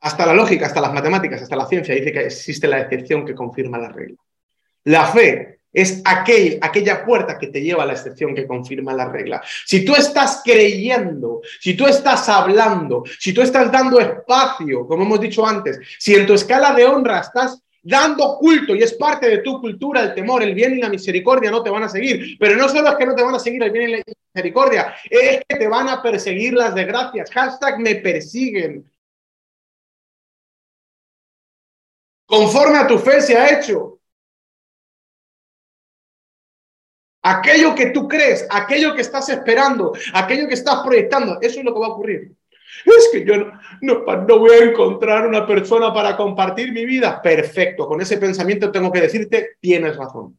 Hasta 0.02 0.28
la 0.28 0.36
lógica, 0.36 0.68
hasta 0.68 0.80
las 0.80 0.94
matemáticas, 0.94 1.42
hasta 1.42 1.56
la 1.56 1.66
ciencia 1.66 1.96
dice 1.96 2.12
que 2.12 2.26
existe 2.28 2.68
la 2.68 2.82
excepción 2.82 3.26
que 3.26 3.34
confirma 3.34 3.80
la 3.80 3.90
regla. 3.90 4.18
La 4.84 5.08
fe 5.08 5.62
es 5.74 6.02
aquel, 6.06 6.60
aquella 6.62 7.04
puerta 7.04 7.38
que 7.38 7.48
te 7.48 7.62
lleva 7.62 7.84
a 7.84 7.86
la 7.88 7.94
excepción 7.94 8.36
que 8.36 8.46
confirma 8.46 8.94
la 8.94 9.10
regla. 9.10 9.42
Si 9.66 9.84
tú 9.84 9.96
estás 9.96 10.42
creyendo, 10.46 11.42
si 11.60 11.74
tú 11.74 11.88
estás 11.88 12.30
hablando, 12.30 13.04
si 13.20 13.34
tú 13.34 13.42
estás 13.42 13.72
dando 13.72 14.00
espacio, 14.00 14.88
como 14.88 15.04
hemos 15.04 15.20
dicho 15.20 15.46
antes, 15.46 15.80
si 15.98 16.14
en 16.14 16.28
tu 16.28 16.34
escala 16.34 16.74
de 16.74 16.86
honra 16.86 17.20
estás 17.20 17.60
dando 17.82 18.38
culto 18.38 18.76
y 18.76 18.82
es 18.82 18.94
parte 18.94 19.28
de 19.28 19.40
tu 19.40 19.60
cultura, 19.60 20.02
el 20.02 20.14
temor, 20.14 20.42
el 20.42 20.56
bien 20.56 20.76
y 20.76 20.82
la 20.82 20.90
misericordia 20.90 21.52
no 21.52 21.62
te 21.62 21.70
van 21.70 21.84
a 21.84 21.90
seguir. 21.90 22.38
Pero 22.40 22.56
no 22.56 22.70
solo 22.70 22.90
es 22.90 22.96
que 22.96 23.06
no 23.06 23.16
te 23.16 23.24
van 23.24 23.36
a 23.36 23.40
seguir 23.40 23.62
el 23.64 23.72
bien 23.72 23.90
y 23.90 23.92
la 23.98 24.04
misericordia, 24.34 24.96
es 25.10 25.42
que 25.48 25.56
te 25.58 25.68
van 25.68 25.90
a 25.90 26.02
perseguir 26.02 26.54
las 26.54 26.74
desgracias. 26.74 27.30
Hashtag 27.32 27.80
me 27.80 27.96
persiguen. 27.96 28.90
Conforme 32.26 32.78
a 32.78 32.88
tu 32.88 32.98
fe 32.98 33.22
se 33.22 33.38
ha 33.38 33.60
hecho. 33.60 34.00
Aquello 37.26 37.74
que 37.74 37.88
tú 37.88 38.08
crees, 38.08 38.46
aquello 38.50 38.94
que 38.94 39.02
estás 39.02 39.30
esperando, 39.30 39.94
aquello 40.14 40.48
que 40.48 40.56
estás 40.56 40.82
proyectando, 40.84 41.40
eso 41.42 41.60
es 41.60 41.66
lo 41.66 41.74
que 41.74 41.80
va 41.80 41.88
a 41.88 41.92
ocurrir. 41.92 42.36
Es 42.86 43.10
que 43.12 43.24
yo 43.24 43.38
no, 43.38 44.04
no, 44.04 44.40
voy 44.40 44.52
a 44.52 44.64
encontrar 44.66 45.26
una 45.26 45.48
persona 45.48 45.94
para 45.94 46.18
compartir 46.18 46.74
mi 46.74 46.86
vida. 46.86 47.22
Perfecto, 47.22 47.88
con 47.88 48.02
ese 48.02 48.18
pensamiento 48.18 48.72
tengo 48.72 48.92
que 48.92 49.02
decirte, 49.02 49.58
tienes 49.62 49.96
razón. 49.96 50.38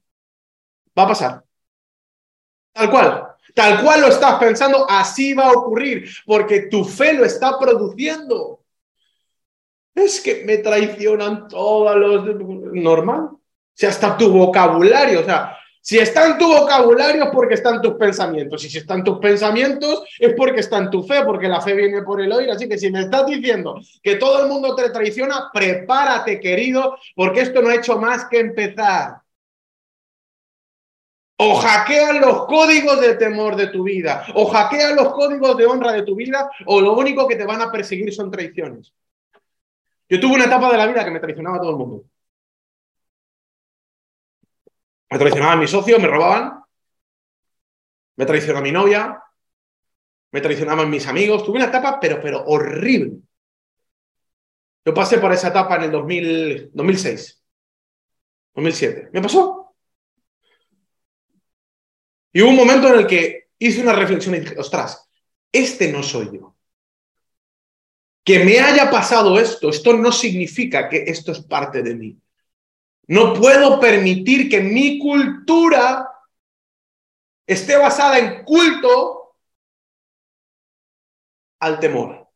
Va 0.99 1.05
a 1.05 1.09
pasar. 1.09 1.45
Tal 2.73 2.91
cual. 2.91 3.29
Tal 3.55 3.83
cual 3.83 4.01
lo 4.01 4.09
estás 4.09 4.39
pensando, 4.39 4.85
así 4.91 5.33
va 5.33 5.47
a 5.47 5.53
ocurrir, 5.53 6.09
porque 6.27 6.63
tu 6.63 6.85
fe 6.85 7.15
lo 7.15 7.25
está 7.25 7.59
produciendo. 7.59 8.61
Es 9.95 10.21
que 10.21 10.45
me 10.45 10.59
traicionan 10.59 11.47
todos 11.49 11.97
los... 11.97 12.37
Normal. 12.75 13.21
O 13.31 13.41
sea, 13.73 13.91
hasta 13.91 14.17
tu 14.17 14.31
vocabulario, 14.31 15.21
o 15.21 15.25
sea, 15.25 15.57
si 15.87 15.99
está 15.99 16.27
en 16.27 16.39
tu 16.39 16.49
vocabulario 16.49 17.25
es 17.25 17.31
porque 17.31 17.53
están 17.53 17.83
tus 17.83 17.97
pensamientos. 17.97 18.65
Y 18.65 18.71
si 18.71 18.79
están 18.79 19.05
tus 19.05 19.19
pensamientos 19.19 20.05
es 20.19 20.33
porque 20.35 20.61
está 20.61 20.79
en 20.79 20.89
tu 20.89 21.03
fe, 21.03 21.23
porque 21.27 21.47
la 21.47 21.61
fe 21.61 21.75
viene 21.75 22.01
por 22.01 22.23
el 22.23 22.33
oír. 22.33 22.51
Así 22.51 22.67
que 22.67 22.79
si 22.79 22.91
me 22.91 23.03
estás 23.03 23.27
diciendo 23.27 23.79
que 24.03 24.15
todo 24.17 24.43
el 24.43 24.49
mundo 24.49 24.75
te 24.75 24.89
traiciona, 24.89 25.51
prepárate, 25.53 26.41
querido, 26.41 26.97
porque 27.15 27.43
esto 27.43 27.61
no 27.61 27.69
ha 27.69 27.75
hecho 27.75 27.99
más 27.99 28.25
que 28.31 28.41
empezar. 28.41 29.19
O 31.37 31.55
hackean 31.57 32.19
los 32.19 32.47
códigos 32.47 33.03
de 33.03 33.17
temor 33.17 33.55
de 33.55 33.67
tu 33.67 33.83
vida, 33.83 34.25
o 34.35 34.47
hackean 34.47 34.97
los 34.97 35.13
códigos 35.13 35.55
de 35.59 35.67
honra 35.67 35.93
de 35.93 36.03
tu 36.03 36.17
vida, 36.17 36.51
o 36.65 36.81
lo 36.81 36.95
único 36.95 37.29
que 37.29 37.37
te 37.37 37.45
van 37.45 37.61
a 37.61 37.71
perseguir 37.71 38.11
son 38.15 38.31
traiciones. 38.31 38.91
Yo 40.09 40.19
tuve 40.19 40.37
una 40.37 40.47
etapa 40.47 40.73
de 40.73 40.79
la 40.79 40.87
vida 40.87 41.05
que 41.05 41.11
me 41.11 41.21
traicionaba 41.21 41.59
a 41.59 41.61
todo 41.61 41.73
el 41.73 41.77
mundo. 41.77 42.05
Me 45.11 45.19
traicionaban 45.19 45.61
mis 45.61 45.71
socios, 45.71 46.01
me 46.01 46.09
robaban, 46.09 46.63
me 48.17 48.27
traicionaba 48.27 48.63
mi 48.63 48.73
novia, 48.73 49.23
me 50.33 50.41
traicionaban 50.41 50.91
mis 50.91 51.07
amigos. 51.07 51.45
Tuve 51.45 51.57
una 51.57 51.67
etapa, 51.67 51.99
pero, 52.01 52.21
pero 52.21 52.45
horrible. 52.45 53.19
Yo 54.85 54.93
pasé 54.93 55.19
por 55.19 55.33
esa 55.33 55.49
etapa 55.49 55.77
en 55.77 55.85
el 55.85 55.91
2000, 55.93 56.71
2006, 56.75 57.43
2007. 58.55 59.11
Me 59.13 59.23
pasó. 59.23 59.75
Y 62.33 62.43
hubo 62.43 62.51
un 62.51 62.57
momento 62.57 62.89
en 62.89 63.01
el 63.01 63.07
que 63.07 63.51
hice 63.59 63.81
una 63.81 63.93
reflexión 63.93 64.35
y 64.35 64.41
dije, 64.41 64.59
ostras, 64.59 65.09
este 65.53 65.91
no 65.93 66.03
soy 66.03 66.31
yo. 66.37 66.57
Que 68.25 68.45
me 68.45 68.59
haya 68.59 68.91
pasado 68.91 69.39
esto, 69.39 69.69
esto 69.69 69.93
no 69.93 70.11
significa 70.11 70.89
que 70.89 71.05
esto 71.07 71.33
es 71.33 71.41
parte 71.43 71.83
de 71.83 71.95
mí. 71.95 72.19
No 73.09 73.35
puedo 73.35 73.79
permitir 73.81 74.49
que 74.49 74.61
mi 74.61 74.99
cultura 74.99 76.09
esté 77.47 77.77
basada 77.77 78.19
en 78.19 78.45
culto 78.45 79.35
al 81.61 81.79
temor. 81.81 82.29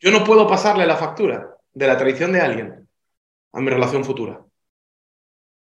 Yo 0.00 0.10
no 0.10 0.24
puedo 0.24 0.46
pasarle 0.46 0.86
la 0.86 0.96
factura 0.96 1.56
de 1.72 1.86
la 1.86 1.96
traición 1.96 2.32
de 2.32 2.40
alguien 2.40 2.88
a 3.52 3.60
mi 3.60 3.70
relación 3.70 4.04
futura. 4.04 4.44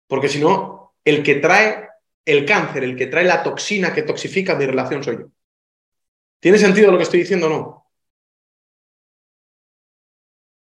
Porque 0.08 0.30
si 0.30 0.40
no, 0.40 0.96
el 1.04 1.24
que 1.24 1.36
trae 1.36 1.90
el 2.26 2.46
cáncer, 2.46 2.84
el 2.84 2.96
que 2.96 3.08
trae 3.08 3.24
la 3.26 3.42
toxina 3.42 3.94
que 3.94 4.04
toxifica 4.04 4.56
mi 4.56 4.66
relación 4.66 5.04
soy 5.04 5.18
yo. 5.18 5.26
¿Tiene 6.40 6.58
sentido 6.58 6.92
lo 6.92 6.98
que 6.98 7.04
estoy 7.04 7.22
diciendo 7.22 7.48
o 7.48 7.50
no? 7.50 7.87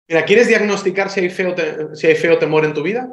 Mira, 0.08 0.26
¿quieres 0.26 0.48
diagnosticar 0.48 1.10
si 1.10 1.22
hay, 1.22 1.30
feo 1.30 1.56
si 1.96 2.08
hay 2.08 2.16
feo 2.16 2.38
temor 2.38 2.66
en 2.66 2.74
tu 2.74 2.84
vida? 2.84 3.10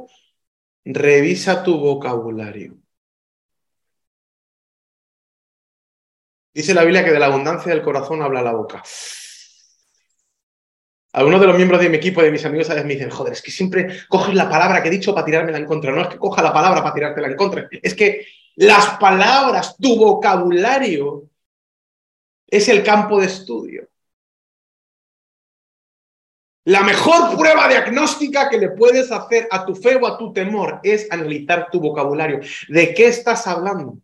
Revisa 0.85 1.63
tu 1.63 1.79
vocabulario. 1.79 2.77
Dice 6.55 6.75
la 6.75 6.85
Biblia 6.85 7.05
que 7.05 7.13
de 7.13 7.19
la 7.19 7.27
abundancia 7.27 7.73
del 7.73 7.83
corazón 7.83 8.23
habla 8.23 8.43
la 8.43 8.53
boca. 8.53 8.83
Algunos 11.15 11.41
de 11.41 11.47
los 11.47 11.57
miembros 11.57 11.81
de 11.81 11.89
mi 11.91 11.97
equipo, 11.97 12.23
de 12.23 12.31
mis 12.31 12.45
amigos, 12.45 12.69
a 12.71 12.75
veces 12.75 12.87
me 12.87 12.95
dicen, 12.95 13.11
joder, 13.11 13.35
es 13.35 13.43
que 13.43 13.51
siempre 13.51 14.01
coges 14.09 14.35
la 14.35 14.49
palabra 14.49 14.83
que 14.83 14.89
he 14.89 14.91
dicho 14.91 15.15
para 15.15 15.25
tirármela 15.25 15.59
en 15.59 15.67
contra. 15.67 15.93
No 15.93 16.03
es 16.03 16.09
que 16.09 16.19
coja 16.19 16.43
la 16.43 16.53
palabra 16.53 16.83
para 16.83 16.95
tirártela 16.95 17.29
en 17.29 17.37
contra. 17.37 17.69
Es 17.71 17.95
que 17.95 18.27
las 18.57 18.99
palabras, 18.99 19.77
tu 19.79 19.97
vocabulario, 19.97 21.25
es 22.47 22.69
el 22.69 22.83
campo 22.83 23.21
de 23.21 23.27
estudio. 23.27 23.89
La 26.65 26.83
mejor 26.85 27.37
prueba 27.37 27.69
diagnóstica 27.69 28.49
que 28.49 28.59
le 28.59 28.71
puedes 28.71 29.11
hacer 29.11 29.49
a 29.51 29.67
tu 29.67 29.75
fe 29.75 29.97
o 29.97 30.07
a 30.07 30.17
tu 30.17 30.33
temor 30.33 30.79
es 30.85 31.11
analizar 31.11 31.69
tu 31.73 31.81
vocabulario. 31.81 32.39
¿De 32.69 32.95
qué 32.95 33.07
estás 33.07 33.49
hablando? 33.49 33.99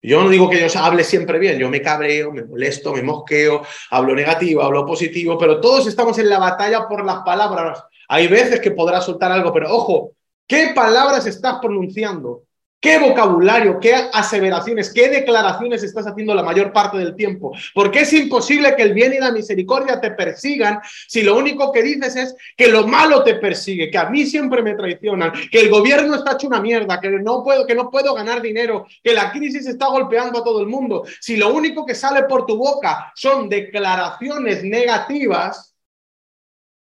Yo 0.00 0.24
no 0.24 0.30
digo 0.30 0.48
que 0.48 0.58
yo 0.58 0.80
hable 0.80 1.04
siempre 1.04 1.38
bien, 1.38 1.58
yo 1.58 1.68
me 1.68 1.82
cabreo, 1.82 2.32
me 2.32 2.44
molesto, 2.44 2.92
me 2.92 3.02
mosqueo, 3.02 3.62
hablo 3.90 4.14
negativo, 4.16 4.62
hablo 4.62 4.84
positivo, 4.84 5.38
pero 5.38 5.60
todos 5.60 5.86
estamos 5.86 6.18
en 6.18 6.28
la 6.28 6.40
batalla 6.40 6.88
por 6.88 7.04
las 7.04 7.22
palabras. 7.22 7.84
Hay 8.08 8.26
veces 8.26 8.58
que 8.60 8.72
podrás 8.72 9.04
soltar 9.04 9.30
algo, 9.30 9.52
pero 9.52 9.72
ojo, 9.72 10.12
¿qué 10.46 10.72
palabras 10.74 11.26
estás 11.26 11.58
pronunciando? 11.60 12.42
¿Qué 12.82 12.98
vocabulario, 12.98 13.78
qué 13.78 13.94
aseveraciones, 14.12 14.92
qué 14.92 15.08
declaraciones 15.08 15.84
estás 15.84 16.04
haciendo 16.04 16.34
la 16.34 16.42
mayor 16.42 16.72
parte 16.72 16.98
del 16.98 17.14
tiempo? 17.14 17.52
Porque 17.72 18.00
es 18.00 18.12
imposible 18.12 18.74
que 18.74 18.82
el 18.82 18.92
bien 18.92 19.12
y 19.12 19.20
la 19.20 19.30
misericordia 19.30 20.00
te 20.00 20.10
persigan 20.10 20.80
si 21.06 21.22
lo 21.22 21.36
único 21.36 21.70
que 21.70 21.80
dices 21.80 22.16
es 22.16 22.34
que 22.56 22.66
lo 22.66 22.88
malo 22.88 23.22
te 23.22 23.36
persigue, 23.36 23.88
que 23.88 23.98
a 23.98 24.10
mí 24.10 24.26
siempre 24.26 24.62
me 24.62 24.74
traicionan, 24.74 25.32
que 25.52 25.60
el 25.60 25.70
gobierno 25.70 26.16
está 26.16 26.32
hecho 26.32 26.48
una 26.48 26.60
mierda, 26.60 27.00
que 27.00 27.08
no 27.08 27.44
puedo, 27.44 27.64
que 27.68 27.76
no 27.76 27.88
puedo 27.88 28.14
ganar 28.14 28.42
dinero, 28.42 28.84
que 29.00 29.14
la 29.14 29.30
crisis 29.30 29.64
está 29.68 29.86
golpeando 29.86 30.40
a 30.40 30.44
todo 30.44 30.60
el 30.60 30.66
mundo. 30.66 31.04
Si 31.20 31.36
lo 31.36 31.54
único 31.54 31.86
que 31.86 31.94
sale 31.94 32.24
por 32.24 32.46
tu 32.46 32.56
boca 32.56 33.12
son 33.14 33.48
declaraciones 33.48 34.64
negativas, 34.64 35.71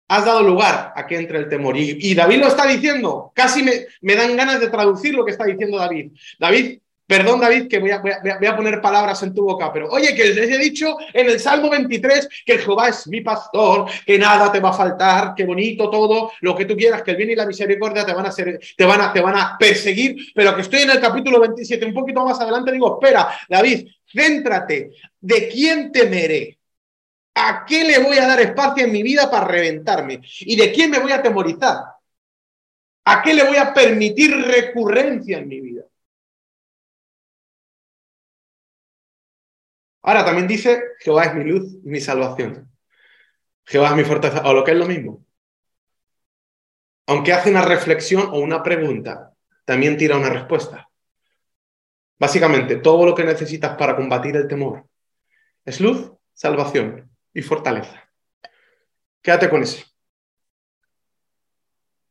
has 0.09 0.25
dado 0.25 0.43
lugar 0.43 0.93
a 0.95 1.07
que 1.07 1.17
entre 1.17 1.39
el 1.39 1.49
temor. 1.49 1.77
Y, 1.77 2.15
David 2.15 2.39
lo 2.39 2.49
está 2.49 2.67
diciendo, 2.67 3.33
casi 3.35 3.63
me, 3.63 3.87
me, 4.01 4.15
dan 4.15 4.37
ganas 4.37 4.61
de 4.61 4.69
traducir 4.69 5.15
lo 5.15 5.25
que 5.25 5.33
está 5.33 5.45
diciendo 5.45 5.79
David. 5.79 6.13
David, 6.39 6.79
perdón 7.07 7.41
David, 7.41 7.69
que 7.69 7.79
voy 7.79 7.91
a, 7.91 7.99
voy, 7.99 8.47
a, 8.47 8.57
poner 8.57 8.81
palabras 8.81 9.23
en 9.23 9.35
tu 9.35 9.45
boca, 9.45 9.73
pero 9.73 9.89
oye, 9.91 10.15
que 10.15 10.25
les 10.25 10.51
he 10.51 10.59
dicho 10.59 10.97
en 11.13 11.29
el 11.29 11.41
Salmo 11.41 11.71
23 11.71 12.29
que 12.45 12.59
Jehová 12.59 12.89
es 12.89 13.07
mi 13.09 13.21
pastor, 13.21 13.87
que 14.05 14.19
nada 14.19 14.51
te 14.51 14.61
va 14.61 14.71
a 14.71 14.75
faltar, 14.75 15.35
que 15.35 15.45
bonito 15.45 15.91
todo, 15.91 16.33
lo 16.41 16.57
que 16.57 16.65
tú 16.65 16.77
quieras, 16.77 17.03
que 17.03 17.13
el 17.13 17.17
bien 17.17 17.31
y 17.31 17.37
la 17.37 17.47
misericordia 17.47 18.05
te 18.05 18.13
van 18.13 18.27
a, 18.27 18.29
hacer, 18.29 18.61
te 18.77 18.85
van 18.85 19.01
a, 19.01 19.13
te 19.13 19.21
van 19.21 19.37
a 19.37 19.57
perseguir, 19.59 20.17
pero 20.35 20.55
que 20.55 20.63
estoy 20.63 20.83
en 20.83 20.91
el 20.91 21.01
capítulo 21.01 21.41
27, 21.41 21.85
un 21.85 21.95
poquito 21.95 22.25
más 22.25 22.41
adelante, 22.41 22.73
digo, 22.73 22.99
espera, 23.01 23.29
David, 23.49 23.89
céntrate, 24.13 24.91
¿de 25.21 25.49
quién 25.49 25.93
temeré? 25.93 26.59
¿A 27.39 27.67
qué 27.67 27.85
le 27.85 27.99
voy 27.99 28.17
a 28.17 28.27
dar 28.27 28.41
espacio 28.41 28.87
en 28.87 28.93
mi 28.93 29.03
vida 29.03 29.31
para 29.31 29.47
reventarme? 29.47 30.23
¿Y 30.41 30.57
de 30.57 30.73
quién 30.73 30.91
me 30.91 30.99
voy 30.99 31.13
a 31.13 31.21
temorizar? 31.21 31.77
¿A 33.05 33.23
qué 33.23 33.35
le 33.35 33.45
voy 33.45 33.59
a 33.59 33.75
permitir 33.75 34.35
recurrencia 34.35 35.37
en 35.37 35.47
mi 35.47 35.61
vida? 35.61 35.85
Ahora 40.01 40.25
también 40.25 40.49
dice, 40.49 40.83
Jehová 41.01 41.25
es 41.25 41.35
mi 41.35 41.45
luz 41.45 41.75
mi 41.85 42.01
salvación. 42.01 42.73
Jehová 43.67 43.91
es 43.91 43.97
mi 43.97 44.05
fortaleza, 44.05 44.43
o 44.49 44.55
lo 44.55 44.65
que 44.65 44.71
es 44.71 44.79
lo 44.79 44.87
mismo. 44.87 45.23
Aunque 47.07 47.35
hace 47.35 47.51
una 47.51 47.63
reflexión 47.63 48.31
o 48.33 48.39
una 48.39 48.63
pregunta, 48.63 49.35
también 49.67 49.99
tira 49.99 50.17
una 50.17 50.31
respuesta. 50.31 50.89
Básicamente, 52.19 52.77
todo 52.77 53.05
lo 53.05 53.15
que 53.15 53.25
necesitas 53.25 53.77
para 53.77 53.95
combatir 53.95 54.37
el 54.37 54.49
temor 54.49 54.89
es 55.67 55.83
luz, 55.83 56.13
salvación 56.33 57.11
y 57.37 57.43
fortaleza. 57.43 58.03
Quédate 59.21 59.51
con 59.51 59.63
eso. 59.63 59.85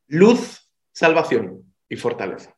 Luz, 0.07 0.69
salvación 0.91 1.73
y 1.89 1.95
fortaleza. 1.95 2.55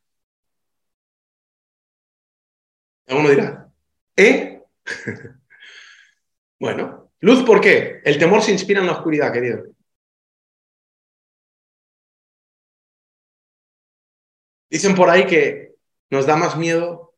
Alguno 3.06 3.30
dirá, 3.30 3.72
¿eh? 4.16 4.62
bueno, 6.60 7.10
luz, 7.20 7.42
¿por 7.42 7.58
qué? 7.62 8.02
El 8.04 8.18
temor 8.18 8.42
se 8.42 8.52
inspira 8.52 8.80
en 8.80 8.86
la 8.86 8.92
oscuridad, 8.92 9.32
querido. 9.32 9.64
Dicen 14.68 14.94
por 14.94 15.08
ahí 15.08 15.24
que 15.24 15.74
nos 16.10 16.26
da 16.26 16.36
más 16.36 16.54
miedo 16.58 17.14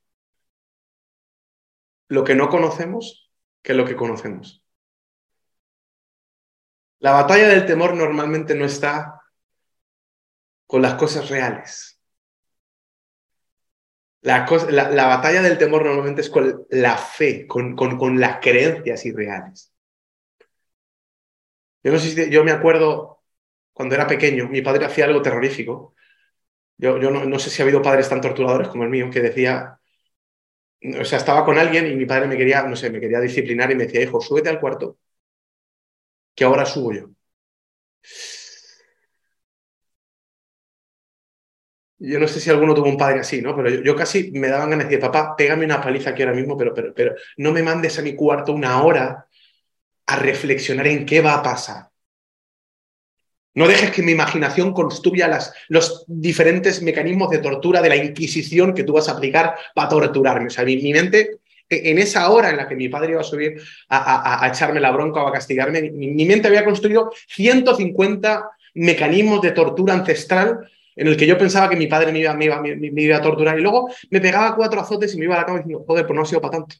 lo 2.06 2.22
que 2.22 2.36
no 2.36 2.48
conocemos 2.48 3.32
que 3.62 3.74
lo 3.74 3.84
que 3.84 3.96
conocemos. 3.96 4.59
La 7.00 7.12
batalla 7.12 7.48
del 7.48 7.66
temor 7.66 7.94
normalmente 7.94 8.54
no 8.54 8.64
está 8.66 9.22
con 10.66 10.82
las 10.82 10.94
cosas 10.94 11.28
reales. 11.30 11.98
La, 14.22 14.46
batalla 15.06 15.40
del 15.40 15.56
temor 15.56 15.84
normalmente 15.84 16.20
es 16.20 16.28
con 16.30 16.66
la 16.70 16.96
fe, 16.98 17.46
con, 17.46 18.20
las 18.20 18.38
creencias 18.40 19.06
irreales. 19.06 19.72
Yo 21.82 21.92
no 21.92 21.98
sé 21.98 22.30
yo 22.30 22.44
me 22.44 22.50
acuerdo 22.50 23.22
cuando 23.72 23.94
era 23.94 24.06
pequeño, 24.06 24.48
mi 24.48 24.60
padre 24.60 24.84
hacía 24.84 25.06
algo 25.06 25.22
terrorífico. 25.22 25.94
Yo, 26.76 26.98
yo 27.00 27.10
no, 27.10 27.24
no, 27.24 27.38
sé 27.38 27.50
si 27.50 27.62
ha 27.62 27.64
habido 27.64 27.82
padres 27.82 28.08
tan 28.10 28.20
torturadores 28.20 28.68
como 28.68 28.84
el 28.84 28.90
mío, 28.90 29.10
que 29.10 29.20
decía, 29.20 29.80
o 31.00 31.04
sea, 31.04 31.18
estaba 31.18 31.44
con 31.44 31.58
alguien 31.58 31.86
y 31.86 31.96
mi 31.96 32.06
padre 32.06 32.26
me 32.28 32.36
quería, 32.36 32.62
no 32.64 32.76
sé, 32.76 32.90
me 32.90 33.00
quería 33.00 33.20
disciplinar 33.20 33.70
y 33.70 33.74
me 33.76 33.84
decía, 33.86 34.02
hijo, 34.02 34.20
súbete 34.20 34.50
al 34.50 34.60
cuarto 34.60 34.98
que 36.40 36.44
ahora 36.46 36.64
subo 36.64 36.90
yo. 36.94 37.10
Yo 41.98 42.18
no 42.18 42.26
sé 42.26 42.40
si 42.40 42.48
alguno 42.48 42.72
tuvo 42.72 42.88
un 42.88 42.96
padre 42.96 43.20
así, 43.20 43.42
¿no? 43.42 43.54
Pero 43.54 43.82
yo, 43.82 43.94
casi 43.94 44.32
me 44.32 44.48
daban 44.48 44.70
ganas 44.70 44.86
de 44.86 44.96
decir, 44.96 45.06
papá, 45.06 45.36
pégame 45.36 45.66
una 45.66 45.82
paliza 45.82 46.10
aquí 46.10 46.22
ahora 46.22 46.34
mismo, 46.34 46.56
pero, 46.56 46.72
pero, 46.72 46.94
pero 46.94 47.14
no 47.36 47.52
me 47.52 47.62
mandes 47.62 47.98
a 47.98 48.02
mi 48.02 48.16
cuarto 48.16 48.54
una 48.54 48.82
hora 48.82 49.26
a 50.06 50.16
reflexionar 50.16 50.86
en 50.86 51.04
qué 51.04 51.20
va 51.20 51.34
a 51.34 51.42
pasar. 51.42 51.90
No 53.52 53.68
dejes 53.68 53.90
que 53.90 54.02
mi 54.02 54.12
imaginación 54.12 54.72
construya 54.72 55.28
las, 55.28 55.52
los 55.68 56.06
diferentes 56.08 56.80
mecanismos 56.80 57.28
de 57.28 57.40
tortura 57.40 57.82
de 57.82 57.90
la 57.90 57.96
Inquisición 57.96 58.72
que 58.72 58.84
tú 58.84 58.94
vas 58.94 59.10
a 59.10 59.12
aplicar 59.12 59.56
para 59.74 59.90
torturarme. 59.90 60.46
O 60.46 60.50
sea, 60.50 60.64
mi 60.64 60.90
mente 60.90 61.39
en 61.70 61.98
esa 61.98 62.28
hora 62.30 62.50
en 62.50 62.56
la 62.56 62.68
que 62.68 62.74
mi 62.74 62.88
padre 62.88 63.12
iba 63.12 63.20
a 63.20 63.24
subir 63.24 63.60
a, 63.88 64.46
echarme 64.52 64.80
la 64.80 64.90
bronca 64.90 65.22
o 65.22 65.28
a 65.28 65.32
castigarme, 65.32 65.90
mi, 65.90 66.24
mente 66.24 66.48
había 66.48 66.64
construido 66.64 67.12
150 67.28 68.50
mecanismos 68.74 69.40
de 69.40 69.52
tortura 69.52 69.94
ancestral 69.94 70.68
en 70.96 71.06
el 71.06 71.16
que 71.16 71.26
yo 71.26 71.38
pensaba 71.38 71.70
que 71.70 71.76
mi 71.76 71.86
padre 71.86 72.12
me 72.12 72.18
iba, 72.18 72.34
me, 72.34 72.46
iba, 72.46 72.60
me, 72.60 73.02
iba, 73.02 73.16
a 73.16 73.22
torturar 73.22 73.58
y 73.58 73.62
luego 73.62 73.88
me 74.10 74.20
pegaba 74.20 74.56
cuatro 74.56 74.80
azotes 74.80 75.14
y 75.14 75.18
me 75.18 75.24
iba 75.24 75.36
a 75.36 75.38
la 75.38 75.46
cama 75.46 75.58
diciendo, 75.58 75.84
joder, 75.86 76.06
pues 76.06 76.16
no 76.16 76.22
ha 76.22 76.26
sido 76.26 76.40
para 76.40 76.58
tanto. 76.58 76.76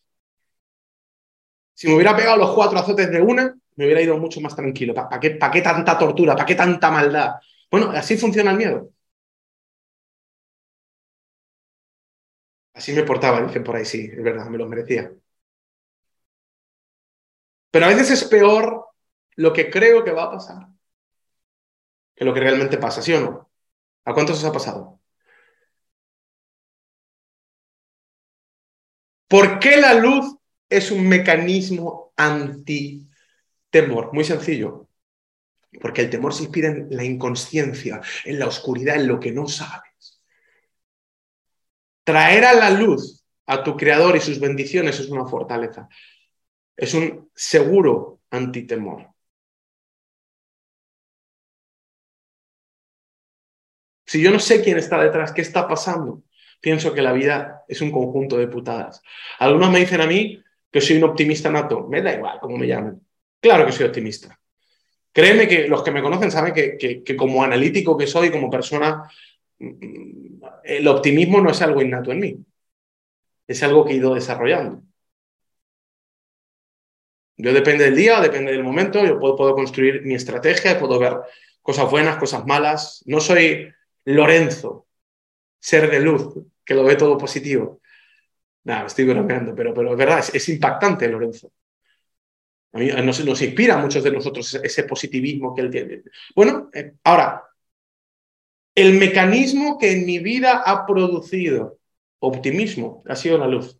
Si 1.72 1.88
me 1.88 1.94
hubiera 1.94 2.14
pegado 2.14 2.36
los 2.36 2.50
cuatro 2.50 2.78
azotes 2.78 3.10
de 3.10 3.22
una, 3.22 3.56
me 3.76 3.84
hubiera 3.84 4.02
ido 4.02 4.18
mucho 4.18 4.40
más 4.40 4.54
tranquilo. 4.54 4.92
¿Para 4.92 5.18
qué, 5.20 5.30
¿Para 5.30 5.52
qué 5.52 5.62
tanta 5.62 5.96
tortura? 5.96 6.34
¿Para 6.34 6.44
qué 6.44 6.54
tanta 6.54 6.90
maldad? 6.90 7.36
Bueno, 7.70 7.90
así 7.92 8.18
funciona 8.18 8.50
el 8.50 8.58
miedo. 8.58 8.90
Así 12.80 12.92
me 12.94 13.02
portaba, 13.04 13.42
dicen 13.42 13.62
por 13.62 13.76
ahí, 13.76 13.84
sí, 13.84 14.08
es 14.10 14.22
verdad, 14.22 14.46
me 14.46 14.56
lo 14.56 14.66
merecía. 14.66 15.12
Pero 17.72 17.86
a 17.86 17.88
veces 17.88 18.10
es 18.10 18.24
peor 18.24 18.86
lo 19.36 19.52
que 19.52 19.70
creo 19.70 20.04
que 20.04 20.12
va 20.12 20.24
a 20.24 20.30
pasar 20.30 20.68
que 22.14 22.24
lo 22.24 22.34
que 22.34 22.40
realmente 22.40 22.78
pasa, 22.78 23.02
¿sí 23.02 23.12
o 23.14 23.20
no? 23.20 23.50
¿A 24.04 24.14
cuántos 24.14 24.38
os 24.38 24.44
ha 24.44 24.52
pasado? 24.52 25.00
¿Por 29.28 29.58
qué 29.60 29.76
la 29.78 29.94
luz 29.94 30.36
es 30.68 30.90
un 30.90 31.08
mecanismo 31.08 32.12
anti-temor? 32.16 34.12
Muy 34.12 34.24
sencillo. 34.24 34.88
Porque 35.80 36.02
el 36.02 36.10
temor 36.10 36.34
se 36.34 36.44
inspira 36.44 36.68
en 36.68 36.88
la 36.90 37.04
inconsciencia, 37.04 38.00
en 38.24 38.38
la 38.38 38.46
oscuridad, 38.46 38.96
en 38.96 39.08
lo 39.08 39.20
que 39.20 39.32
no 39.32 39.46
sabes. 39.48 39.89
Traer 42.04 42.44
a 42.44 42.54
la 42.54 42.70
luz 42.70 43.24
a 43.46 43.62
tu 43.62 43.76
creador 43.76 44.16
y 44.16 44.20
sus 44.20 44.40
bendiciones 44.40 44.98
es 45.00 45.08
una 45.08 45.26
fortaleza. 45.26 45.88
Es 46.76 46.94
un 46.94 47.30
seguro 47.34 48.20
antitemor. 48.30 49.08
Si 54.06 54.20
yo 54.20 54.30
no 54.30 54.40
sé 54.40 54.62
quién 54.62 54.76
está 54.76 55.00
detrás, 55.00 55.32
qué 55.32 55.40
está 55.40 55.68
pasando, 55.68 56.24
pienso 56.60 56.92
que 56.92 57.02
la 57.02 57.12
vida 57.12 57.64
es 57.68 57.80
un 57.80 57.92
conjunto 57.92 58.38
de 58.38 58.48
putadas. 58.48 59.02
Algunos 59.38 59.70
me 59.70 59.80
dicen 59.80 60.00
a 60.00 60.06
mí 60.06 60.42
que 60.70 60.80
soy 60.80 60.96
un 60.96 61.04
optimista 61.04 61.50
nato. 61.50 61.86
Me 61.88 62.02
da 62.02 62.14
igual 62.14 62.38
cómo 62.40 62.56
me 62.56 62.66
llamen. 62.66 63.00
Claro 63.40 63.66
que 63.66 63.72
soy 63.72 63.86
optimista. 63.86 64.38
Créeme 65.12 65.48
que 65.48 65.66
los 65.66 65.82
que 65.82 65.90
me 65.90 66.02
conocen 66.02 66.30
saben 66.30 66.54
que, 66.54 66.76
que, 66.76 67.16
como 67.16 67.42
analítico 67.42 67.96
que 67.96 68.06
soy, 68.06 68.30
como 68.30 68.50
persona, 68.50 69.10
el 70.64 70.88
optimismo 70.88 71.40
no 71.40 71.50
es 71.50 71.60
algo 71.62 71.82
innato 71.82 72.12
en 72.12 72.20
mí. 72.20 72.36
Es 73.46 73.62
algo 73.62 73.84
que 73.84 73.92
he 73.92 73.96
ido 73.96 74.14
desarrollando. 74.14 74.82
Yo 77.36 77.52
depende 77.52 77.84
del 77.84 77.96
día, 77.96 78.20
depende 78.20 78.52
del 78.52 78.62
momento, 78.62 79.04
yo 79.04 79.18
puedo, 79.18 79.36
puedo 79.36 79.54
construir 79.54 80.02
mi 80.02 80.14
estrategia, 80.14 80.78
puedo 80.78 80.98
ver 80.98 81.16
cosas 81.62 81.90
buenas, 81.90 82.16
cosas 82.16 82.46
malas. 82.46 83.02
No 83.06 83.20
soy 83.20 83.72
Lorenzo, 84.04 84.86
ser 85.58 85.90
de 85.90 86.00
luz, 86.00 86.34
que 86.64 86.74
lo 86.74 86.84
ve 86.84 86.96
todo 86.96 87.16
positivo. 87.16 87.80
Nada, 88.64 88.86
estoy 88.86 89.06
bromeando, 89.06 89.54
pero, 89.54 89.72
pero 89.72 89.92
es 89.92 89.96
verdad, 89.96 90.18
es, 90.32 90.48
impactante 90.48 91.08
Lorenzo. 91.08 91.52
A 92.72 92.78
mí 92.78 92.88
nos, 92.88 93.24
nos, 93.24 93.42
inspira 93.42 93.74
a 93.74 93.78
muchos 93.78 94.04
de 94.04 94.12
nosotros 94.12 94.54
ese, 94.62 94.84
positivismo 94.84 95.54
que 95.54 95.62
él 95.62 95.70
tiene. 95.70 96.02
Bueno, 96.36 96.70
eh, 96.72 96.92
ahora, 97.04 97.42
el 98.74 98.94
mecanismo 98.94 99.78
que 99.78 99.92
en 99.92 100.06
mi 100.06 100.18
vida 100.18 100.62
ha 100.64 100.86
producido 100.86 101.80
optimismo 102.20 103.02
ha 103.06 103.16
sido 103.16 103.38
la 103.38 103.48
luz. 103.48 103.78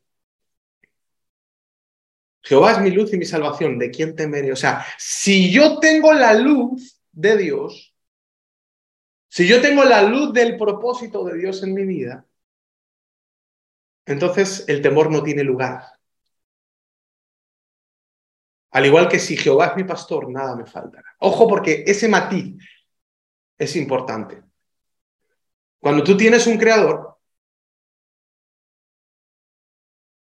Jehová 2.43 2.73
es 2.73 2.81
mi 2.81 2.91
luz 2.91 3.13
y 3.13 3.19
mi 3.19 3.27
salvación, 3.27 3.79
¿de 3.79 3.91
quién 3.91 4.17
temeré? 4.17 4.51
O 4.51 4.57
sea, 4.57 4.85
si 4.99 5.53
yo 5.53 5.79
tengo 5.79 6.13
la 6.13 6.35
luz 6.35 7.01
de 7.13 7.37
Dios, 7.37 7.95
si 9.29 9.47
yo 9.47 9.61
tengo 9.61 9.85
la 9.85 10.03
luz 10.03 10.33
del 10.33 10.57
propósito 10.57 11.23
de 11.25 11.39
Dios 11.39 11.63
en 11.63 11.75
mi 11.75 11.85
vida, 11.85 12.27
entonces 14.07 14.65
el 14.69 14.81
temor 14.81 15.11
no 15.11 15.23
tiene 15.23 15.45
lugar. 15.45 15.85
Al 18.73 18.87
igual 18.87 19.09
que 19.09 19.19
si 19.19 19.37
Jehová 19.37 19.67
es 19.67 19.77
mi 19.77 19.85
pastor, 19.85 20.31
nada 20.31 20.57
me 20.57 20.65
faltará. 20.65 21.15
Ojo 21.19 21.47
porque 21.47 21.85
ese 21.87 22.09
matiz 22.09 22.57
es 23.59 23.77
importante. 23.77 24.43
Cuando 25.81 26.05
tú 26.05 26.17
tienes 26.17 26.47
un 26.47 26.59
creador, 26.59 27.17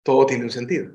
todo 0.03 0.27
tiene 0.27 0.45
un 0.45 0.51
sentido. 0.51 0.93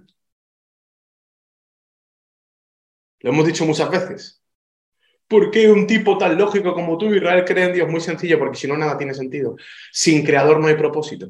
Lo 3.20 3.32
hemos 3.32 3.46
dicho 3.46 3.66
muchas 3.66 3.90
veces. 3.90 4.42
¿Por 5.28 5.52
qué 5.52 5.72
un 5.72 5.88
tipo 5.88 6.18
tan 6.18 6.38
lógico 6.38 6.74
como 6.74 6.98
tú, 6.98 7.14
Israel, 7.14 7.46
cree 7.46 7.66
en 7.66 7.74
Dios? 7.74 7.90
Muy 7.90 8.02
sencillo, 8.02 8.40
porque 8.40 8.58
si 8.58 8.68
no, 8.68 8.78
nada 8.78 8.98
tiene 8.98 9.14
sentido. 9.14 9.56
Sin 9.92 10.24
creador 10.24 10.60
no 10.60 10.68
hay 10.68 10.76
propósito. 10.76 11.30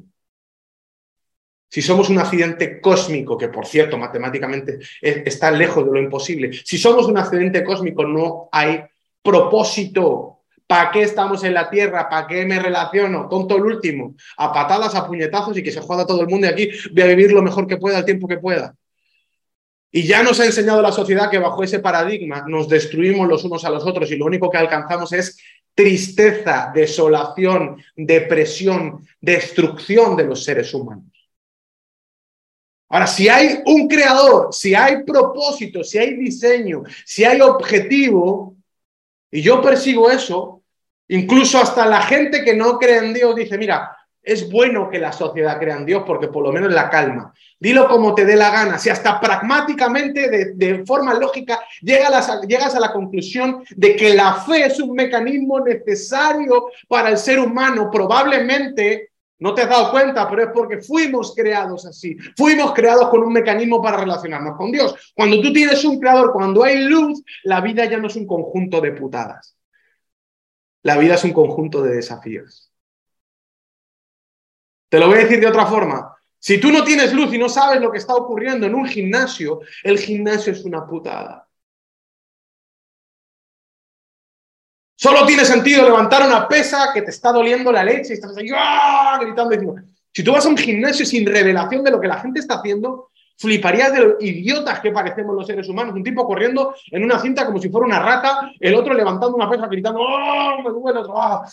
Si 1.69 1.81
somos 1.81 2.09
un 2.09 2.19
accidente 2.19 2.79
cósmico, 2.79 3.37
que 3.37 3.49
por 3.49 3.65
cierto, 3.65 3.97
matemáticamente 3.97 4.79
está 5.01 5.51
lejos 5.51 5.85
de 5.85 5.91
lo 5.91 5.99
imposible, 5.99 6.53
si 6.53 6.77
somos 6.77 7.07
un 7.07 7.17
accidente 7.17 7.63
cósmico, 7.63 8.05
no 8.05 8.49
hay 8.51 8.81
propósito. 9.21 10.34
¿Para 10.67 10.91
qué 10.91 11.03
estamos 11.03 11.43
en 11.43 11.53
la 11.53 11.69
Tierra? 11.69 12.09
¿Para 12.09 12.27
qué 12.27 12.45
me 12.45 12.59
relaciono? 12.59 13.27
Tonto 13.29 13.57
el 13.57 13.63
último. 13.63 14.15
A 14.37 14.51
patadas, 14.51 14.95
a 14.95 15.05
puñetazos 15.05 15.57
y 15.57 15.63
que 15.63 15.71
se 15.71 15.81
joda 15.81 16.07
todo 16.07 16.21
el 16.21 16.27
mundo 16.27 16.47
y 16.47 16.49
aquí 16.49 16.69
voy 16.91 17.03
a 17.03 17.07
vivir 17.07 17.31
lo 17.31 17.43
mejor 17.43 17.67
que 17.67 17.77
pueda, 17.77 17.99
el 17.99 18.05
tiempo 18.05 18.27
que 18.27 18.37
pueda. 18.37 18.75
Y 19.91 20.03
ya 20.03 20.23
nos 20.23 20.39
ha 20.39 20.45
enseñado 20.45 20.81
la 20.81 20.91
sociedad 20.91 21.29
que 21.29 21.37
bajo 21.37 21.63
ese 21.63 21.79
paradigma 21.79 22.43
nos 22.47 22.67
destruimos 22.67 23.27
los 23.27 23.43
unos 23.45 23.63
a 23.63 23.69
los 23.69 23.85
otros 23.85 24.11
y 24.11 24.17
lo 24.17 24.25
único 24.25 24.49
que 24.49 24.57
alcanzamos 24.57 25.13
es 25.13 25.37
tristeza, 25.73 26.71
desolación, 26.73 27.81
depresión, 27.95 29.07
destrucción 29.21 30.15
de 30.15 30.25
los 30.25 30.43
seres 30.43 30.73
humanos. 30.73 31.05
Ahora, 32.89 33.07
si 33.07 33.27
hay 33.29 33.61
un 33.65 33.87
creador, 33.87 34.53
si 34.53 34.73
hay 34.73 35.03
propósito, 35.03 35.83
si 35.83 35.97
hay 35.97 36.15
diseño, 36.15 36.83
si 37.05 37.23
hay 37.23 37.41
objetivo, 37.41 38.55
y 39.31 39.41
yo 39.41 39.61
persigo 39.61 40.09
eso, 40.09 40.54
incluso 41.07 41.59
hasta 41.59 41.85
la 41.85 42.01
gente 42.01 42.43
que 42.43 42.55
no 42.55 42.77
cree 42.77 42.97
en 42.97 43.13
Dios 43.13 43.35
dice, 43.35 43.57
mira, 43.57 43.95
es 44.25 44.49
bueno 44.49 44.89
que 44.89 44.97
la 44.97 45.11
sociedad 45.11 45.59
crea 45.59 45.77
en 45.77 45.85
Dios 45.85 46.03
porque 46.05 46.27
por 46.27 46.43
lo 46.43 46.51
menos 46.51 46.73
la 46.73 46.89
calma. 46.89 47.31
Dilo 47.59 47.87
como 47.87 48.15
te 48.15 48.25
dé 48.25 48.35
la 48.35 48.49
gana. 48.49 48.79
Si 48.79 48.89
hasta 48.89 49.19
pragmáticamente, 49.19 50.53
de, 50.55 50.83
forma 50.85 51.13
lógica, 51.13 51.61
llegas 51.81 52.29
a, 52.29 52.41
llegas 52.41 52.75
a 52.75 52.79
la 52.79 52.91
conclusión 52.91 53.63
de 53.75 53.95
que 53.95 54.15
la 54.15 54.33
fe 54.33 54.65
es 54.65 54.79
un 54.79 54.93
mecanismo 54.93 55.59
necesario 55.59 56.69
para 56.87 57.09
el 57.09 57.17
ser 57.17 57.39
humano, 57.39 57.89
probablemente 57.91 59.11
no 59.37 59.53
te 59.53 59.61
has 59.61 59.69
dado 59.69 59.91
cuenta, 59.91 60.27
pero 60.29 60.43
es 60.43 60.49
porque 60.53 60.81
fuimos 60.81 61.35
creados 61.35 61.85
así. 61.85 62.17
Fuimos 62.35 62.73
creados 62.73 63.09
con 63.09 63.21
un 63.21 63.33
mecanismo 63.33 63.81
para 63.81 63.97
relacionarnos 63.97 64.57
con 64.57 64.71
Dios. 64.71 65.13
Cuando 65.13 65.39
tú 65.41 65.53
tienes 65.53 65.83
un 65.85 65.99
creador, 65.99 66.33
cuando 66.33 66.63
hay 66.63 66.83
luz, 66.83 67.21
la 67.43 67.61
vida 67.61 67.85
ya 67.85 67.97
no 67.97 68.07
es 68.07 68.15
un 68.15 68.25
conjunto 68.25 68.81
de 68.81 68.93
putadas. 68.93 69.55
La 70.85 70.99
vida 70.99 71.15
es 71.15 71.23
un 71.23 71.33
conjunto 71.33 71.81
de 71.81 71.95
desafíos. 71.95 72.71
Te 74.87 74.99
lo 74.99 75.07
voy 75.07 75.17
a 75.17 75.21
decir 75.21 75.39
de 75.39 75.47
otra 75.47 75.65
forma. 75.65 76.15
Si 76.37 76.59
tú 76.59 76.71
no 76.71 76.83
tienes 76.83 77.11
luz 77.11 77.33
y 77.33 77.39
no 77.39 77.49
sabes 77.49 77.81
lo 77.81 77.91
que 77.91 77.97
está 77.97 78.13
ocurriendo 78.13 78.67
en 78.67 78.75
un 78.75 78.85
gimnasio, 78.85 79.61
el 79.81 79.97
gimnasio 79.97 80.53
es 80.53 80.63
una 80.63 80.85
putada. 80.85 81.47
Solo 84.95 85.25
tiene 85.25 85.43
sentido 85.43 85.83
levantar 85.85 86.23
una 86.27 86.47
pesa 86.47 86.91
que 86.93 87.01
te 87.01 87.09
está 87.09 87.31
doliendo 87.31 87.71
la 87.71 87.83
leche 87.83 88.11
y 88.11 88.13
estás 88.13 88.37
ahí 88.37 88.49
¡ah! 88.55 89.17
gritando. 89.19 89.55
Si 90.13 90.23
tú 90.23 90.33
vas 90.33 90.45
a 90.45 90.49
un 90.49 90.57
gimnasio 90.57 91.03
sin 91.03 91.25
revelación 91.25 91.83
de 91.83 91.89
lo 91.89 91.99
que 91.99 92.07
la 92.07 92.19
gente 92.19 92.41
está 92.41 92.59
haciendo, 92.59 93.09
Fliparías 93.37 93.93
de 93.93 93.99
los 93.99 94.23
idiotas 94.23 94.79
que 94.79 94.91
parecemos 94.91 95.35
los 95.35 95.45
seres 95.45 95.67
humanos. 95.67 95.95
Un 95.95 96.03
tipo 96.03 96.25
corriendo 96.25 96.73
en 96.91 97.03
una 97.03 97.19
cinta 97.19 97.45
como 97.45 97.59
si 97.59 97.69
fuera 97.69 97.87
una 97.87 97.99
rata, 97.99 98.51
el 98.59 98.75
otro 98.75 98.93
levantando 98.93 99.35
una 99.35 99.49
pesa 99.49 99.67
gritando, 99.67 99.99
¡Oh, 99.99 100.61
me 100.63 100.69
duele! 100.69 101.01
¡Oh, 101.07 101.43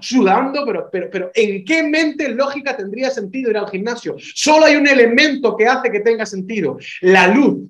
sudando, 0.00 0.64
pero, 0.66 0.88
pero, 0.90 1.08
pero 1.10 1.30
¿en 1.34 1.64
qué 1.64 1.82
mente 1.82 2.28
lógica 2.28 2.76
tendría 2.76 3.10
sentido 3.10 3.50
ir 3.50 3.56
al 3.56 3.70
gimnasio? 3.70 4.16
Solo 4.18 4.66
hay 4.66 4.76
un 4.76 4.86
elemento 4.86 5.56
que 5.56 5.66
hace 5.66 5.90
que 5.90 6.00
tenga 6.00 6.26
sentido, 6.26 6.76
la 7.00 7.28
luz. 7.28 7.68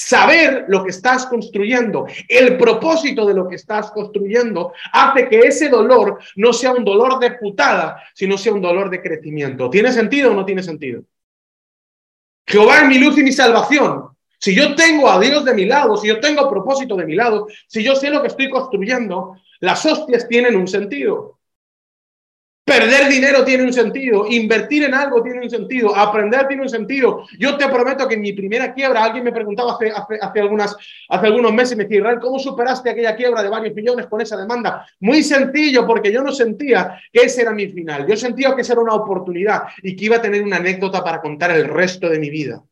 Saber 0.00 0.66
lo 0.68 0.84
que 0.84 0.90
estás 0.90 1.26
construyendo, 1.26 2.06
el 2.28 2.56
propósito 2.56 3.26
de 3.26 3.34
lo 3.34 3.48
que 3.48 3.56
estás 3.56 3.90
construyendo, 3.90 4.72
hace 4.92 5.28
que 5.28 5.40
ese 5.40 5.68
dolor 5.68 6.18
no 6.36 6.52
sea 6.52 6.70
un 6.70 6.84
dolor 6.84 7.18
de 7.18 7.32
putada, 7.32 8.00
sino 8.14 8.38
sea 8.38 8.52
un 8.52 8.60
dolor 8.60 8.90
de 8.90 9.02
crecimiento. 9.02 9.68
¿Tiene 9.68 9.90
sentido 9.90 10.30
o 10.30 10.34
no 10.34 10.44
tiene 10.44 10.62
sentido? 10.62 11.02
Jehová 12.48 12.78
es 12.78 12.88
mi 12.88 12.98
luz 12.98 13.18
y 13.18 13.22
mi 13.22 13.32
salvación. 13.32 14.08
Si 14.40 14.54
yo 14.54 14.74
tengo 14.74 15.10
a 15.10 15.20
Dios 15.20 15.44
de 15.44 15.52
mi 15.52 15.66
lado, 15.66 15.96
si 15.98 16.08
yo 16.08 16.18
tengo 16.18 16.48
propósito 16.48 16.96
de 16.96 17.04
mi 17.04 17.14
lado, 17.14 17.46
si 17.66 17.82
yo 17.82 17.94
sé 17.94 18.08
lo 18.08 18.22
que 18.22 18.28
estoy 18.28 18.48
construyendo, 18.48 19.34
las 19.60 19.84
hostias 19.84 20.26
tienen 20.26 20.56
un 20.56 20.66
sentido. 20.66 21.37
Perder 22.68 23.08
dinero 23.08 23.44
tiene 23.46 23.64
un 23.64 23.72
sentido, 23.72 24.26
invertir 24.28 24.84
en 24.84 24.92
algo 24.92 25.22
tiene 25.22 25.40
un 25.40 25.48
sentido, 25.48 25.96
aprender 25.96 26.46
tiene 26.46 26.62
un 26.62 26.68
sentido. 26.68 27.24
Yo 27.38 27.56
te 27.56 27.66
prometo 27.66 28.06
que 28.06 28.16
en 28.16 28.20
mi 28.20 28.34
primera 28.34 28.74
quiebra, 28.74 29.04
alguien 29.04 29.24
me 29.24 29.32
preguntaba 29.32 29.72
hace, 29.72 29.90
hace, 29.90 30.18
hace 30.20 31.26
algunos 31.26 31.52
meses, 31.54 31.78
me 31.78 31.84
decía, 31.84 32.18
¿cómo 32.20 32.38
superaste 32.38 32.90
aquella 32.90 33.16
quiebra 33.16 33.42
de 33.42 33.48
varios 33.48 33.74
millones 33.74 34.06
con 34.06 34.20
esa 34.20 34.36
demanda? 34.36 34.86
Muy 35.00 35.22
sencillo, 35.22 35.86
porque 35.86 36.12
yo 36.12 36.22
no 36.22 36.30
sentía 36.30 37.00
que 37.10 37.22
ese 37.22 37.40
era 37.40 37.52
mi 37.52 37.68
final. 37.68 38.06
Yo 38.06 38.18
sentía 38.18 38.54
que 38.54 38.60
esa 38.60 38.74
era 38.74 38.82
una 38.82 38.94
oportunidad 38.94 39.62
y 39.82 39.96
que 39.96 40.04
iba 40.04 40.16
a 40.16 40.22
tener 40.22 40.42
una 40.42 40.56
anécdota 40.56 41.02
para 41.02 41.22
contar 41.22 41.50
el 41.52 41.64
resto 41.64 42.10
de 42.10 42.18
mi 42.18 42.28
vida. 42.28 42.62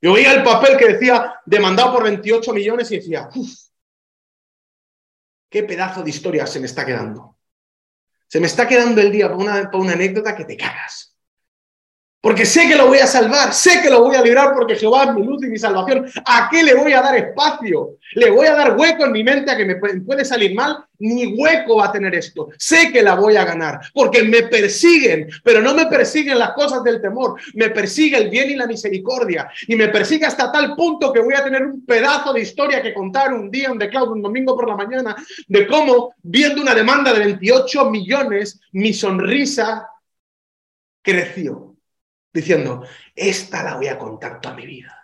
Yo 0.00 0.12
veía 0.12 0.32
el 0.32 0.44
papel 0.44 0.76
que 0.76 0.92
decía 0.92 1.40
demandado 1.44 1.92
por 1.92 2.04
28 2.04 2.52
millones 2.52 2.88
y 2.92 2.98
decía, 2.98 3.28
uff, 3.34 3.50
qué 5.50 5.64
pedazo 5.64 6.04
de 6.04 6.10
historia 6.10 6.46
se 6.46 6.60
me 6.60 6.66
está 6.66 6.86
quedando. 6.86 7.31
Se 8.32 8.40
me 8.40 8.46
está 8.46 8.66
quedando 8.66 9.02
el 9.02 9.12
día 9.12 9.28
por 9.28 9.36
una, 9.36 9.70
por 9.70 9.82
una 9.82 9.92
anécdota 9.92 10.34
que 10.34 10.46
te 10.46 10.56
cagas. 10.56 11.11
Porque 12.22 12.46
sé 12.46 12.68
que 12.68 12.76
lo 12.76 12.86
voy 12.86 12.98
a 12.98 13.06
salvar, 13.08 13.52
sé 13.52 13.82
que 13.82 13.90
lo 13.90 14.04
voy 14.04 14.14
a 14.14 14.22
librar 14.22 14.54
porque 14.54 14.76
Jehová 14.76 15.06
es 15.06 15.14
mi 15.14 15.24
luz 15.24 15.42
y 15.42 15.48
mi 15.48 15.58
salvación. 15.58 16.06
¿A 16.24 16.48
qué 16.48 16.62
le 16.62 16.72
voy 16.74 16.92
a 16.92 17.02
dar 17.02 17.16
espacio? 17.16 17.96
¿Le 18.14 18.30
voy 18.30 18.46
a 18.46 18.54
dar 18.54 18.78
hueco 18.78 19.06
en 19.06 19.10
mi 19.10 19.24
mente 19.24 19.50
a 19.50 19.56
que 19.56 19.64
me 19.64 19.74
puede 19.74 20.24
salir 20.24 20.54
mal? 20.54 20.84
Ni 21.00 21.34
hueco 21.34 21.78
va 21.78 21.86
a 21.86 21.92
tener 21.92 22.14
esto. 22.14 22.50
Sé 22.56 22.92
que 22.92 23.02
la 23.02 23.16
voy 23.16 23.34
a 23.34 23.44
ganar 23.44 23.80
porque 23.92 24.22
me 24.22 24.44
persiguen, 24.44 25.28
pero 25.42 25.60
no 25.60 25.74
me 25.74 25.86
persiguen 25.86 26.38
las 26.38 26.52
cosas 26.52 26.84
del 26.84 27.00
temor. 27.00 27.40
Me 27.54 27.70
persigue 27.70 28.18
el 28.18 28.30
bien 28.30 28.50
y 28.50 28.54
la 28.54 28.68
misericordia. 28.68 29.50
Y 29.66 29.74
me 29.74 29.88
persigue 29.88 30.24
hasta 30.24 30.52
tal 30.52 30.76
punto 30.76 31.12
que 31.12 31.18
voy 31.18 31.34
a 31.34 31.42
tener 31.42 31.66
un 31.66 31.84
pedazo 31.84 32.32
de 32.32 32.42
historia 32.42 32.80
que 32.80 32.94
contar 32.94 33.34
un 33.34 33.50
día, 33.50 33.72
un 33.72 33.78
declaro, 33.78 34.12
un 34.12 34.22
domingo 34.22 34.54
por 34.54 34.68
la 34.68 34.76
mañana, 34.76 35.16
de 35.48 35.66
cómo, 35.66 36.14
viendo 36.22 36.62
una 36.62 36.76
demanda 36.76 37.12
de 37.12 37.18
28 37.18 37.90
millones, 37.90 38.60
mi 38.70 38.94
sonrisa 38.94 39.88
creció 41.02 41.71
diciendo, 42.32 42.86
esta 43.14 43.62
la 43.62 43.76
voy 43.76 43.88
a 43.88 43.98
contar 43.98 44.40
toda 44.40 44.54
mi 44.54 44.66
vida. 44.66 44.98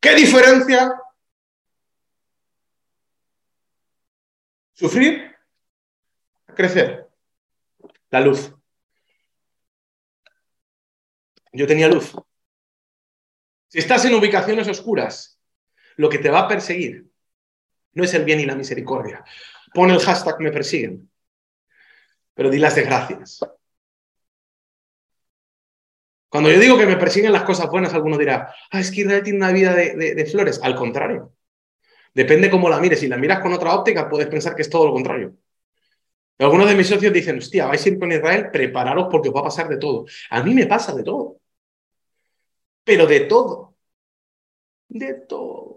¿Qué 0.00 0.14
diferencia? 0.14 0.94
Sufrir, 4.72 5.34
crecer. 6.54 7.08
La 8.10 8.20
luz. 8.20 8.52
Yo 11.52 11.66
tenía 11.66 11.88
luz. 11.88 12.14
Si 13.68 13.78
estás 13.78 14.04
en 14.04 14.14
ubicaciones 14.14 14.68
oscuras, 14.68 15.40
lo 15.96 16.08
que 16.08 16.18
te 16.18 16.30
va 16.30 16.40
a 16.40 16.48
perseguir 16.48 17.10
no 17.94 18.04
es 18.04 18.14
el 18.14 18.24
bien 18.24 18.40
y 18.40 18.46
la 18.46 18.54
misericordia. 18.54 19.24
Pon 19.74 19.90
el 19.90 19.98
hashtag 19.98 20.40
me 20.40 20.52
persiguen 20.52 21.10
pero 22.36 22.50
di 22.50 22.58
las 22.58 22.74
desgracias. 22.76 23.40
Cuando 26.28 26.50
yo 26.50 26.60
digo 26.60 26.76
que 26.76 26.86
me 26.86 26.98
persiguen 26.98 27.32
las 27.32 27.44
cosas 27.44 27.70
buenas, 27.70 27.94
alguno 27.94 28.18
dirá, 28.18 28.54
ah, 28.70 28.80
es 28.80 28.90
que 28.90 29.00
Israel 29.00 29.22
tiene 29.22 29.38
una 29.38 29.52
vida 29.52 29.74
de, 29.74 30.26
flores. 30.26 30.60
Al 30.62 30.76
contrario. 30.76 31.32
Depende 32.14 32.50
cómo 32.50 32.68
la 32.68 32.78
mires. 32.78 33.00
Si 33.00 33.08
la 33.08 33.16
miras 33.16 33.40
con 33.40 33.54
otra 33.54 33.74
óptica, 33.74 34.08
puedes 34.08 34.28
pensar 34.28 34.54
que 34.54 34.62
es 34.62 34.70
todo 34.70 34.86
lo 34.86 34.92
contrario. 34.92 35.34
Algunos 36.38 36.68
de 36.68 36.74
mis 36.74 36.88
socios 36.88 37.12
dicen, 37.12 37.38
hostia, 37.38 37.66
vais 37.66 37.84
a 37.84 37.88
ir 37.88 37.98
con 37.98 38.12
Israel, 38.12 38.50
prepararos 38.52 39.08
porque 39.10 39.30
os 39.30 39.34
va 39.34 39.40
a 39.40 39.44
pasar 39.44 39.68
de 39.68 39.78
todo. 39.78 40.04
A 40.30 40.42
mí 40.42 40.52
me 40.54 40.66
pasa 40.66 40.94
de 40.94 41.02
todo. 41.04 41.40
Pero 42.84 43.06
de 43.06 43.20
todo. 43.20 43.74
De 44.88 45.14
todo. 45.14 45.75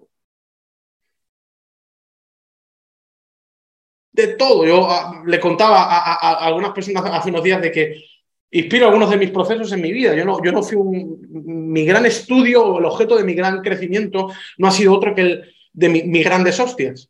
De 4.20 4.28
todo. 4.36 4.66
Yo 4.66 4.90
ah, 4.90 5.24
le 5.26 5.40
contaba 5.40 5.84
a, 5.84 6.46
algunas 6.46 6.72
personas 6.72 7.04
hace 7.06 7.30
unos 7.30 7.44
días 7.44 7.62
de 7.62 7.72
que 7.72 8.04
inspiro 8.52 8.88
algunos 8.88 9.10
de 9.10 9.18
mis 9.18 9.32
procesos 9.32 9.72
en 9.72 9.82
mi 9.82 9.92
vida. 9.92 10.16
Yo 10.16 10.26
no, 10.26 10.44
yo 10.44 10.52
no 10.52 10.64
fui 10.64 10.78
un, 10.78 11.20
mi 11.30 11.86
gran 11.86 12.06
estudio 12.06 12.66
o 12.66 12.80
el 12.80 12.86
objeto 12.86 13.18
de 13.18 13.24
mi 13.24 13.34
gran 13.34 13.62
crecimiento 13.62 14.30
no 14.58 14.68
ha 14.68 14.72
sido 14.72 14.94
otro 14.94 15.16
que 15.16 15.22
el 15.22 15.54
de 15.74 15.90
mis 15.90 16.24
grandes 16.24 16.60
hostias. 16.60 17.10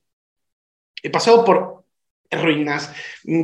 He 1.01 1.09
pasado 1.09 1.45
por 1.45 1.78
ruinas, 2.31 2.91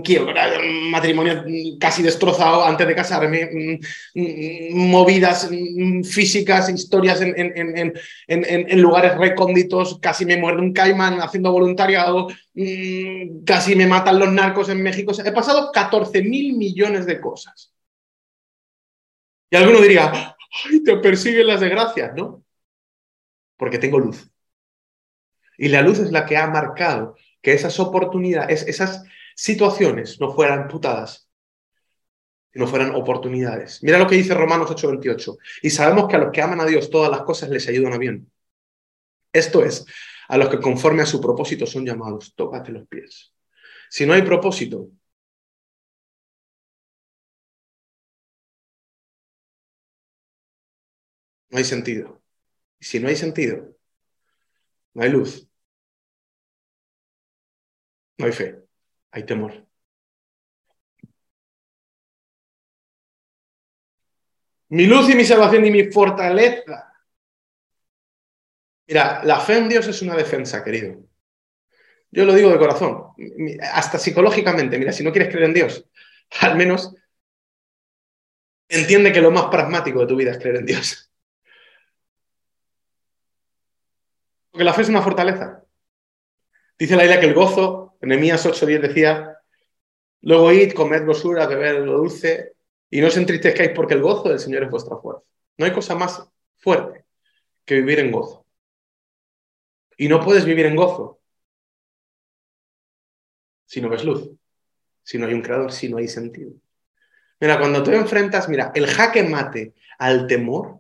quiebra, 0.03 0.59
matrimonio 0.91 1.43
casi 1.79 2.03
destrozado 2.03 2.63
antes 2.63 2.87
de 2.87 2.95
casarme, 2.95 3.49
mm, 3.51 4.19
mm, 4.19 4.89
movidas 4.89 5.49
mm, 5.51 6.03
físicas, 6.03 6.69
historias 6.69 7.19
en, 7.21 8.81
lugares 8.81 9.17
recónditos, 9.17 9.99
casi 9.99 10.25
me 10.25 10.37
muerde 10.37 10.61
un 10.61 10.73
caimán 10.73 11.19
haciendo 11.21 11.51
voluntariado, 11.51 12.27
casi 13.45 13.75
me 13.75 13.87
matan 13.87 14.19
los 14.19 14.31
narcos 14.31 14.69
en 14.69 14.81
México. 14.83 15.13
He 15.23 15.31
pasado 15.31 15.71
14 15.71 16.21
mil 16.21 16.55
millones 16.55 17.05
de 17.05 17.19
cosas. 17.19 17.71
Y 19.49 19.55
alguno 19.55 19.79
diría, 19.81 20.35
ay, 20.65 20.83
te 20.83 20.97
persiguen 20.97 21.47
las 21.47 21.61
desgracias, 21.61 22.13
¿no? 22.15 22.43
Porque 23.57 23.79
tengo 23.79 23.99
luz. 23.99 24.29
Y 25.57 25.69
la 25.69 25.81
luz 25.81 25.99
es 25.99 26.11
la 26.11 26.25
que 26.25 26.37
ha 26.37 26.47
marcado 26.47 27.15
que 27.45 27.53
esas 27.53 27.79
oportunidades, 27.79 28.63
esas 28.67 29.03
situaciones 29.35 30.19
no 30.19 30.33
fueran 30.33 30.67
putadas, 30.67 31.29
no 32.55 32.65
fueran 32.65 32.95
oportunidades. 32.95 33.83
Mira 33.83 33.99
lo 33.99 34.07
que 34.07 34.15
dice 34.15 34.33
Romanos 34.33 34.71
8:28. 34.71 35.37
Y 35.61 35.69
sabemos 35.69 36.07
que 36.09 36.15
a 36.15 36.19
los 36.19 36.31
que 36.31 36.41
aman 36.41 36.59
a 36.61 36.65
Dios 36.65 36.89
todas 36.89 37.11
las 37.11 37.21
cosas 37.21 37.49
les 37.51 37.67
ayudan 37.67 37.93
a 37.93 37.99
bien. 37.99 38.31
Esto 39.31 39.63
es, 39.63 39.85
a 40.27 40.37
los 40.39 40.49
que 40.49 40.59
conforme 40.59 41.03
a 41.03 41.05
su 41.05 41.21
propósito 41.21 41.67
son 41.67 41.85
llamados. 41.85 42.33
Tócate 42.35 42.71
los 42.71 42.87
pies. 42.87 43.31
Si 43.91 44.07
no 44.07 44.13
hay 44.13 44.23
propósito, 44.23 44.89
no 51.49 51.57
hay 51.59 51.63
sentido. 51.63 52.23
Si 52.79 52.99
no 52.99 53.07
hay 53.07 53.15
sentido, 53.15 53.77
no 54.95 55.03
hay 55.03 55.11
luz. 55.11 55.47
Hay 58.25 58.31
fe, 58.31 58.59
hay 59.11 59.23
temor. 59.23 59.67
Mi 64.69 64.87
luz 64.87 65.09
y 65.11 65.15
mi 65.15 65.23
salvación 65.23 65.63
y 65.65 65.71
mi 65.71 65.91
fortaleza. 65.91 66.91
Mira, 68.87 69.23
la 69.23 69.39
fe 69.39 69.57
en 69.57 69.69
Dios 69.69 69.87
es 69.87 70.01
una 70.01 70.15
defensa, 70.15 70.63
querido. 70.63 71.03
Yo 72.09 72.25
lo 72.25 72.33
digo 72.33 72.49
de 72.49 72.57
corazón, 72.57 73.13
hasta 73.61 73.99
psicológicamente. 73.99 74.79
Mira, 74.79 74.91
si 74.91 75.03
no 75.03 75.11
quieres 75.11 75.29
creer 75.29 75.45
en 75.45 75.53
Dios, 75.53 75.87
al 76.41 76.55
menos 76.57 76.95
entiende 78.67 79.13
que 79.13 79.21
lo 79.21 79.29
más 79.29 79.45
pragmático 79.51 79.99
de 79.99 80.07
tu 80.07 80.15
vida 80.15 80.31
es 80.31 80.39
creer 80.39 80.55
en 80.55 80.65
Dios. 80.65 81.11
Porque 84.49 84.63
la 84.63 84.73
fe 84.73 84.81
es 84.81 84.89
una 84.89 85.03
fortaleza. 85.03 85.63
Dice 86.79 86.95
la 86.95 87.05
idea 87.05 87.19
que 87.19 87.27
el 87.27 87.35
gozo 87.35 87.84
Enemías 88.05 88.45
8.10 88.45 88.81
decía, 88.81 89.37
luego 90.21 90.51
id, 90.51 90.73
comed 90.73 91.05
gosura, 91.05 91.47
beber 91.47 91.81
lo 91.81 91.97
dulce, 91.97 92.55
y 92.89 93.01
no 93.01 93.07
os 93.07 93.17
entristezcáis 93.17 93.71
porque 93.75 93.95
el 93.95 94.01
gozo 94.01 94.29
del 94.29 94.39
Señor 94.39 94.63
es 94.63 94.69
vuestra 94.69 94.97
fuerza. 94.97 95.23
No 95.57 95.65
hay 95.65 95.73
cosa 95.73 95.95
más 95.95 96.23
fuerte 96.57 97.05
que 97.65 97.75
vivir 97.75 97.99
en 97.99 98.11
gozo. 98.11 98.45
Y 99.97 100.07
no 100.07 100.23
puedes 100.23 100.45
vivir 100.45 100.65
en 100.65 100.75
gozo 100.75 101.19
si 103.65 103.81
no 103.81 103.89
ves 103.89 104.03
luz, 104.03 104.29
si 105.03 105.17
no 105.17 105.25
hay 105.25 105.33
un 105.33 105.41
creador, 105.41 105.71
si 105.71 105.89
no 105.89 105.97
hay 105.97 106.07
sentido. 106.07 106.53
Mira, 107.39 107.59
cuando 107.59 107.83
tú 107.83 107.91
enfrentas, 107.91 108.47
mira, 108.47 108.71
el 108.75 108.87
jaque 108.87 109.23
mate 109.23 109.73
al 109.97 110.27
temor 110.27 110.79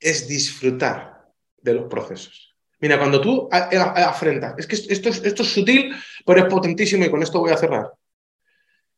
es 0.00 0.28
disfrutar 0.28 1.32
de 1.58 1.74
los 1.74 1.88
procesos. 1.88 2.47
Mira, 2.80 2.98
cuando 2.98 3.20
tú 3.20 3.48
afrentas, 3.50 4.54
es 4.56 4.66
que 4.66 4.76
esto, 4.76 5.08
es 5.08 5.48
sutil, 5.48 5.94
pero 6.24 6.40
es 6.40 6.46
potentísimo 6.46 7.04
y 7.04 7.10
con 7.10 7.22
esto 7.22 7.40
voy 7.40 7.50
a 7.50 7.56
cerrar. 7.56 7.92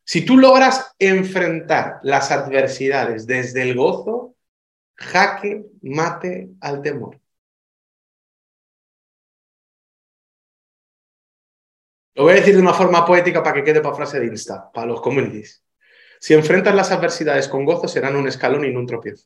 Si 0.03 0.23
tú 0.25 0.37
logras 0.37 0.93
enfrentar 0.99 1.99
las 2.03 2.31
adversidades 2.31 3.25
desde 3.25 3.63
el 3.63 3.75
gozo, 3.75 4.35
jaque 4.95 5.65
mate 5.81 6.49
al 6.59 6.81
temor. 6.81 7.19
Lo 12.13 12.23
voy 12.23 12.33
a 12.33 12.35
decir 12.35 12.55
de 12.55 12.61
una 12.61 12.73
forma 12.73 13.05
poética 13.05 13.41
para 13.41 13.55
que 13.55 13.63
quede 13.63 13.81
para 13.81 13.95
frase 13.95 14.19
de 14.19 14.27
Insta, 14.27 14.69
para 14.71 14.87
los 14.87 15.01
communities. 15.01 15.63
Si 16.19 16.33
enfrentas 16.35 16.75
las 16.75 16.91
adversidades 16.91 17.47
con 17.47 17.65
gozo, 17.65 17.87
serán 17.87 18.15
un 18.15 18.27
escalón 18.27 18.65
y 18.65 18.71
no 18.71 18.79
un 18.79 18.85
tropiezo. 18.85 19.25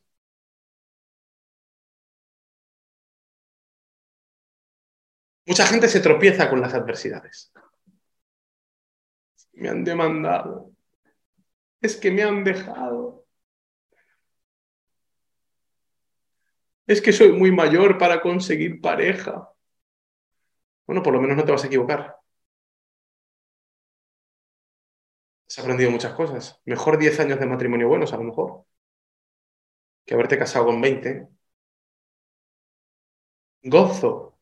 Mucha 5.46 5.66
gente 5.66 5.88
se 5.88 6.00
tropieza 6.00 6.50
con 6.50 6.60
las 6.60 6.74
adversidades. 6.74 7.52
Me 9.54 9.68
han 9.68 9.84
demandado. 9.84 10.72
Es 11.80 11.96
que 11.96 12.10
me 12.10 12.22
han 12.22 12.44
dejado. 12.44 13.24
Es 16.86 17.00
que 17.00 17.12
soy 17.12 17.32
muy 17.32 17.52
mayor 17.52 17.98
para 17.98 18.20
conseguir 18.20 18.80
pareja. 18.80 19.50
Bueno, 20.86 21.02
por 21.02 21.12
lo 21.14 21.20
menos 21.20 21.36
no 21.36 21.44
te 21.44 21.52
vas 21.52 21.64
a 21.64 21.66
equivocar. 21.68 22.16
Has 25.48 25.58
aprendido 25.58 25.90
muchas 25.90 26.12
cosas. 26.14 26.60
Mejor 26.64 26.98
10 26.98 27.18
años 27.20 27.38
de 27.40 27.46
matrimonio 27.46 27.88
buenos, 27.88 28.12
a 28.12 28.16
lo 28.16 28.24
mejor, 28.24 28.64
que 30.04 30.14
haberte 30.14 30.38
casado 30.38 30.66
con 30.66 30.80
20. 30.80 31.28
Gozo 33.64 34.35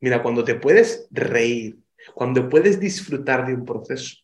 Mira, 0.00 0.22
cuando 0.22 0.44
te 0.44 0.54
puedes 0.54 1.08
reír, 1.10 1.78
cuando 2.14 2.48
puedes 2.48 2.78
disfrutar 2.80 3.46
de 3.46 3.54
un 3.54 3.64
proceso. 3.64 4.16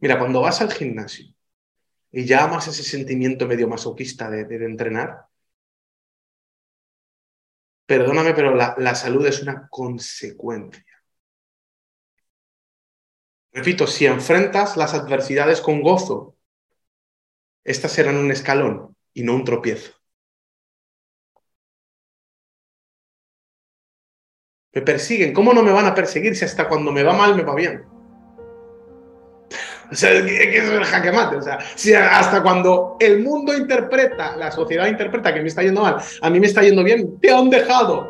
Mira, 0.00 0.18
cuando 0.18 0.40
vas 0.40 0.60
al 0.60 0.72
gimnasio 0.72 1.26
y 2.10 2.24
ya 2.24 2.44
amas 2.44 2.68
ese 2.68 2.82
sentimiento 2.82 3.46
medio 3.46 3.68
masoquista 3.68 4.30
de, 4.30 4.42
entrenar, 4.64 5.26
perdóname, 7.86 8.34
pero 8.34 8.54
la, 8.54 8.74
la 8.78 8.94
salud 8.94 9.26
es 9.26 9.42
una 9.42 9.68
consecuencia. 9.68 10.84
Repito, 13.52 13.86
si 13.86 14.06
enfrentas 14.06 14.76
las 14.76 14.94
adversidades 14.94 15.60
con 15.60 15.82
gozo, 15.82 16.36
estas 17.64 17.92
serán 17.92 18.16
un 18.16 18.30
escalón 18.30 18.96
y 19.12 19.22
no 19.22 19.34
un 19.34 19.44
tropiezo. 19.44 19.99
Me 24.72 24.82
persiguen. 24.82 25.32
¿Cómo 25.32 25.52
no 25.52 25.62
me 25.62 25.72
van 25.72 25.86
a 25.86 25.94
perseguir 25.94 26.36
si 26.36 26.44
hasta 26.44 26.68
cuando 26.68 26.92
me 26.92 27.02
va 27.02 27.12
mal 27.12 27.34
me 27.34 27.42
va 27.42 27.54
bien? 27.54 27.82
O 29.90 29.94
sea, 29.94 30.10
¿qué 30.24 30.58
es 30.58 30.70
el 30.70 30.84
jaque 30.84 31.10
mate? 31.10 31.36
O 31.36 31.42
sea, 31.42 31.58
si 31.74 31.92
hasta 31.92 32.42
cuando 32.42 32.96
el 33.00 33.24
mundo 33.24 33.56
interpreta, 33.56 34.36
la 34.36 34.52
sociedad 34.52 34.86
interpreta 34.86 35.34
que 35.34 35.40
me 35.40 35.48
está 35.48 35.62
yendo 35.62 35.82
mal, 35.82 35.96
a 36.22 36.30
mí 36.30 36.38
me 36.38 36.46
está 36.46 36.62
yendo 36.62 36.84
bien, 36.84 37.18
te 37.18 37.32
han 37.32 37.50
dejado. 37.50 38.08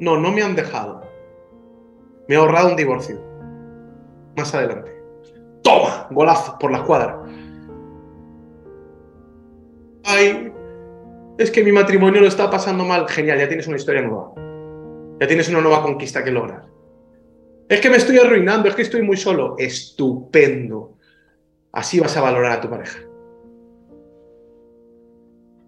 No, 0.00 0.16
no 0.16 0.32
me 0.32 0.42
han 0.42 0.56
dejado. 0.56 1.02
Me 2.28 2.34
he 2.34 2.38
ahorrado 2.38 2.68
un 2.68 2.76
divorcio. 2.76 3.20
Más 4.36 4.54
adelante. 4.54 4.90
Toma, 5.62 6.08
golazo 6.10 6.58
por 6.58 6.72
la 6.72 6.78
escuadra. 6.78 7.22
Ay, 10.04 10.50
es 11.36 11.50
que 11.50 11.62
mi 11.62 11.72
matrimonio 11.72 12.22
lo 12.22 12.28
está 12.28 12.50
pasando 12.50 12.84
mal. 12.84 13.06
Genial, 13.06 13.38
ya 13.38 13.48
tienes 13.48 13.66
una 13.66 13.76
historia 13.76 14.00
nueva. 14.00 14.32
Ya 15.22 15.28
tienes 15.28 15.48
una 15.50 15.60
nueva 15.60 15.84
conquista 15.84 16.24
que 16.24 16.32
lograr. 16.32 16.64
Es 17.68 17.80
que 17.80 17.88
me 17.88 17.96
estoy 17.96 18.18
arruinando, 18.18 18.68
es 18.68 18.74
que 18.74 18.82
estoy 18.82 19.02
muy 19.02 19.16
solo. 19.16 19.54
Estupendo. 19.56 20.98
Así 21.70 22.00
vas 22.00 22.16
a 22.16 22.22
valorar 22.22 22.50
a 22.50 22.60
tu 22.60 22.68
pareja. 22.68 22.98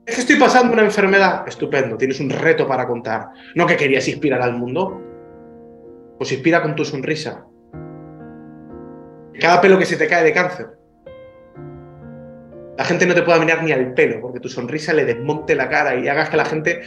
Es 0.04 0.16
que 0.16 0.20
estoy 0.22 0.40
pasando 0.40 0.72
una 0.72 0.82
enfermedad. 0.82 1.46
Estupendo, 1.46 1.96
tienes 1.96 2.18
un 2.18 2.30
reto 2.30 2.66
para 2.66 2.88
contar. 2.88 3.28
No 3.54 3.64
que 3.64 3.76
querías 3.76 4.08
inspirar 4.08 4.42
al 4.42 4.54
mundo. 4.54 5.00
Pues 6.18 6.32
inspira 6.32 6.60
con 6.60 6.74
tu 6.74 6.84
sonrisa. 6.84 7.46
Cada 9.38 9.60
pelo 9.60 9.78
que 9.78 9.86
se 9.86 9.96
te 9.96 10.08
cae 10.08 10.24
de 10.24 10.32
cáncer. 10.32 10.66
La 12.76 12.84
gente 12.84 13.06
no 13.06 13.14
te 13.14 13.22
pueda 13.22 13.38
mirar 13.38 13.62
ni 13.62 13.70
al 13.70 13.94
pelo, 13.94 14.20
porque 14.20 14.40
tu 14.40 14.48
sonrisa 14.48 14.92
le 14.92 15.04
desmonte 15.04 15.54
la 15.54 15.68
cara 15.68 15.94
y 15.94 16.08
hagas 16.08 16.28
que 16.28 16.36
la 16.38 16.44
gente 16.44 16.82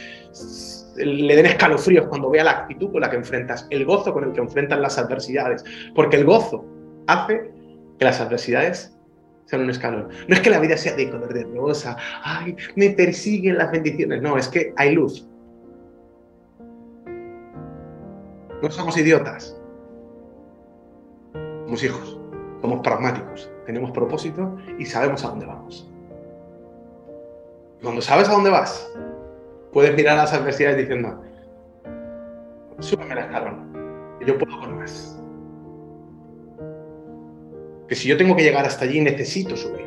le 0.98 1.36
den 1.36 1.46
escalofríos 1.46 2.06
cuando 2.06 2.30
vea 2.30 2.44
la 2.44 2.50
actitud 2.52 2.92
con 2.92 3.00
la 3.00 3.10
que 3.10 3.16
enfrentas, 3.16 3.66
el 3.70 3.84
gozo 3.84 4.12
con 4.12 4.24
el 4.24 4.32
que 4.32 4.40
enfrentas 4.40 4.78
las 4.78 4.98
adversidades, 4.98 5.64
porque 5.94 6.16
el 6.16 6.24
gozo 6.24 6.64
hace 7.06 7.50
que 7.98 8.04
las 8.04 8.20
adversidades 8.20 8.96
sean 9.46 9.62
un 9.62 9.70
escalón. 9.70 10.08
No 10.28 10.34
es 10.34 10.40
que 10.40 10.50
la 10.50 10.60
vida 10.60 10.76
sea 10.76 10.94
de 10.94 11.10
color 11.10 11.32
de 11.32 11.44
rosa, 11.44 11.96
ay, 12.22 12.56
me 12.76 12.90
persiguen 12.90 13.58
las 13.58 13.70
bendiciones, 13.70 14.20
no, 14.22 14.36
es 14.36 14.48
que 14.48 14.72
hay 14.76 14.94
luz. 14.94 15.26
No 18.60 18.70
somos 18.70 18.96
idiotas, 18.96 19.56
somos 21.64 21.84
hijos, 21.84 22.18
somos 22.60 22.80
pragmáticos, 22.80 23.50
tenemos 23.66 23.92
propósito 23.92 24.56
y 24.78 24.84
sabemos 24.84 25.24
a 25.24 25.28
dónde 25.28 25.46
vamos. 25.46 25.88
Cuando 27.82 28.02
sabes 28.02 28.28
a 28.28 28.32
dónde 28.32 28.50
vas, 28.50 28.90
puedes 29.72 29.94
mirar 29.94 30.16
las 30.16 30.32
adversidades 30.32 30.78
diciendo, 30.78 31.22
súbeme 32.80 33.14
la 33.14 33.22
escalón, 33.22 34.16
que 34.18 34.26
yo 34.26 34.38
puedo 34.38 34.58
con 34.60 34.78
más. 34.78 35.20
Que 37.88 37.94
si 37.94 38.08
yo 38.08 38.16
tengo 38.16 38.36
que 38.36 38.42
llegar 38.42 38.66
hasta 38.66 38.84
allí, 38.84 39.00
necesito 39.00 39.56
subir, 39.56 39.86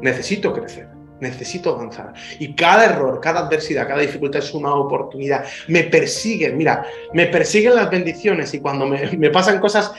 necesito 0.00 0.52
crecer, 0.52 0.88
necesito 1.20 1.74
avanzar. 1.74 2.12
Y 2.38 2.54
cada 2.54 2.86
error, 2.86 3.20
cada 3.20 3.40
adversidad, 3.40 3.86
cada 3.86 4.00
dificultad 4.00 4.42
es 4.42 4.52
una 4.52 4.74
oportunidad. 4.74 5.44
Me 5.68 5.84
persiguen, 5.84 6.56
mira, 6.56 6.84
me 7.12 7.26
persiguen 7.26 7.76
las 7.76 7.90
bendiciones 7.90 8.52
y 8.54 8.60
cuando 8.60 8.86
me 8.86 9.30
pasan 9.30 9.60
cosas 9.60 9.92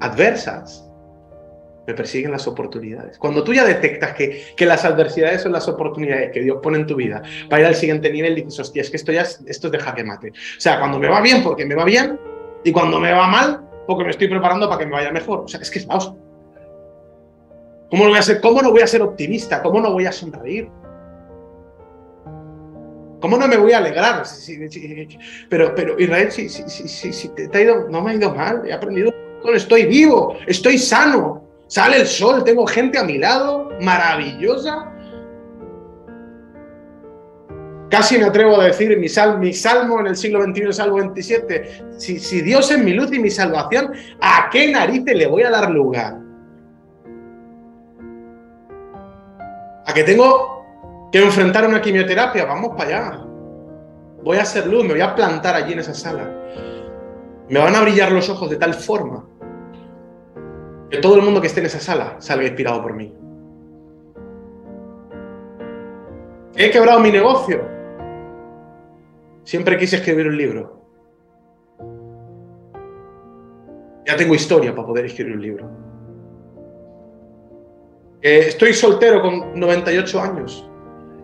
adversas, 0.00 0.85
me 1.86 1.94
persiguen 1.94 2.32
las 2.32 2.46
oportunidades. 2.46 3.18
Cuando 3.18 3.44
tú 3.44 3.54
ya 3.54 3.64
detectas 3.64 4.14
que, 4.14 4.44
que, 4.56 4.66
las 4.66 4.84
adversidades 4.84 5.42
son 5.42 5.52
las 5.52 5.68
oportunidades 5.68 6.32
que 6.32 6.40
Dios 6.40 6.58
pone 6.62 6.78
en 6.78 6.86
tu 6.86 6.96
vida 6.96 7.22
para 7.48 7.62
ir 7.62 7.68
al 7.68 7.74
siguiente 7.76 8.10
nivel, 8.10 8.34
dices, 8.34 8.58
hostia, 8.58 8.82
es 8.82 8.90
que 8.90 8.96
esto 8.96 9.12
ya 9.12 9.22
es, 9.22 9.40
esto 9.46 9.68
es 9.68 9.72
de 9.72 9.78
jaque 9.78 10.04
mate. 10.04 10.30
O 10.30 10.60
sea, 10.60 10.78
cuando 10.78 10.98
me 10.98 11.08
va 11.08 11.20
bien, 11.20 11.42
porque 11.42 11.64
me 11.64 11.74
va 11.74 11.84
bien, 11.84 12.18
y 12.64 12.72
cuando 12.72 12.98
me 12.98 13.12
va 13.12 13.28
mal, 13.28 13.60
porque 13.86 14.04
me 14.04 14.10
estoy 14.10 14.28
preparando 14.28 14.68
para 14.68 14.80
que 14.80 14.86
me 14.86 14.92
vaya 14.92 15.12
mejor. 15.12 15.40
O 15.40 15.48
sea, 15.48 15.60
es 15.60 15.70
que 15.70 15.78
es 15.78 15.86
vamos. 15.86 16.12
¿Cómo 17.90 18.04
no 18.04 18.10
voy 18.10 18.18
a 18.18 18.22
ser, 18.22 18.40
cómo 18.40 18.60
no 18.60 18.72
voy 18.72 18.80
a 18.80 18.86
ser 18.86 19.02
optimista? 19.02 19.62
¿Cómo 19.62 19.80
no 19.80 19.92
voy 19.92 20.06
a 20.06 20.12
sonreír? 20.12 20.68
¿Cómo 23.20 23.38
no 23.38 23.46
me 23.46 23.56
voy 23.56 23.72
a 23.72 23.78
alegrar? 23.78 24.24
pero, 25.48 25.74
pero 25.74 25.98
Israel, 25.98 26.30
si, 26.32 26.48
si, 26.48 27.28
te, 27.28 27.48
ha 27.56 27.60
ido, 27.60 27.88
no 27.88 28.02
me 28.02 28.10
ha 28.10 28.14
ido 28.14 28.34
mal, 28.34 28.62
he 28.66 28.72
aprendido, 28.72 29.14
estoy 29.54 29.86
vivo, 29.86 30.36
estoy 30.46 30.78
sano, 30.78 31.45
Sale 31.68 31.96
el 31.98 32.06
sol, 32.06 32.44
tengo 32.44 32.66
gente 32.66 32.98
a 32.98 33.02
mi 33.02 33.18
lado, 33.18 33.70
maravillosa. 33.80 34.92
Casi 37.90 38.18
me 38.18 38.24
atrevo 38.24 38.60
a 38.60 38.66
decir 38.66 38.96
mi, 38.98 39.08
mi 39.38 39.52
salmo 39.52 40.00
en 40.00 40.06
el 40.06 40.16
siglo 40.16 40.42
XXI, 40.44 40.72
salmo 40.72 40.96
27. 40.96 41.96
Si, 41.98 42.18
si 42.18 42.40
Dios 42.40 42.70
es 42.70 42.78
mi 42.78 42.92
luz 42.92 43.12
y 43.12 43.18
mi 43.18 43.30
salvación, 43.30 43.92
¿a 44.20 44.48
qué 44.50 44.70
narices 44.70 45.16
le 45.16 45.26
voy 45.26 45.42
a 45.42 45.50
dar 45.50 45.70
lugar? 45.70 46.18
¿A 49.86 49.94
que 49.94 50.04
tengo 50.04 51.08
que 51.10 51.18
enfrentar 51.18 51.66
una 51.66 51.80
quimioterapia? 51.80 52.44
Vamos 52.44 52.76
para 52.76 52.84
allá. 52.84 53.20
Voy 54.22 54.36
a 54.38 54.42
hacer 54.42 54.66
luz, 54.66 54.84
me 54.84 54.90
voy 54.90 55.00
a 55.00 55.14
plantar 55.14 55.54
allí 55.56 55.72
en 55.72 55.80
esa 55.80 55.94
sala. 55.94 56.28
Me 57.48 57.58
van 57.60 57.74
a 57.74 57.80
brillar 57.80 58.10
los 58.10 58.28
ojos 58.28 58.50
de 58.50 58.56
tal 58.56 58.74
forma 58.74 59.35
que 60.90 60.98
todo 60.98 61.16
el 61.16 61.22
mundo 61.22 61.40
que 61.40 61.48
esté 61.48 61.60
en 61.60 61.66
esa 61.66 61.80
sala 61.80 62.16
salga 62.18 62.44
inspirado 62.44 62.82
por 62.82 62.94
mí. 62.94 63.12
He 66.56 66.70
quebrado 66.70 67.00
mi 67.00 67.10
negocio. 67.10 67.60
Siempre 69.44 69.76
quise 69.76 69.96
escribir 69.96 70.26
un 70.26 70.36
libro. 70.36 70.82
Ya 74.06 74.16
tengo 74.16 74.34
historia 74.34 74.74
para 74.74 74.86
poder 74.86 75.06
escribir 75.06 75.34
un 75.34 75.42
libro. 75.42 75.70
estoy 78.22 78.72
soltero 78.72 79.20
con 79.20 79.58
98 79.58 80.20
años. 80.20 80.68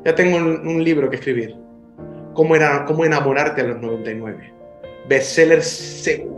Ya 0.05 0.15
tengo 0.15 0.37
un, 0.37 0.85
libro 0.85 1.09
que 1.09 1.17
escribir. 1.17 1.57
¿Cómo, 2.35 2.57
era, 2.57 2.85
¿Cómo 2.85 3.05
enamorarte 3.05 3.61
a 3.61 3.65
los 3.65 3.81
99? 3.81 4.53
Bestseller 5.09 5.63
seguro 5.63 6.32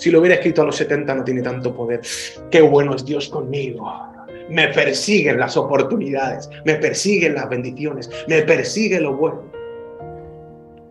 si 0.00 0.10
lo 0.10 0.20
hubiera 0.20 0.36
escrito 0.36 0.62
a 0.62 0.64
los 0.64 0.76
70 0.76 1.14
no 1.14 1.24
tiene 1.24 1.42
tanto 1.42 1.74
poder. 1.76 2.00
Qué 2.50 2.62
bueno 2.62 2.94
es 2.94 3.04
Dios 3.04 3.28
conmigo. 3.28 3.86
Me 4.48 4.68
persiguen 4.68 5.38
las 5.38 5.58
oportunidades, 5.58 6.48
me 6.64 6.76
persiguen 6.76 7.34
las 7.34 7.50
bendiciones, 7.50 8.10
me 8.26 8.40
persigue 8.40 8.98
lo 8.98 9.14
bueno. 9.14 9.42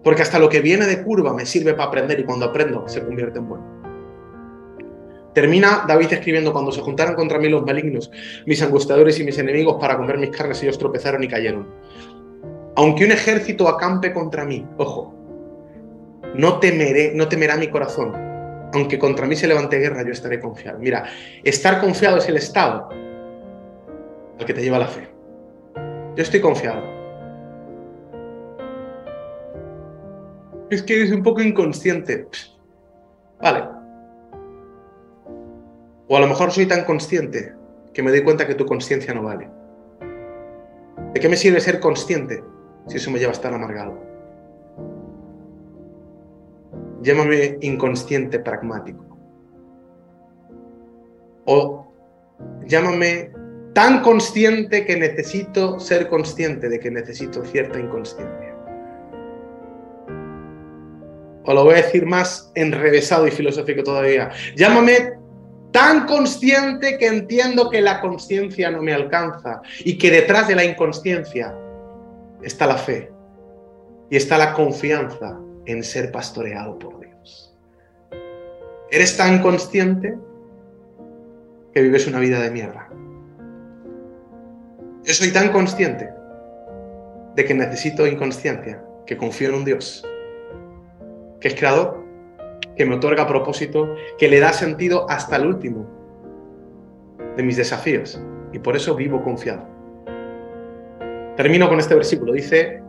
Porque 0.03 0.21
hasta 0.21 0.37
lo 0.37 0.47
que 0.47 0.61
viene 0.61 0.85
de 0.85 1.01
curva 1.01 1.33
me 1.33 1.47
sirve 1.47 1.73
para 1.73 1.89
aprender 1.89 2.19
y 2.19 2.23
cuando 2.23 2.45
aprendo 2.45 2.87
se 2.87 3.03
convierte 3.03 3.39
en 3.39 3.49
bueno. 3.49 3.65
Termina 5.33 5.85
David 5.87 6.13
escribiendo, 6.13 6.53
cuando 6.53 6.71
se 6.71 6.81
juntaron 6.81 7.15
contra 7.15 7.39
mí 7.39 7.49
los 7.49 7.65
malignos, 7.65 8.11
mis 8.45 8.61
angustiadores 8.61 9.19
y 9.19 9.23
mis 9.23 9.39
enemigos 9.39 9.77
para 9.81 9.97
comer 9.97 10.19
mis 10.19 10.29
carnes, 10.29 10.61
ellos 10.61 10.77
tropezaron 10.77 11.23
y 11.23 11.27
cayeron. 11.27 11.67
Aunque 12.75 13.05
un 13.05 13.11
ejército 13.11 13.67
acampe 13.67 14.13
contra 14.13 14.45
mí, 14.45 14.67
ojo, 14.77 15.15
no 16.35 16.59
temeré, 16.59 17.13
no 17.15 17.27
temerá 17.27 17.57
mi 17.57 17.69
corazón, 17.69 18.28
aunque 18.73 18.99
contra 18.99 19.25
mí 19.25 19.35
se 19.35 19.47
levante 19.47 19.79
guerra, 19.79 20.03
yo 20.03 20.11
estaré 20.11 20.39
confiado. 20.39 20.79
Mira, 20.79 21.05
estar 21.43 21.79
confiado 21.81 22.17
es 22.17 22.27
el 22.29 22.37
estado 22.37 22.89
al 24.39 24.45
que 24.45 24.53
te 24.53 24.61
lleva 24.61 24.79
la 24.79 24.87
fe. 24.87 25.07
Yo 26.15 26.23
estoy 26.23 26.39
confiado. 26.39 26.81
Es 30.69 30.83
que 30.83 30.95
eres 30.97 31.11
un 31.11 31.23
poco 31.23 31.41
inconsciente. 31.41 32.27
Vale. 33.41 33.63
O 36.07 36.17
a 36.17 36.19
lo 36.19 36.27
mejor 36.27 36.51
soy 36.51 36.65
tan 36.67 36.83
consciente 36.83 37.53
que 37.93 38.03
me 38.03 38.11
doy 38.11 38.23
cuenta 38.23 38.45
que 38.45 38.55
tu 38.55 38.65
conciencia 38.65 39.13
no 39.13 39.23
vale. 39.23 39.49
¿De 41.13 41.19
qué 41.19 41.27
me 41.27 41.37
sirve 41.37 41.59
ser 41.59 41.79
consciente 41.79 42.43
si 42.87 42.97
eso 42.97 43.09
me 43.09 43.17
lleva 43.17 43.31
a 43.31 43.33
estar 43.33 43.53
amargado? 43.53 44.08
Llámame 47.01 47.57
inconsciente 47.61 48.39
pragmático. 48.39 49.05
O 51.45 51.91
llámame 52.65 53.31
tan 53.73 54.01
consciente 54.01 54.85
que 54.85 54.97
necesito 54.97 55.79
ser 55.79 56.07
consciente 56.09 56.69
de 56.69 56.79
que 56.79 56.91
necesito 56.91 57.43
cierta 57.45 57.79
inconsciencia. 57.79 58.55
O 61.45 61.53
lo 61.53 61.63
voy 61.63 61.73
a 61.73 61.77
decir 61.77 62.05
más 62.05 62.51
enrevesado 62.55 63.25
y 63.27 63.31
filosófico 63.31 63.83
todavía. 63.83 64.29
Llámame 64.55 65.13
tan 65.71 66.05
consciente 66.05 66.97
que 66.97 67.07
entiendo 67.07 67.69
que 67.69 67.81
la 67.81 68.01
conciencia 68.01 68.69
no 68.69 68.81
me 68.81 68.93
alcanza 68.93 69.61
y 69.79 69.97
que 69.97 70.11
detrás 70.11 70.47
de 70.47 70.55
la 70.55 70.63
inconsciencia 70.63 71.55
está 72.43 72.67
la 72.67 72.77
fe 72.77 73.11
y 74.09 74.17
está 74.17 74.37
la 74.37 74.53
confianza 74.53 75.39
en 75.71 75.83
ser 75.83 76.11
pastoreado 76.11 76.79
por 76.79 76.99
Dios. 76.99 77.55
Eres 78.89 79.15
tan 79.15 79.41
consciente 79.41 80.17
que 81.73 81.81
vives 81.81 82.07
una 82.07 82.19
vida 82.19 82.41
de 82.41 82.49
mierda. 82.49 82.89
Yo 85.03 85.13
soy 85.13 85.31
tan 85.31 85.51
consciente 85.51 86.09
de 87.35 87.45
que 87.45 87.53
necesito 87.53 88.07
inconsciencia, 88.07 88.83
que 89.05 89.15
confío 89.15 89.49
en 89.49 89.55
un 89.55 89.65
Dios, 89.65 90.03
que 91.39 91.49
es 91.49 91.55
creador, 91.55 92.03
que 92.75 92.85
me 92.85 92.95
otorga 92.95 93.27
propósito, 93.27 93.95
que 94.17 94.27
le 94.27 94.39
da 94.39 94.53
sentido 94.53 95.07
hasta 95.07 95.35
el 95.35 95.45
último 95.45 95.87
de 97.37 97.43
mis 97.43 97.57
desafíos. 97.57 98.19
Y 98.53 98.59
por 98.59 98.75
eso 98.75 98.95
vivo 98.95 99.23
confiado. 99.23 99.67
Termino 101.37 101.69
con 101.69 101.79
este 101.79 101.93
versículo. 101.93 102.33
Dice, 102.33 102.81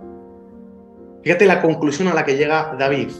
fíjate 1.22 1.46
la 1.46 1.60
conclusión 1.60 2.08
a 2.08 2.14
la 2.14 2.24
que 2.24 2.36
llega 2.36 2.74
David. 2.78 3.10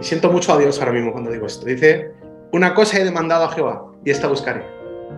Y 0.00 0.02
siento 0.02 0.30
mucho 0.30 0.52
a 0.52 0.58
Dios 0.58 0.78
ahora 0.78 0.92
mismo 0.92 1.12
cuando 1.12 1.30
digo 1.30 1.46
esto. 1.46 1.66
Dice, 1.66 2.12
una 2.52 2.74
cosa 2.74 2.98
he 2.98 3.04
demandado 3.04 3.44
a 3.44 3.50
Jehová 3.50 3.84
y 4.04 4.10
esta 4.10 4.28
buscaré. 4.28 4.64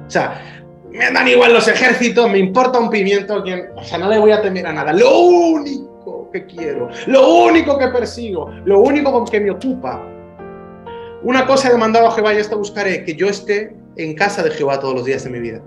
O 0.06 0.10
sea, 0.10 0.62
me 0.90 1.10
dan 1.10 1.28
igual 1.28 1.54
los 1.54 1.68
ejércitos, 1.68 2.30
me 2.30 2.38
importa 2.38 2.78
un 2.78 2.90
pimiento, 2.90 3.42
quien, 3.42 3.70
o 3.76 3.82
sea, 3.82 3.98
no 3.98 4.08
le 4.08 4.18
voy 4.18 4.32
a 4.32 4.42
temer 4.42 4.66
a 4.66 4.72
nada. 4.72 4.92
Lo 4.92 5.18
único 5.18 6.30
que 6.32 6.46
quiero, 6.46 6.88
lo 7.06 7.44
único 7.44 7.78
que 7.78 7.88
persigo, 7.88 8.50
lo 8.64 8.80
único 8.80 9.24
que 9.24 9.40
me 9.40 9.50
ocupa. 9.50 10.02
Una 11.22 11.46
cosa 11.46 11.68
he 11.68 11.72
demandado 11.72 12.08
a 12.08 12.10
Jehová 12.10 12.34
y 12.34 12.38
esta 12.38 12.56
buscaré, 12.56 13.04
que 13.04 13.14
yo 13.14 13.28
esté 13.28 13.76
en 13.96 14.14
casa 14.14 14.42
de 14.42 14.50
Jehová 14.50 14.80
todos 14.80 14.94
los 14.94 15.04
días 15.04 15.24
de 15.24 15.30
mi 15.30 15.38
vida, 15.38 15.62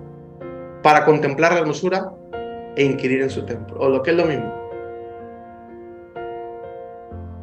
para 0.84 1.06
contemplar 1.06 1.54
la 1.54 1.60
hermosura 1.60 2.12
e 2.76 2.84
inquirir 2.84 3.22
en 3.22 3.30
su 3.30 3.46
templo, 3.46 3.78
o 3.80 3.90
lo 3.90 4.04
que 4.04 4.12
es 4.12 4.18
lo 4.18 4.26
mismo. 4.26 4.65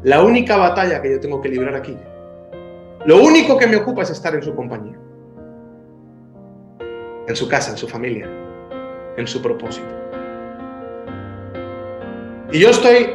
La 0.03 0.23
única 0.23 0.57
batalla 0.57 1.01
que 1.01 1.13
yo 1.13 1.21
tengo 1.21 1.41
que 1.41 1.49
librar 1.49 1.75
aquí, 1.75 1.97
lo 3.05 3.23
único 3.23 3.57
que 3.57 3.67
me 3.67 3.77
ocupa 3.77 4.03
es 4.03 4.11
estar 4.11 4.35
en 4.35 4.43
su 4.43 4.55
compañía 4.55 4.99
en 7.27 7.37
su 7.37 7.49
casa, 7.49 7.71
en 7.71 7.77
su 7.77 7.89
familia, 7.89 8.29
en 9.17 9.27
su 9.27 9.41
propósito. 9.41 9.89
Y 12.53 12.61
yo 12.61 12.71
estoy 12.71 13.15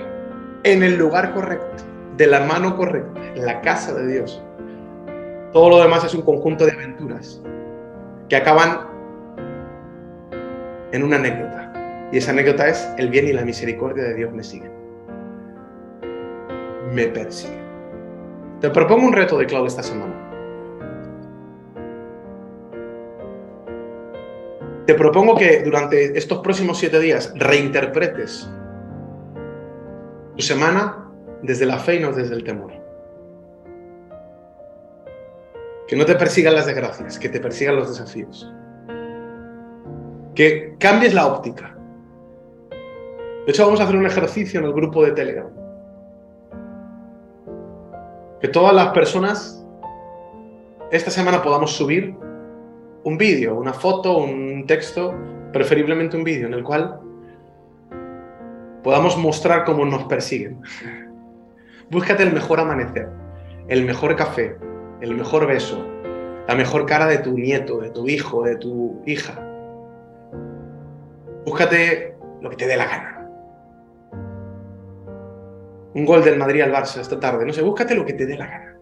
en 0.63 0.83
el 0.83 0.97
lugar 0.97 1.33
correcto, 1.33 1.83
de 2.15 2.27
la 2.27 2.39
mano 2.41 2.75
correcta, 2.75 3.21
en 3.35 3.45
la 3.45 3.61
casa 3.61 3.93
de 3.93 4.07
Dios. 4.07 4.41
Todo 5.53 5.69
lo 5.69 5.81
demás 5.81 6.03
es 6.03 6.13
un 6.13 6.23
conjunto 6.23 6.65
de 6.65 6.71
aventuras 6.71 7.41
que 8.29 8.35
acaban 8.35 8.88
en 10.91 11.03
una 11.03 11.17
anécdota. 11.17 12.09
Y 12.11 12.17
esa 12.17 12.31
anécdota 12.31 12.67
es 12.67 12.89
el 12.97 13.09
bien 13.09 13.27
y 13.27 13.33
la 13.33 13.43
misericordia 13.43 14.03
de 14.03 14.15
Dios 14.15 14.33
me 14.33 14.43
siguen. 14.43 14.71
Me 16.93 17.07
persiguen. 17.07 17.67
Te 18.61 18.69
propongo 18.69 19.05
un 19.05 19.13
reto 19.13 19.38
de 19.38 19.45
Claudio 19.45 19.67
esta 19.67 19.83
semana. 19.83 20.13
Te 24.88 24.93
propongo 24.95 25.35
que 25.35 25.63
durante 25.63 26.17
estos 26.17 26.39
próximos 26.39 26.77
siete 26.77 26.99
días 26.99 27.33
reinterpretes 27.35 28.49
tu 30.38 30.41
semana 30.41 31.09
desde 31.41 31.65
la 31.65 31.77
fe 31.77 31.95
y 31.95 31.99
no 31.99 32.13
desde 32.13 32.35
el 32.35 32.43
temor. 32.43 32.71
Que 35.88 35.95
no 35.95 36.05
te 36.05 36.15
persigan 36.15 36.55
las 36.55 36.67
desgracias, 36.67 37.19
que 37.19 37.27
te 37.27 37.39
persigan 37.39 37.75
los 37.75 37.89
desafíos. 37.89 38.53
Que 40.35 40.75
cambies 40.79 41.13
la 41.13 41.27
óptica. 41.27 41.75
De 43.45 43.51
hecho, 43.51 43.65
vamos 43.65 43.79
a 43.81 43.83
hacer 43.83 43.95
un 43.95 44.05
ejercicio 44.05 44.59
en 44.59 44.67
el 44.67 44.73
grupo 44.73 45.03
de 45.03 45.11
Telegram. 45.11 45.57
Que 48.41 48.47
todas 48.47 48.73
las 48.73 48.89
personas 48.89 49.65
esta 50.91 51.11
semana 51.11 51.41
podamos 51.41 51.71
subir 51.71 52.15
un 53.03 53.17
vídeo, 53.17 53.55
una 53.55 53.73
foto, 53.73 54.17
un 54.17 54.65
texto, 54.67 55.13
preferiblemente 55.51 56.17
un 56.17 56.23
vídeo 56.23 56.47
en 56.47 56.53
el 56.53 56.63
cual 56.63 56.99
podamos 58.83 59.17
mostrar 59.17 59.65
cómo 59.65 59.85
nos 59.85 60.03
persiguen. 60.03 60.61
Búscate 61.89 62.23
el 62.23 62.33
mejor 62.33 62.59
amanecer, 62.59 63.09
el 63.69 63.85
mejor 63.85 64.15
café, 64.15 64.57
el 65.01 65.15
mejor 65.15 65.47
beso, 65.47 65.83
la 66.47 66.55
mejor 66.55 66.85
cara 66.85 67.07
de 67.07 67.17
tu 67.17 67.38
nieto, 67.38 67.79
de 67.79 67.89
tu 67.89 68.07
hijo, 68.07 68.43
de 68.43 68.55
tu 68.57 69.01
hija. 69.05 69.41
Búscate 71.45 72.15
lo 72.41 72.49
que 72.49 72.55
te 72.55 72.67
dé 72.67 72.77
la 72.77 72.85
gana. 72.85 73.16
Un 75.98 76.06
gol 76.06 76.24
del 76.24 76.38
Madrid 76.38 76.62
al 76.62 76.72
Barça 76.72 77.02
esta 77.02 77.20
tarde, 77.20 77.43
no 77.43 77.52
sé, 77.52 77.64
búscate 77.64 77.95
lo 77.95 78.06
que 78.06 78.14
te 78.14 78.28
dé 78.28 78.38
la 78.38 78.45
gana. 78.45 78.78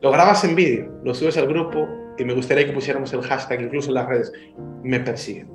Lo 0.00 0.10
grabas 0.10 0.42
en 0.44 0.54
vídeo, 0.54 0.90
lo 1.04 1.12
subes 1.12 1.36
al 1.36 1.46
grupo 1.46 1.86
y 2.16 2.24
me 2.24 2.32
gustaría 2.32 2.64
que 2.64 2.72
pusiéramos 2.72 3.12
el 3.12 3.20
hashtag 3.20 3.60
incluso 3.60 3.90
en 3.90 3.94
las 3.96 4.08
redes. 4.08 4.32
Me 4.82 4.98
persiguen. 4.98 5.50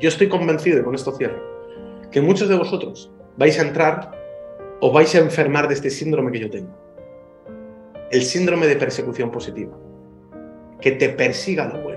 Yo 0.00 0.08
estoy 0.08 0.28
convencido, 0.28 0.80
y 0.80 0.82
con 0.82 0.96
esto 0.96 1.12
cierro, 1.12 1.40
que 2.10 2.20
muchos 2.20 2.48
de 2.48 2.56
vosotros 2.56 3.12
vais 3.36 3.56
a 3.56 3.62
entrar 3.62 4.10
o 4.80 4.90
vais 4.90 5.14
a 5.14 5.18
enfermar 5.18 5.68
de 5.68 5.74
este 5.74 5.90
síndrome 5.90 6.32
que 6.32 6.40
yo 6.40 6.50
tengo. 6.50 6.76
El 8.10 8.22
síndrome 8.22 8.66
de 8.66 8.74
persecución 8.74 9.30
positiva. 9.30 9.78
Que 10.80 10.90
te 10.90 11.10
persiga 11.10 11.68
lo 11.68 11.84
bueno. 11.84 11.93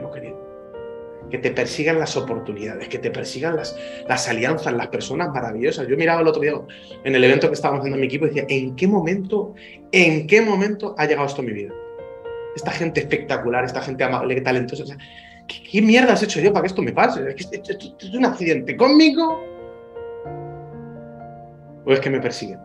Que 1.29 1.37
te 1.37 1.51
persigan 1.51 1.99
las 1.99 2.15
oportunidades, 2.15 2.87
que 2.87 2.99
te 2.99 3.11
persigan 3.11 3.55
las, 3.55 3.77
las 4.07 4.27
alianzas, 4.29 4.73
las 4.73 4.87
personas 4.87 5.29
maravillosas. 5.29 5.87
Yo 5.87 5.97
miraba 5.97 6.21
el 6.21 6.27
otro 6.27 6.41
día 6.41 6.53
en 7.03 7.15
el 7.15 7.23
evento 7.23 7.47
que 7.47 7.55
estábamos 7.55 7.81
haciendo 7.81 7.95
en 7.95 8.01
mi 8.01 8.07
equipo 8.07 8.25
y 8.25 8.29
decía, 8.29 8.45
¿en 8.47 8.75
qué 8.75 8.87
momento, 8.87 9.53
en 9.91 10.25
qué 10.27 10.41
momento 10.41 10.95
ha 10.97 11.05
llegado 11.05 11.27
esto 11.27 11.41
a 11.41 11.45
mi 11.45 11.51
vida? 11.51 11.73
esta 12.57 12.71
gente 12.71 12.99
espectacular, 12.99 13.63
esta 13.63 13.81
gente 13.81 14.03
amable, 14.03 14.41
talentosa. 14.41 14.83
O 14.83 14.85
sea, 14.87 14.97
¿qué, 15.47 15.81
mierda 15.81 16.13
has 16.13 16.23
hecho 16.23 16.39
yo 16.41 16.51
para 16.51 16.63
que 16.63 16.67
esto 16.67 16.81
me 16.81 16.91
pase? 16.91 17.23
¿Es, 17.29 17.49
es 17.51 18.13
un 18.13 18.25
accidente 18.25 18.75
conmigo? 18.75 19.39
¿O 21.85 21.93
es 21.93 21.99
que 21.99 22.09
me 22.09 22.19
persiguen? 22.19 22.59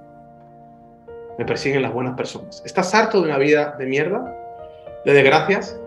Me 1.38 1.44
persiguen 1.44 1.82
las 1.82 1.92
buenas 1.92 2.16
personas. 2.16 2.62
¿Estás 2.64 2.94
harto 2.94 3.20
de 3.20 3.28
una 3.28 3.38
vida 3.38 3.76
de 3.78 3.86
mierda? 3.86 4.34
¿De 5.04 5.12
desgracias? 5.12 5.78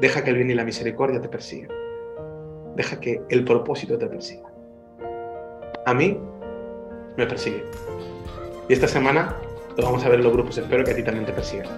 Deja 0.00 0.22
que 0.22 0.30
el 0.30 0.36
bien 0.36 0.50
y 0.50 0.54
la 0.54 0.64
misericordia 0.64 1.20
te 1.20 1.28
persigan. 1.28 1.70
Deja 2.74 3.00
que 3.00 3.22
el 3.30 3.44
propósito 3.44 3.96
te 3.96 4.06
persiga. 4.06 4.52
A 5.86 5.94
mí 5.94 6.18
me 7.16 7.26
persigue. 7.26 7.64
Y 8.68 8.74
esta 8.74 8.88
semana 8.88 9.36
lo 9.76 9.84
vamos 9.84 10.04
a 10.04 10.08
ver 10.08 10.18
en 10.18 10.24
los 10.24 10.32
grupos. 10.34 10.58
Espero 10.58 10.84
que 10.84 10.90
a 10.90 10.96
ti 10.96 11.02
también 11.02 11.24
te 11.24 11.32
persigan. 11.32 11.68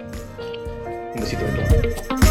Un 1.15 1.21
besito 1.21 1.45
de 1.45 1.51
todo. 1.51 2.28